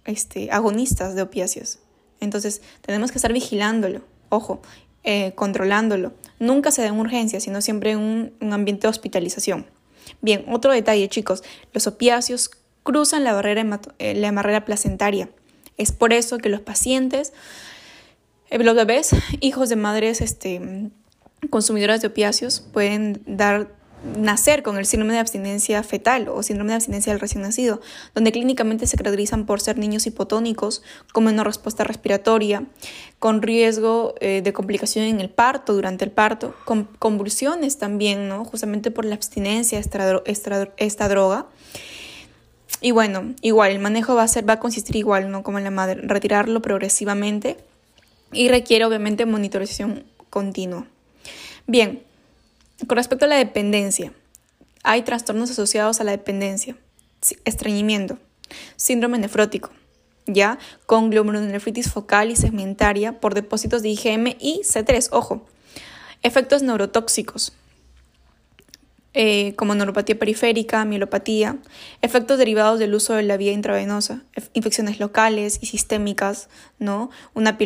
este, 0.05 0.51
agonistas 0.53 1.15
de 1.15 1.23
opiáceos. 1.23 1.79
Entonces, 2.21 2.63
tenemos 2.83 3.13
que 3.13 3.19
estar 3.19 3.33
vigilándolo, 3.33 4.03
ojo, 4.29 4.63
eh, 5.03 5.33
controlándolo. 5.35 6.13
Nunca 6.39 6.71
se 6.71 6.83
da 6.83 6.89
en 6.89 6.99
urgencia, 6.99 7.41
sino 7.41 7.61
siempre 7.61 7.93
en 7.93 8.33
un 8.41 8.53
ambiente 8.53 8.83
de 8.83 8.89
hospitalización. 8.89 9.67
Bien, 10.21 10.45
otro 10.49 10.73
detalle, 10.73 11.09
chicos, 11.09 11.43
los 11.73 11.87
opiáceos 11.87 12.51
cruzan 12.83 13.25
la 13.25 13.33
barrera, 13.33 13.81
eh, 13.99 14.15
la 14.15 14.31
barrera 14.33 14.65
placentaria. 14.65 15.29
Es 15.77 15.93
por 15.93 16.13
eso 16.13 16.39
que 16.39 16.49
los 16.49 16.61
pacientes, 16.61 17.33
eh, 18.51 18.59
los 18.59 18.75
bebés, 18.75 19.11
hijos 19.41 19.69
de 19.69 19.77
madres 19.77 20.21
este, 20.21 20.91
consumidoras 21.51 22.01
de 22.01 22.09
opiáceos, 22.09 22.61
pueden 22.61 23.23
dar 23.27 23.69
nacer 24.17 24.63
con 24.63 24.77
el 24.77 24.87
síndrome 24.87 25.15
de 25.15 25.19
abstinencia 25.19 25.83
fetal 25.83 26.29
o 26.29 26.43
síndrome 26.43 26.71
de 26.71 26.77
abstinencia 26.77 27.13
del 27.13 27.21
recién 27.21 27.43
nacido, 27.43 27.81
donde 28.15 28.33
clínicamente 28.33 28.87
se 28.87 28.97
caracterizan 28.97 29.47
por 29.47 29.61
ser 29.61 29.79
niños 29.79 30.07
hipotónicos, 30.07 30.83
con 31.13 31.25
menor 31.25 31.47
respuesta 31.47 31.85
respiratoria, 31.85 32.65
con 33.19 33.43
riesgo 33.43 34.15
eh, 34.21 34.43
de 34.43 34.53
complicación 34.53 35.07
en 35.07 35.21
el 35.21 35.31
parto, 35.31 35.73
durante 35.75 36.05
el 36.05 36.11
parto, 36.11 36.55
con 36.65 36.85
convulsiones 36.99 37.79
también, 37.79 38.29
¿no? 38.29 38.45
justamente 38.45 38.91
por 38.91 39.05
la 39.05 39.15
abstinencia 39.15 39.79
esta, 39.79 40.23
esta, 40.27 41.09
droga. 41.09 41.47
Y 42.81 42.91
bueno, 42.91 43.35
igual, 43.41 43.73
el 43.73 43.79
manejo 43.79 44.15
va 44.15 44.25
a, 44.25 44.29
ser, 44.29 44.49
va 44.49 44.55
a 44.55 44.61
consistir 44.61 44.97
igual, 44.97 45.31
¿no? 45.31 45.43
Como 45.43 45.59
en 45.59 45.65
la 45.65 45.71
madre, 45.71 46.01
retirarlo 46.03 46.61
progresivamente 46.61 47.57
y 48.33 48.49
requiere 48.49 48.85
obviamente 48.85 49.25
monitorización 49.25 50.05
continua. 50.29 50.87
Bien, 51.67 52.03
con 52.87 52.97
respecto 52.97 53.25
a 53.25 53.29
la 53.29 53.37
dependencia, 53.37 54.13
hay 54.83 55.03
trastornos 55.03 55.51
asociados 55.51 56.01
a 56.01 56.05
la 56.05 56.13
dependencia, 56.13 56.77
estreñimiento, 57.45 58.19
síndrome 58.77 59.19
nefrótico, 59.19 59.71
ya 60.27 60.59
con 60.87 61.11
glomerulonefritis 61.11 61.91
focal 61.91 62.31
y 62.31 62.37
segmentaria 62.37 63.21
por 63.21 63.35
depósitos 63.35 63.83
de 63.83 63.91
IgM 63.91 64.37
y 64.39 64.63
C3, 64.65 65.09
ojo, 65.13 65.47
efectos 66.23 66.63
neurotóxicos, 66.63 67.53
eh, 69.17 69.55
como 69.55 69.77
neuropatía 69.77 70.19
periférica, 70.19 70.85
mielopatía, 70.85 71.59
efectos 72.03 72.37
derivados 72.37 72.81
del 72.81 72.95
uso 72.95 73.15
de 73.15 73.23
la 73.23 73.37
vía 73.37 73.53
intravenosa, 73.53 74.25
infecciones 74.55 74.99
locales 74.99 75.59
y 75.61 75.67
sistémicas, 75.67 76.49
¿no? 76.81 77.11
Una 77.33 77.57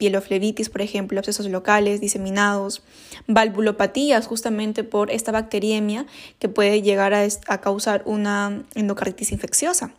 pieloflebitis, 0.00 0.70
por 0.70 0.80
ejemplo, 0.80 1.18
abscesos 1.18 1.46
locales, 1.46 2.00
diseminados, 2.00 2.82
valvulopatías 3.26 4.26
justamente 4.26 4.82
por 4.82 5.10
esta 5.10 5.30
bacteriemia 5.30 6.06
que 6.38 6.48
puede 6.48 6.80
llegar 6.80 7.12
a, 7.12 7.60
causar 7.60 8.02
una 8.06 8.64
endocarditis 8.74 9.30
infecciosa. 9.30 9.92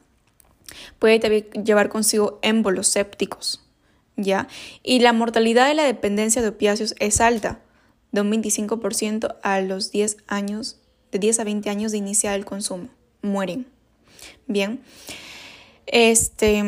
Puede 0.97 1.20
también 1.20 1.45
llevar 1.64 1.89
consigo 1.89 2.39
émbolos 2.41 2.88
sépticos, 2.88 3.64
¿ya? 4.18 4.47
Y 4.82 4.99
la 5.02 5.14
mortalidad 5.14 5.68
de 5.68 5.76
la 5.76 5.84
dependencia 5.84 6.41
de 6.41 6.47
opiáceos 6.47 6.95
es 6.97 7.22
alta, 7.22 7.60
de 8.12 8.22
un 8.22 8.32
25% 8.32 9.38
a 9.43 9.62
los 9.62 9.91
10 9.91 10.18
años, 10.26 10.80
de 11.12 11.20
10 11.20 11.41
a 11.41 11.43
20 11.43 11.70
años 11.70 11.91
de 11.91 11.99
iniciar 11.99 12.34
el 12.34 12.45
consumo. 12.45 12.89
Mueren. 13.22 13.68
Bien. 14.47 14.82
Este 15.86 16.64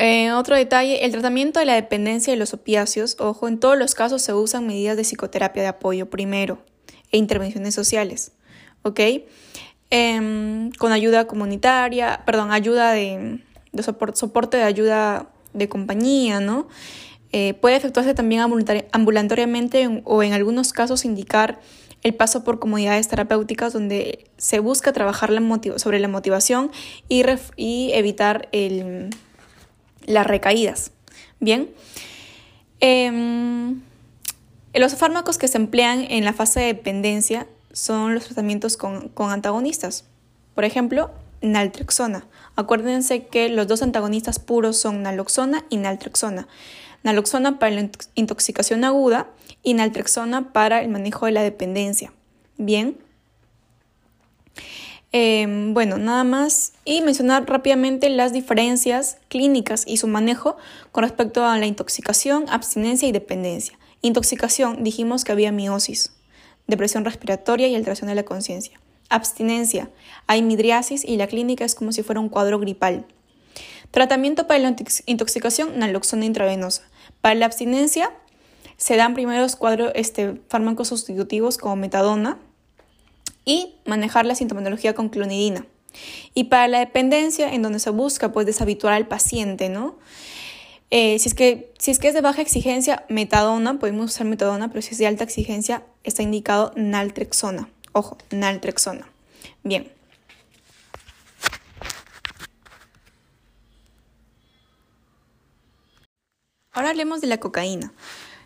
eh, 0.00 0.32
otro 0.32 0.56
detalle, 0.56 1.04
el 1.04 1.12
tratamiento 1.12 1.60
de 1.60 1.66
la 1.66 1.74
dependencia 1.74 2.32
de 2.32 2.38
los 2.38 2.54
opiáceos, 2.54 3.16
ojo, 3.20 3.48
en 3.48 3.60
todos 3.60 3.78
los 3.78 3.94
casos 3.94 4.22
se 4.22 4.32
usan 4.32 4.66
medidas 4.66 4.96
de 4.96 5.02
psicoterapia 5.02 5.62
de 5.62 5.68
apoyo 5.68 6.08
primero 6.08 6.58
e 7.12 7.18
intervenciones 7.18 7.74
sociales, 7.74 8.32
¿ok? 8.82 9.00
Em, 9.90 10.70
con 10.72 10.92
ayuda 10.92 11.26
comunitaria, 11.26 12.22
perdón, 12.24 12.50
ayuda 12.50 12.92
de, 12.92 13.40
soporte, 13.82 14.56
de 14.56 14.62
ayuda 14.62 15.30
de 15.52 15.68
compañía, 15.68 16.40
¿no? 16.40 16.68
Eh, 17.32 17.54
puede 17.54 17.76
efectuarse 17.76 18.14
también 18.14 18.42
ambulatoriamente 18.92 20.02
o 20.04 20.22
en 20.22 20.32
algunos 20.32 20.72
casos 20.72 21.04
indicar 21.04 21.60
el 22.02 22.14
paso 22.14 22.44
por 22.44 22.58
comunidades 22.58 23.08
terapéuticas 23.08 23.72
donde 23.72 24.30
se 24.36 24.58
busca 24.60 24.92
trabajar 24.92 25.30
sobre 25.76 26.00
la 26.00 26.08
motivación 26.08 26.70
y, 27.08 27.90
evitar 27.92 28.48
las 30.06 30.26
recaídas. 30.26 30.92
Bien. 31.38 31.70
Em, 32.80 33.82
los 34.74 34.94
fármacos 34.96 35.38
que 35.38 35.48
se 35.48 35.58
emplean 35.58 36.06
en 36.08 36.24
la 36.24 36.32
fase 36.32 36.60
de 36.60 36.66
dependencia 36.66 37.46
son 37.72 38.14
los 38.14 38.24
tratamientos 38.24 38.76
con, 38.76 39.12
antagonistas. 39.18 40.04
Por 40.54 40.64
ejemplo, 40.64 41.10
naltrexona. 41.40 42.26
Acuérdense 42.56 43.26
que 43.26 43.48
los 43.48 43.66
dos 43.66 43.82
antagonistas 43.82 44.38
puros 44.38 44.78
son 44.78 45.02
naloxona 45.02 45.64
y 45.70 45.76
naltrexona. 45.76 46.48
Naloxona 47.02 47.58
para 47.58 47.74
la 47.74 47.90
intoxicación 48.14 48.84
aguda 48.84 49.28
y 49.62 49.74
naltrexona 49.74 50.52
para 50.52 50.82
el 50.82 50.88
manejo 50.88 51.26
de 51.26 51.32
la 51.32 51.42
dependencia. 51.42 52.12
Bien. 52.58 52.98
Em, 55.12 55.74
bueno, 55.74 55.98
nada 55.98 56.24
más. 56.24 56.72
Y 56.84 57.02
mencionar 57.02 57.48
rápidamente 57.48 58.08
las 58.10 58.32
diferencias 58.32 59.18
clínicas 59.28 59.84
y 59.86 59.96
su 59.96 60.06
manejo 60.06 60.56
con 60.92 61.02
respecto 61.02 61.44
a 61.44 61.58
la 61.58 61.66
intoxicación, 61.66 62.44
abstinencia 62.48 63.08
y 63.08 63.12
dependencia. 63.12 63.78
Intoxicación, 64.02 64.84
dijimos 64.84 65.24
que 65.24 65.32
había 65.32 65.52
miosis, 65.52 66.12
depresión 66.66 67.04
respiratoria 67.04 67.68
y 67.68 67.74
alteración 67.74 68.08
de 68.08 68.14
la 68.14 68.24
conciencia. 68.24 68.80
Abstinencia, 69.08 69.90
hay 70.28 70.42
midriasis 70.42 71.04
y 71.04 71.16
la 71.16 71.26
clínica 71.26 71.64
es 71.64 71.74
como 71.74 71.92
si 71.92 72.02
fuera 72.02 72.20
un 72.20 72.28
cuadro 72.28 72.60
gripal. 72.60 73.04
Tratamiento 73.90 74.46
para 74.46 74.60
la 74.60 74.76
intoxicación, 75.06 75.78
naloxona 75.78 76.24
intravenosa. 76.24 76.84
Para 77.20 77.34
la 77.34 77.46
abstinencia, 77.46 78.12
se 78.76 78.96
dan 78.96 79.14
primeros 79.14 79.56
cuadros 79.56 79.90
este, 79.96 80.40
fármacos 80.48 80.88
sustitutivos 80.88 81.58
como 81.58 81.74
metadona 81.74 82.38
y 83.50 83.74
manejar 83.84 84.26
la 84.26 84.36
sintomatología 84.36 84.94
con 84.94 85.08
clonidina. 85.08 85.66
Y 86.34 86.44
para 86.44 86.68
la 86.68 86.78
dependencia, 86.78 87.52
en 87.52 87.62
donde 87.62 87.80
se 87.80 87.90
busca 87.90 88.30
pues 88.30 88.46
deshabituar 88.46 88.94
al 88.94 89.08
paciente, 89.08 89.68
¿no? 89.68 89.98
Eh, 90.90 91.18
si, 91.18 91.28
es 91.28 91.34
que, 91.34 91.72
si 91.76 91.90
es 91.90 91.98
que 91.98 92.06
es 92.06 92.14
de 92.14 92.20
baja 92.20 92.42
exigencia, 92.42 93.04
metadona, 93.08 93.80
podemos 93.80 94.12
usar 94.12 94.28
metadona, 94.28 94.68
pero 94.68 94.82
si 94.82 94.90
es 94.90 94.98
de 94.98 95.08
alta 95.08 95.24
exigencia, 95.24 95.82
está 96.04 96.22
indicado 96.22 96.72
naltrexona. 96.76 97.68
Ojo, 97.90 98.18
naltrexona. 98.30 99.10
Bien. 99.64 99.90
Ahora 106.70 106.90
hablemos 106.90 107.20
de 107.20 107.26
la 107.26 107.38
cocaína. 107.38 107.92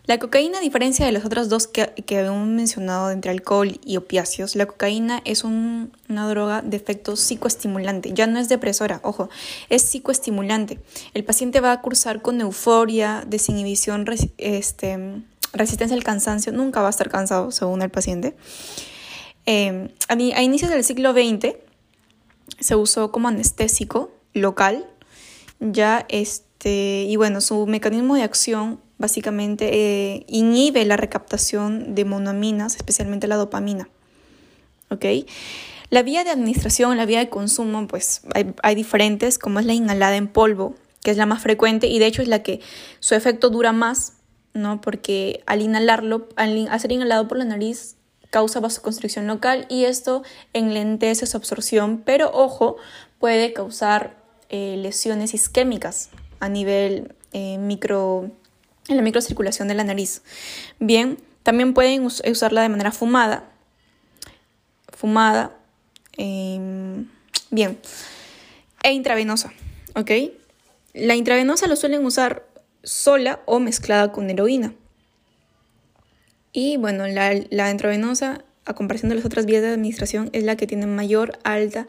La 0.07 0.19
cocaína, 0.19 0.59
a 0.59 0.61
diferencia 0.61 1.05
de 1.05 1.11
las 1.11 1.25
otras 1.25 1.49
dos 1.49 1.67
que, 1.67 1.87
que 2.05 2.19
habíamos 2.19 2.47
mencionado 2.47 3.09
entre 3.09 3.31
alcohol 3.31 3.79
y 3.83 3.97
opiáceos, 3.97 4.55
la 4.55 4.67
cocaína 4.67 5.21
es 5.25 5.43
una 5.43 5.89
droga 6.29 6.61
de 6.61 6.77
efecto 6.77 7.15
psicoestimulante. 7.15 8.11
Ya 8.13 8.27
no 8.27 8.39
es 8.39 8.47
depresora, 8.47 8.99
ojo, 9.03 9.29
es 9.69 9.81
psicoestimulante. 9.81 10.79
El 11.15 11.23
paciente 11.23 11.59
va 11.59 11.71
a 11.71 11.81
cursar 11.81 12.21
con 12.21 12.39
euforia, 12.39 13.23
desinhibición, 13.25 14.05
este, 14.37 15.23
resistencia 15.53 15.97
al 15.97 16.03
cansancio. 16.03 16.51
Nunca 16.51 16.81
va 16.81 16.87
a 16.87 16.91
estar 16.91 17.09
cansado, 17.09 17.49
según 17.51 17.81
el 17.81 17.89
paciente. 17.89 18.35
Eh, 19.47 19.89
a, 20.07 20.13
a 20.13 20.43
inicios 20.43 20.69
del 20.69 20.83
siglo 20.83 21.13
XX 21.13 21.55
se 22.59 22.75
usó 22.75 23.11
como 23.11 23.27
anestésico 23.27 24.11
local. 24.33 24.87
Ya 25.59 26.05
este, 26.09 27.05
y 27.07 27.15
bueno, 27.15 27.41
su 27.41 27.65
mecanismo 27.65 28.15
de 28.15 28.21
acción 28.21 28.84
básicamente 28.97 29.69
eh, 29.73 30.25
inhibe 30.27 30.85
la 30.85 30.97
recaptación 30.97 31.95
de 31.95 32.05
monoaminas, 32.05 32.75
especialmente 32.75 33.27
la 33.27 33.35
dopamina. 33.35 33.89
¿Ok? 34.89 35.05
La 35.89 36.03
vía 36.03 36.23
de 36.23 36.31
administración, 36.31 36.97
la 36.97 37.05
vía 37.05 37.19
de 37.19 37.29
consumo, 37.29 37.87
pues 37.87 38.21
hay, 38.63 38.75
diferentes, 38.75 39.37
como 39.37 39.59
es 39.59 39.65
la 39.65 39.73
inhalada 39.73 40.15
en 40.15 40.27
polvo, 40.27 40.75
que 41.03 41.11
es 41.11 41.17
la 41.17 41.25
más 41.25 41.41
frecuente 41.41 41.87
y 41.87 41.99
de 41.99 42.07
hecho 42.07 42.21
es 42.21 42.27
la 42.27 42.41
que 42.41 42.59
su 42.99 43.13
efecto 43.15 43.49
dura 43.49 43.71
más, 43.71 44.13
¿no? 44.53 44.81
Porque 44.81 45.43
al 45.45 45.61
inhalarlo, 45.61 46.27
al 46.35 46.67
hacer 46.69 46.91
inhalado 46.91 47.27
por 47.27 47.37
la 47.37 47.45
nariz, 47.45 47.97
causa 48.31 48.59
vasoconstricción 48.59 49.27
local 49.27 49.67
y 49.69 49.85
esto 49.85 50.23
enlentece 50.53 51.25
su 51.27 51.37
absorción, 51.37 52.01
pero 52.03 52.31
ojo, 52.33 52.77
puede 53.19 53.53
causar 53.53 54.17
eh, 54.49 54.75
lesiones 54.77 55.33
isquémicas 55.33 56.09
a 56.39 56.49
nivel 56.49 57.15
eh, 57.31 57.57
micro 57.57 58.31
en 58.87 58.97
la 58.97 59.03
microcirculación 59.03 59.67
de 59.67 59.73
la 59.73 59.83
nariz. 59.83 60.21
Bien, 60.79 61.17
también 61.43 61.73
pueden 61.73 62.05
usarla 62.05 62.61
de 62.61 62.69
manera 62.69 62.91
fumada. 62.91 63.43
Fumada. 64.89 65.51
Em, 66.17 67.07
bien. 67.51 67.77
E 68.83 68.91
intravenosa. 68.93 69.53
¿Ok? 69.95 70.11
La 70.93 71.15
intravenosa 71.15 71.67
lo 71.67 71.75
suelen 71.75 72.05
usar 72.05 72.47
sola 72.83 73.41
o 73.45 73.59
mezclada 73.59 74.11
con 74.11 74.29
heroína. 74.29 74.73
Y 76.51 76.77
bueno, 76.77 77.05
la, 77.07 77.33
la 77.49 77.69
intravenosa, 77.69 78.45
a 78.65 78.73
comparación 78.73 79.09
de 79.09 79.15
las 79.15 79.25
otras 79.25 79.45
vías 79.45 79.61
de 79.61 79.69
administración, 79.69 80.29
es 80.31 80.43
la 80.43 80.55
que 80.55 80.67
tiene 80.67 80.85
mayor 80.85 81.37
alta, 81.43 81.87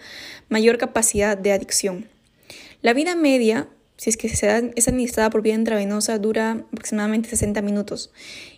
mayor 0.49 0.77
capacidad 0.79 1.39
de 1.39 1.53
adicción. 1.53 2.09
La 2.83 2.93
vida 2.93 3.15
media 3.15 3.69
si 3.97 4.11
es 4.11 4.17
que 4.17 4.29
se 4.29 4.73
es 4.75 4.89
administrada 4.89 5.31
por 5.31 5.43
vía 5.43 5.55
intravenosa, 5.55 6.19
dura 6.19 6.65
aproximadamente 6.73 7.29
60 7.31 7.63
minutos. 7.63 8.11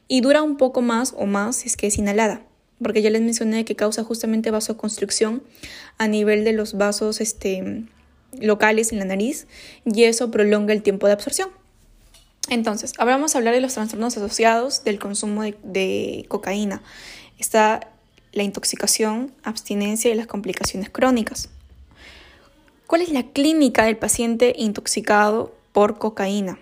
Y 0.08 0.20
dura 0.20 0.42
un 0.42 0.56
poco 0.56 0.82
más 0.82 1.14
o 1.16 1.26
más 1.26 1.56
si 1.56 1.68
es 1.68 1.76
que 1.76 1.86
es 1.86 1.98
inhalada, 1.98 2.42
porque 2.82 3.02
ya 3.02 3.10
les 3.10 3.22
mencioné 3.22 3.64
que 3.64 3.76
causa 3.76 4.04
justamente 4.04 4.50
vasoconstricción 4.50 5.42
a 5.98 6.08
nivel 6.08 6.44
de 6.44 6.52
los 6.52 6.74
vasos 6.74 7.20
este, 7.20 7.84
locales 8.40 8.92
en 8.92 8.98
la 8.98 9.04
nariz 9.04 9.46
y 9.84 10.04
eso 10.04 10.30
prolonga 10.30 10.72
el 10.72 10.82
tiempo 10.82 11.06
de 11.06 11.12
absorción. 11.12 11.50
Entonces, 12.50 12.94
ahora 12.98 13.12
vamos 13.12 13.34
a 13.34 13.38
hablar 13.38 13.54
de 13.54 13.60
los 13.60 13.74
trastornos 13.74 14.16
asociados 14.16 14.82
del 14.82 14.98
consumo 14.98 15.42
de 15.42 16.24
cocaína. 16.28 16.82
Está 17.38 17.90
la 18.32 18.42
intoxicación, 18.42 19.32
abstinencia 19.42 20.10
y 20.10 20.14
las 20.14 20.26
complicaciones 20.26 20.88
crónicas. 20.90 21.50
¿Cuál 22.88 23.02
es 23.02 23.10
la 23.10 23.22
clínica 23.22 23.84
del 23.84 23.98
paciente 23.98 24.54
intoxicado 24.56 25.54
por 25.72 25.98
cocaína? 25.98 26.58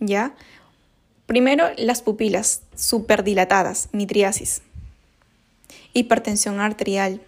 ¿Ya? 0.00 0.34
Primero, 1.26 1.66
las 1.76 2.00
pupilas 2.00 2.62
superdilatadas, 2.74 3.90
midriasis, 3.92 4.62
hipertensión 5.92 6.60
arterial, 6.60 7.20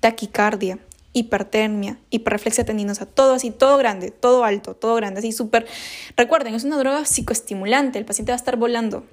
taquicardia, 0.00 0.78
hipertermia, 1.14 1.96
hiperreflexia 2.10 2.66
tendinosa, 2.66 3.06
todo 3.06 3.32
así, 3.32 3.50
todo 3.50 3.78
grande, 3.78 4.10
todo 4.10 4.44
alto, 4.44 4.74
todo 4.74 4.94
grande, 4.96 5.20
así 5.20 5.32
súper. 5.32 5.66
Recuerden, 6.18 6.54
es 6.54 6.64
una 6.64 6.76
droga 6.76 7.06
psicoestimulante, 7.06 7.98
el 7.98 8.04
paciente 8.04 8.32
va 8.32 8.34
a 8.34 8.44
estar 8.44 8.58
volando, 8.58 9.06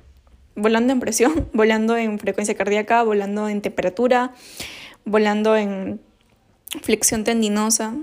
volando 0.57 0.91
en 0.91 0.99
presión, 0.99 1.47
volando 1.53 1.95
en 1.95 2.19
frecuencia 2.19 2.53
cardíaca, 2.55 3.01
volando 3.01 3.47
en 3.47 3.61
temperatura, 3.61 4.33
volando 5.05 5.55
en 5.55 6.01
flexión 6.81 7.23
tendinosa, 7.23 7.95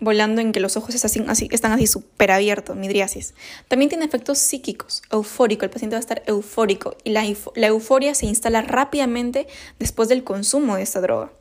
volando 0.00 0.40
en 0.40 0.52
que 0.52 0.60
los 0.60 0.76
ojos 0.76 0.94
están 0.94 1.28
así, 1.28 1.48
están 1.50 1.86
súper 1.86 2.30
abiertos, 2.30 2.76
midriasis. 2.76 3.34
También 3.66 3.88
tiene 3.88 4.04
efectos 4.04 4.38
psíquicos, 4.38 5.02
eufórico, 5.10 5.64
el 5.64 5.70
paciente 5.70 5.94
va 5.94 5.98
a 5.98 6.00
estar 6.00 6.22
eufórico 6.26 6.96
y 7.04 7.10
la, 7.10 7.24
euforia 7.66 8.14
se 8.14 8.26
instala 8.26 8.62
rápidamente 8.62 9.48
después 9.78 10.08
del 10.08 10.24
consumo 10.24 10.76
de 10.76 10.82
esta 10.82 11.00
droga. 11.00 11.32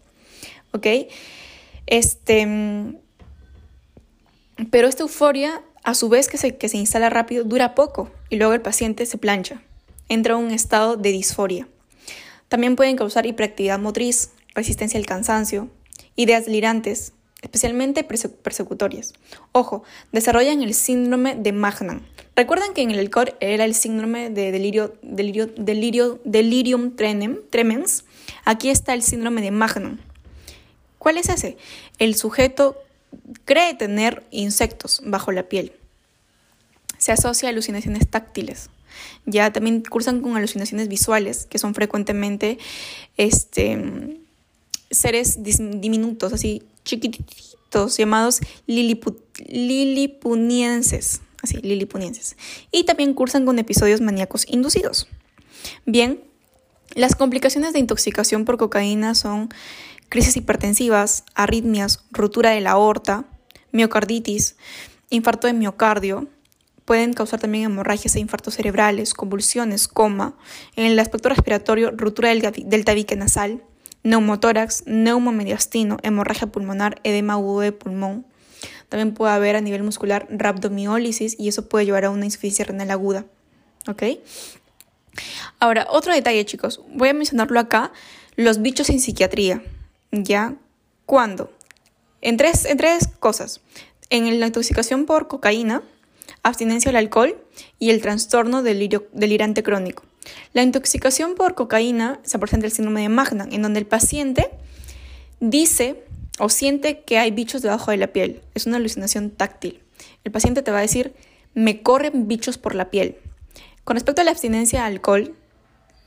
¿Ok? 0.71 0.87
Este, 1.85 2.47
pero 4.71 4.87
esta 4.87 5.03
euforia, 5.03 5.61
a 5.83 5.93
su 5.93 6.09
vez 6.09 6.27
que 6.27 6.37
se, 6.37 6.57
que 6.57 6.67
se 6.67 6.77
instala 6.77 7.09
rápido, 7.09 7.43
dura 7.43 7.75
poco 7.75 8.11
y 8.29 8.37
luego 8.37 8.53
el 8.53 8.61
paciente 8.61 9.05
se 9.05 9.17
plancha, 9.17 9.61
entra 10.09 10.33
en 10.33 10.45
un 10.45 10.51
estado 10.51 10.97
de 10.97 11.11
disforia. 11.11 11.67
También 12.47 12.75
pueden 12.75 12.95
causar 12.95 13.25
hiperactividad 13.25 13.77
motriz, 13.77 14.31
resistencia 14.55 14.99
al 14.99 15.05
cansancio, 15.05 15.69
ideas 16.15 16.45
delirantes, 16.45 17.13
especialmente 17.41 18.03
persecutorias. 18.03 19.13
Ojo, 19.51 19.83
desarrollan 20.11 20.61
el 20.61 20.73
síndrome 20.73 21.35
de 21.35 21.51
Magnan. 21.51 22.05
Recuerdan 22.35 22.73
que 22.73 22.81
en 22.81 22.91
el 22.91 22.99
alcohol 22.99 23.35
era 23.39 23.65
el 23.65 23.75
síndrome 23.75 24.29
de 24.29 24.51
delirio, 24.51 24.95
delirio, 25.01 25.47
delirio, 25.55 26.19
delirium 26.23 26.95
tremens. 26.95 28.05
Aquí 28.43 28.69
está 28.69 28.93
el 28.93 29.03
síndrome 29.03 29.41
de 29.41 29.51
Magnan. 29.51 30.01
¿Cuál 30.97 31.17
es 31.17 31.29
ese? 31.29 31.57
El 31.99 32.15
sujeto 32.15 32.77
cree 33.45 33.73
tener 33.75 34.25
insectos 34.31 35.01
bajo 35.05 35.31
la 35.31 35.43
piel. 35.43 35.73
Se 36.97 37.11
asocia 37.11 37.49
a 37.49 37.51
alucinaciones 37.51 38.07
táctiles. 38.09 38.69
Ya 39.25 39.53
también 39.53 39.83
cursan 39.83 40.21
con 40.21 40.35
alucinaciones 40.35 40.87
visuales, 40.87 41.45
que 41.45 41.59
son 41.59 41.75
frecuentemente 41.75 42.57
este, 43.17 44.17
seres 44.89 45.43
diminutos, 45.43 46.33
así 46.33 46.63
chiquititos 46.87 47.97
llamados 47.97 48.39
lilipunienses. 48.65 51.21
así, 51.43 51.57
liliputienses. 51.57 52.35
Y 52.71 52.85
también 52.85 53.13
cursan 53.13 53.45
con 53.45 53.59
episodios 53.59 54.01
maníacos 54.01 54.45
inducidos. 54.47 55.07
Bien, 55.85 56.23
las 56.95 57.15
complicaciones 57.15 57.73
de 57.73 57.79
intoxicación 57.79 58.45
por 58.45 58.57
cocaína 58.57 59.13
son 59.13 59.49
crisis 60.09 60.35
hipertensivas, 60.37 61.25
arritmias, 61.35 62.05
ruptura 62.11 62.51
de 62.51 62.61
la 62.61 62.71
aorta, 62.71 63.25
miocarditis, 63.71 64.55
infarto 65.09 65.47
de 65.47 65.53
miocardio, 65.53 66.29
pueden 66.87 67.11
causar 67.11 67.41
también 67.41 67.65
hemorragias 67.65 68.15
e 68.15 68.21
infartos 68.21 68.53
cerebrales, 68.53 69.13
convulsiones, 69.13 69.89
coma, 69.89 70.37
en 70.77 70.85
el 70.85 70.97
aspecto 70.99 71.27
respiratorio, 71.27 71.91
ruptura 71.91 72.29
del, 72.29 72.85
tabique 72.85 73.17
nasal, 73.17 73.61
neumotórax, 74.07 74.83
neumomediastino, 74.85 75.97
hemorragia 76.01 76.47
pulmonar, 76.47 77.01
edema 77.03 77.33
agudo 77.33 77.59
de 77.59 77.71
pulmón. 77.73 78.25
También 78.89 79.13
puede 79.13 79.33
haber 79.33 79.57
a 79.57 79.61
nivel 79.61 79.83
muscular 79.83 80.27
rhabdomiólisis 80.29 81.35
y 81.37 81.49
eso 81.49 81.67
puede 81.67 81.85
llevar 81.85 82.05
a 82.05 82.09
una 82.09 82.25
insuficiencia 82.25 82.65
renal 82.65 82.89
aguda. 82.91 83.25
¿Ok? 83.87 84.03
Ahora, 85.59 85.87
otro 85.89 86.13
detalle, 86.13 86.45
chicos. 86.45 86.81
Voy 86.93 87.09
a 87.09 87.13
mencionarlo 87.13 87.59
acá. 87.59 87.91
Los 88.35 88.61
bichos 88.61 88.89
en 88.89 89.01
psiquiatría. 89.01 89.61
¿Ya? 90.11 90.55
¿Cuándo? 91.05 91.51
En 92.21 92.37
tres, 92.37 92.63
en 92.65 92.77
tres 92.77 93.09
cosas. 93.19 93.59
En 94.09 94.39
la 94.39 94.47
intoxicación 94.47 95.05
por 95.05 95.27
cocaína, 95.27 95.83
abstinencia 96.43 96.89
al 96.89 96.95
alcohol 96.95 97.37
y 97.77 97.89
el 97.89 98.01
trastorno 98.01 98.63
delirante 98.63 99.63
crónico. 99.63 100.03
La 100.53 100.63
intoxicación 100.63 101.35
por 101.35 101.55
cocaína 101.55 102.19
se 102.23 102.39
presenta 102.39 102.65
el 102.65 102.71
síndrome 102.71 103.01
de 103.01 103.09
Magnan, 103.09 103.53
en 103.53 103.61
donde 103.61 103.79
el 103.79 103.85
paciente 103.85 104.49
dice 105.39 106.03
o 106.39 106.49
siente 106.49 107.01
que 107.01 107.17
hay 107.17 107.31
bichos 107.31 107.61
debajo 107.61 107.91
de 107.91 107.97
la 107.97 108.07
piel. 108.07 108.41
Es 108.53 108.65
una 108.65 108.77
alucinación 108.77 109.31
táctil. 109.31 109.81
El 110.23 110.31
paciente 110.31 110.61
te 110.61 110.71
va 110.71 110.79
a 110.79 110.81
decir, 110.81 111.13
me 111.53 111.81
corren 111.81 112.27
bichos 112.27 112.57
por 112.57 112.75
la 112.75 112.89
piel. 112.89 113.17
Con 113.83 113.95
respecto 113.95 114.21
a 114.21 114.25
la 114.25 114.31
abstinencia 114.31 114.85
al 114.85 114.93
alcohol, 114.93 115.33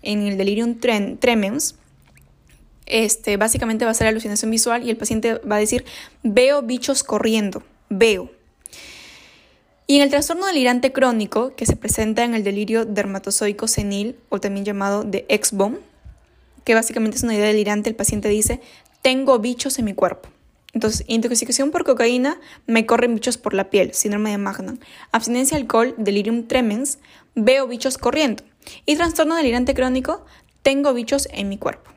en 0.02 0.22
el 0.22 0.36
delirium 0.36 0.78
tremens, 0.78 1.76
este, 2.86 3.36
básicamente 3.36 3.84
va 3.84 3.90
a 3.92 3.94
ser 3.94 4.06
alucinación 4.06 4.50
visual 4.50 4.84
y 4.84 4.90
el 4.90 4.96
paciente 4.96 5.34
va 5.34 5.56
a 5.56 5.60
decir, 5.60 5.84
veo 6.22 6.62
bichos 6.62 7.04
corriendo, 7.04 7.62
veo. 7.88 8.30
Y 9.90 9.96
en 9.96 10.02
el 10.02 10.10
trastorno 10.10 10.46
delirante 10.46 10.92
crónico, 10.92 11.56
que 11.56 11.66
se 11.66 11.74
presenta 11.74 12.22
en 12.22 12.36
el 12.36 12.44
delirio 12.44 12.84
dermatozoico 12.84 13.66
senil, 13.66 14.14
o 14.28 14.38
también 14.38 14.64
llamado 14.64 15.02
de 15.02 15.26
Exbom, 15.28 15.78
que 16.62 16.76
básicamente 16.76 17.16
es 17.16 17.24
una 17.24 17.34
idea 17.34 17.48
delirante, 17.48 17.90
el 17.90 17.96
paciente 17.96 18.28
dice, 18.28 18.60
tengo 19.02 19.40
bichos 19.40 19.80
en 19.80 19.86
mi 19.86 19.94
cuerpo. 19.94 20.28
Entonces, 20.74 21.02
intoxicación 21.08 21.72
por 21.72 21.82
cocaína, 21.82 22.38
me 22.68 22.86
corren 22.86 23.16
bichos 23.16 23.36
por 23.36 23.52
la 23.52 23.68
piel, 23.68 23.92
síndrome 23.92 24.30
de 24.30 24.38
Magnan. 24.38 24.78
Abstinencia 25.10 25.56
alcohol, 25.56 25.92
delirium 25.98 26.46
tremens, 26.46 27.00
veo 27.34 27.66
bichos 27.66 27.98
corriendo. 27.98 28.44
Y 28.86 28.94
trastorno 28.94 29.34
delirante 29.34 29.74
crónico, 29.74 30.24
tengo 30.62 30.94
bichos 30.94 31.26
en 31.32 31.48
mi 31.48 31.58
cuerpo. 31.58 31.90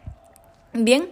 Bien, 0.74 1.10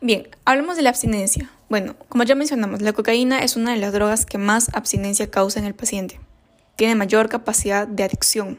bien, 0.00 0.28
hablamos 0.44 0.76
de 0.76 0.82
la 0.82 0.90
abstinencia. 0.90 1.50
Bueno, 1.68 1.96
como 2.08 2.24
ya 2.24 2.34
mencionamos, 2.34 2.80
la 2.80 2.94
cocaína 2.94 3.40
es 3.40 3.56
una 3.56 3.72
de 3.72 3.78
las 3.78 3.92
drogas 3.92 4.24
que 4.24 4.38
más 4.38 4.70
abstinencia 4.72 5.30
causa 5.30 5.58
en 5.58 5.66
el 5.66 5.74
paciente. 5.74 6.18
Tiene 6.76 6.94
mayor 6.94 7.28
capacidad 7.28 7.86
de 7.86 8.04
adicción. 8.04 8.58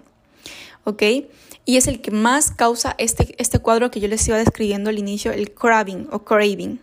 ¿Ok? 0.83 1.03
Y 1.65 1.77
es 1.77 1.87
el 1.87 2.01
que 2.01 2.11
más 2.11 2.51
causa 2.51 2.95
este, 2.97 3.35
este 3.37 3.59
cuadro 3.59 3.89
que 3.89 3.99
yo 3.99 4.07
les 4.07 4.27
iba 4.27 4.37
describiendo 4.37 4.89
al 4.89 4.99
inicio, 4.99 5.31
el 5.31 5.53
craving 5.53 6.07
o 6.11 6.23
craving. 6.23 6.79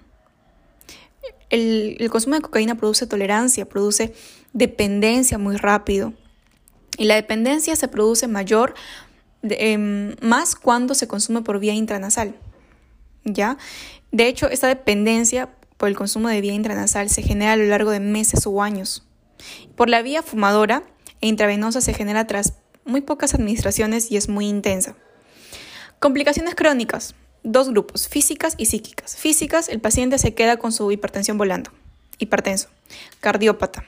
El, 1.49 2.09
consumo 2.11 2.35
de 2.35 2.43
cocaína 2.43 2.75
produce 2.75 3.07
tolerancia, 3.07 3.69
produce 3.69 4.13
dependencia 4.53 5.39
muy 5.39 5.57
rápido. 5.57 6.13
Y 6.99 7.05
la 7.05 7.15
dependencia 7.15 7.77
se 7.77 7.89
produce 7.89 8.27
mayor, 8.27 8.75
em, 9.43 10.17
más 10.23 10.57
cuando 10.57 10.95
se 10.95 11.07
consume 11.07 11.43
por 11.43 11.61
vía 11.61 11.75
intranasal. 11.75 12.35
¿Ya? 13.25 13.59
De 14.11 14.27
hecho, 14.27 14.49
esta 14.49 14.67
dependencia 14.67 15.51
por 15.77 15.89
el 15.89 15.97
consumo 15.97 16.29
de 16.29 16.41
vía 16.41 16.55
intranasal 16.55 17.11
se 17.11 17.23
genera 17.23 17.53
a 17.53 17.57
lo 17.57 17.65
largo 17.65 17.91
de 17.91 18.01
meses 18.01 18.47
o 18.47 18.63
años. 18.63 19.05
Por 19.75 19.89
la 19.89 20.03
vía 20.03 20.23
fumadora 20.23 20.83
e 21.21 21.29
intravenosa 21.29 21.81
se 21.81 21.95
genera 21.95 22.27
tras 22.27 22.55
muy 22.85 23.01
pocas 23.01 23.35
administraciones 23.35 24.11
y 24.11 24.17
es 24.17 24.29
muy 24.29 24.47
intensa. 24.49 24.97
Complicaciones 25.99 26.55
crónicas. 26.55 27.15
Dos 27.43 27.69
grupos, 27.69 28.09
físicas 28.09 28.55
y 28.59 28.67
psíquicas. 28.67 29.17
Físicas, 29.17 29.69
el 29.69 29.81
paciente 29.81 30.19
se 30.19 30.35
queda 30.35 30.57
con 30.57 30.73
su 30.73 30.91
hipertensión 30.91 31.39
volando. 31.39 31.71
Hipertenso. 32.19 32.69
Cardiópata. 33.21 33.85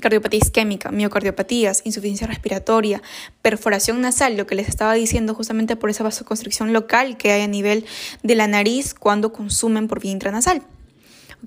Cardiopatía 0.00 0.38
isquémica, 0.38 0.90
miocardiopatías, 0.90 1.82
insuficiencia 1.84 2.26
respiratoria, 2.26 3.02
perforación 3.42 4.00
nasal, 4.00 4.36
lo 4.36 4.46
que 4.46 4.54
les 4.54 4.68
estaba 4.68 4.94
diciendo 4.94 5.34
justamente 5.34 5.76
por 5.76 5.90
esa 5.90 6.02
vasoconstricción 6.02 6.72
local 6.72 7.16
que 7.18 7.32
hay 7.32 7.42
a 7.42 7.48
nivel 7.48 7.84
de 8.22 8.34
la 8.34 8.46
nariz 8.46 8.94
cuando 8.94 9.32
consumen 9.32 9.88
por 9.88 10.00
vía 10.00 10.12
intranasal. 10.12 10.62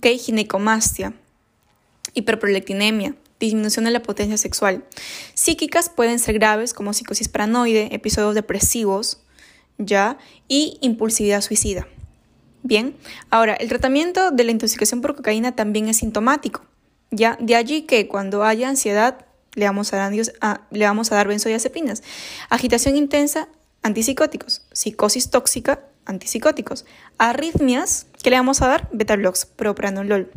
Ginecomastia, 0.01 1.13
hiperprolectinemia, 2.13 3.15
disminución 3.39 3.85
de 3.85 3.91
la 3.91 4.01
potencia 4.01 4.37
sexual. 4.37 4.85
Psíquicas 5.33 5.89
pueden 5.89 6.19
ser 6.19 6.35
graves 6.35 6.73
como 6.73 6.93
psicosis 6.93 7.27
paranoide, 7.27 7.89
episodios 7.91 8.35
depresivos, 8.35 9.19
ya, 9.77 10.17
y 10.47 10.77
impulsividad 10.81 11.41
suicida. 11.41 11.87
Bien, 12.63 12.95
ahora, 13.29 13.53
el 13.53 13.69
tratamiento 13.69 14.31
de 14.31 14.43
la 14.43 14.51
intoxicación 14.51 15.01
por 15.01 15.15
cocaína 15.15 15.55
también 15.55 15.87
es 15.87 15.97
sintomático. 15.97 16.65
Ya, 17.11 17.37
de 17.39 17.55
allí 17.55 17.83
que 17.83 18.07
cuando 18.07 18.43
haya 18.43 18.69
ansiedad 18.69 19.25
le 19.53 19.65
vamos 19.65 19.93
a 19.93 19.97
dar, 19.97 20.13
a, 20.41 20.61
le 20.71 20.85
vamos 20.85 21.11
a 21.11 21.15
dar 21.15 21.27
benzodiazepinas. 21.27 22.03
Agitación 22.49 22.97
intensa, 22.97 23.47
antipsicóticos. 23.83 24.63
Psicosis 24.71 25.29
tóxica, 25.29 25.81
antipsicóticos. 26.05 26.85
Arritmias, 27.17 28.07
¿qué 28.23 28.29
le 28.29 28.37
vamos 28.37 28.61
a 28.61 28.67
dar? 28.67 28.87
Beta-blocs, 28.91 29.45
propranolol. 29.45 30.31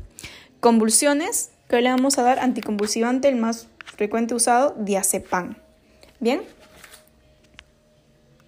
Convulsiones, 0.60 1.50
¿qué 1.68 1.80
le 1.80 1.90
vamos 1.90 2.18
a 2.18 2.22
dar? 2.22 2.38
Anticonvulsivante, 2.38 3.28
el 3.28 3.36
más 3.36 3.68
frecuente 3.84 4.34
usado, 4.34 4.74
diazepam. 4.78 5.56
Bien. 6.20 6.42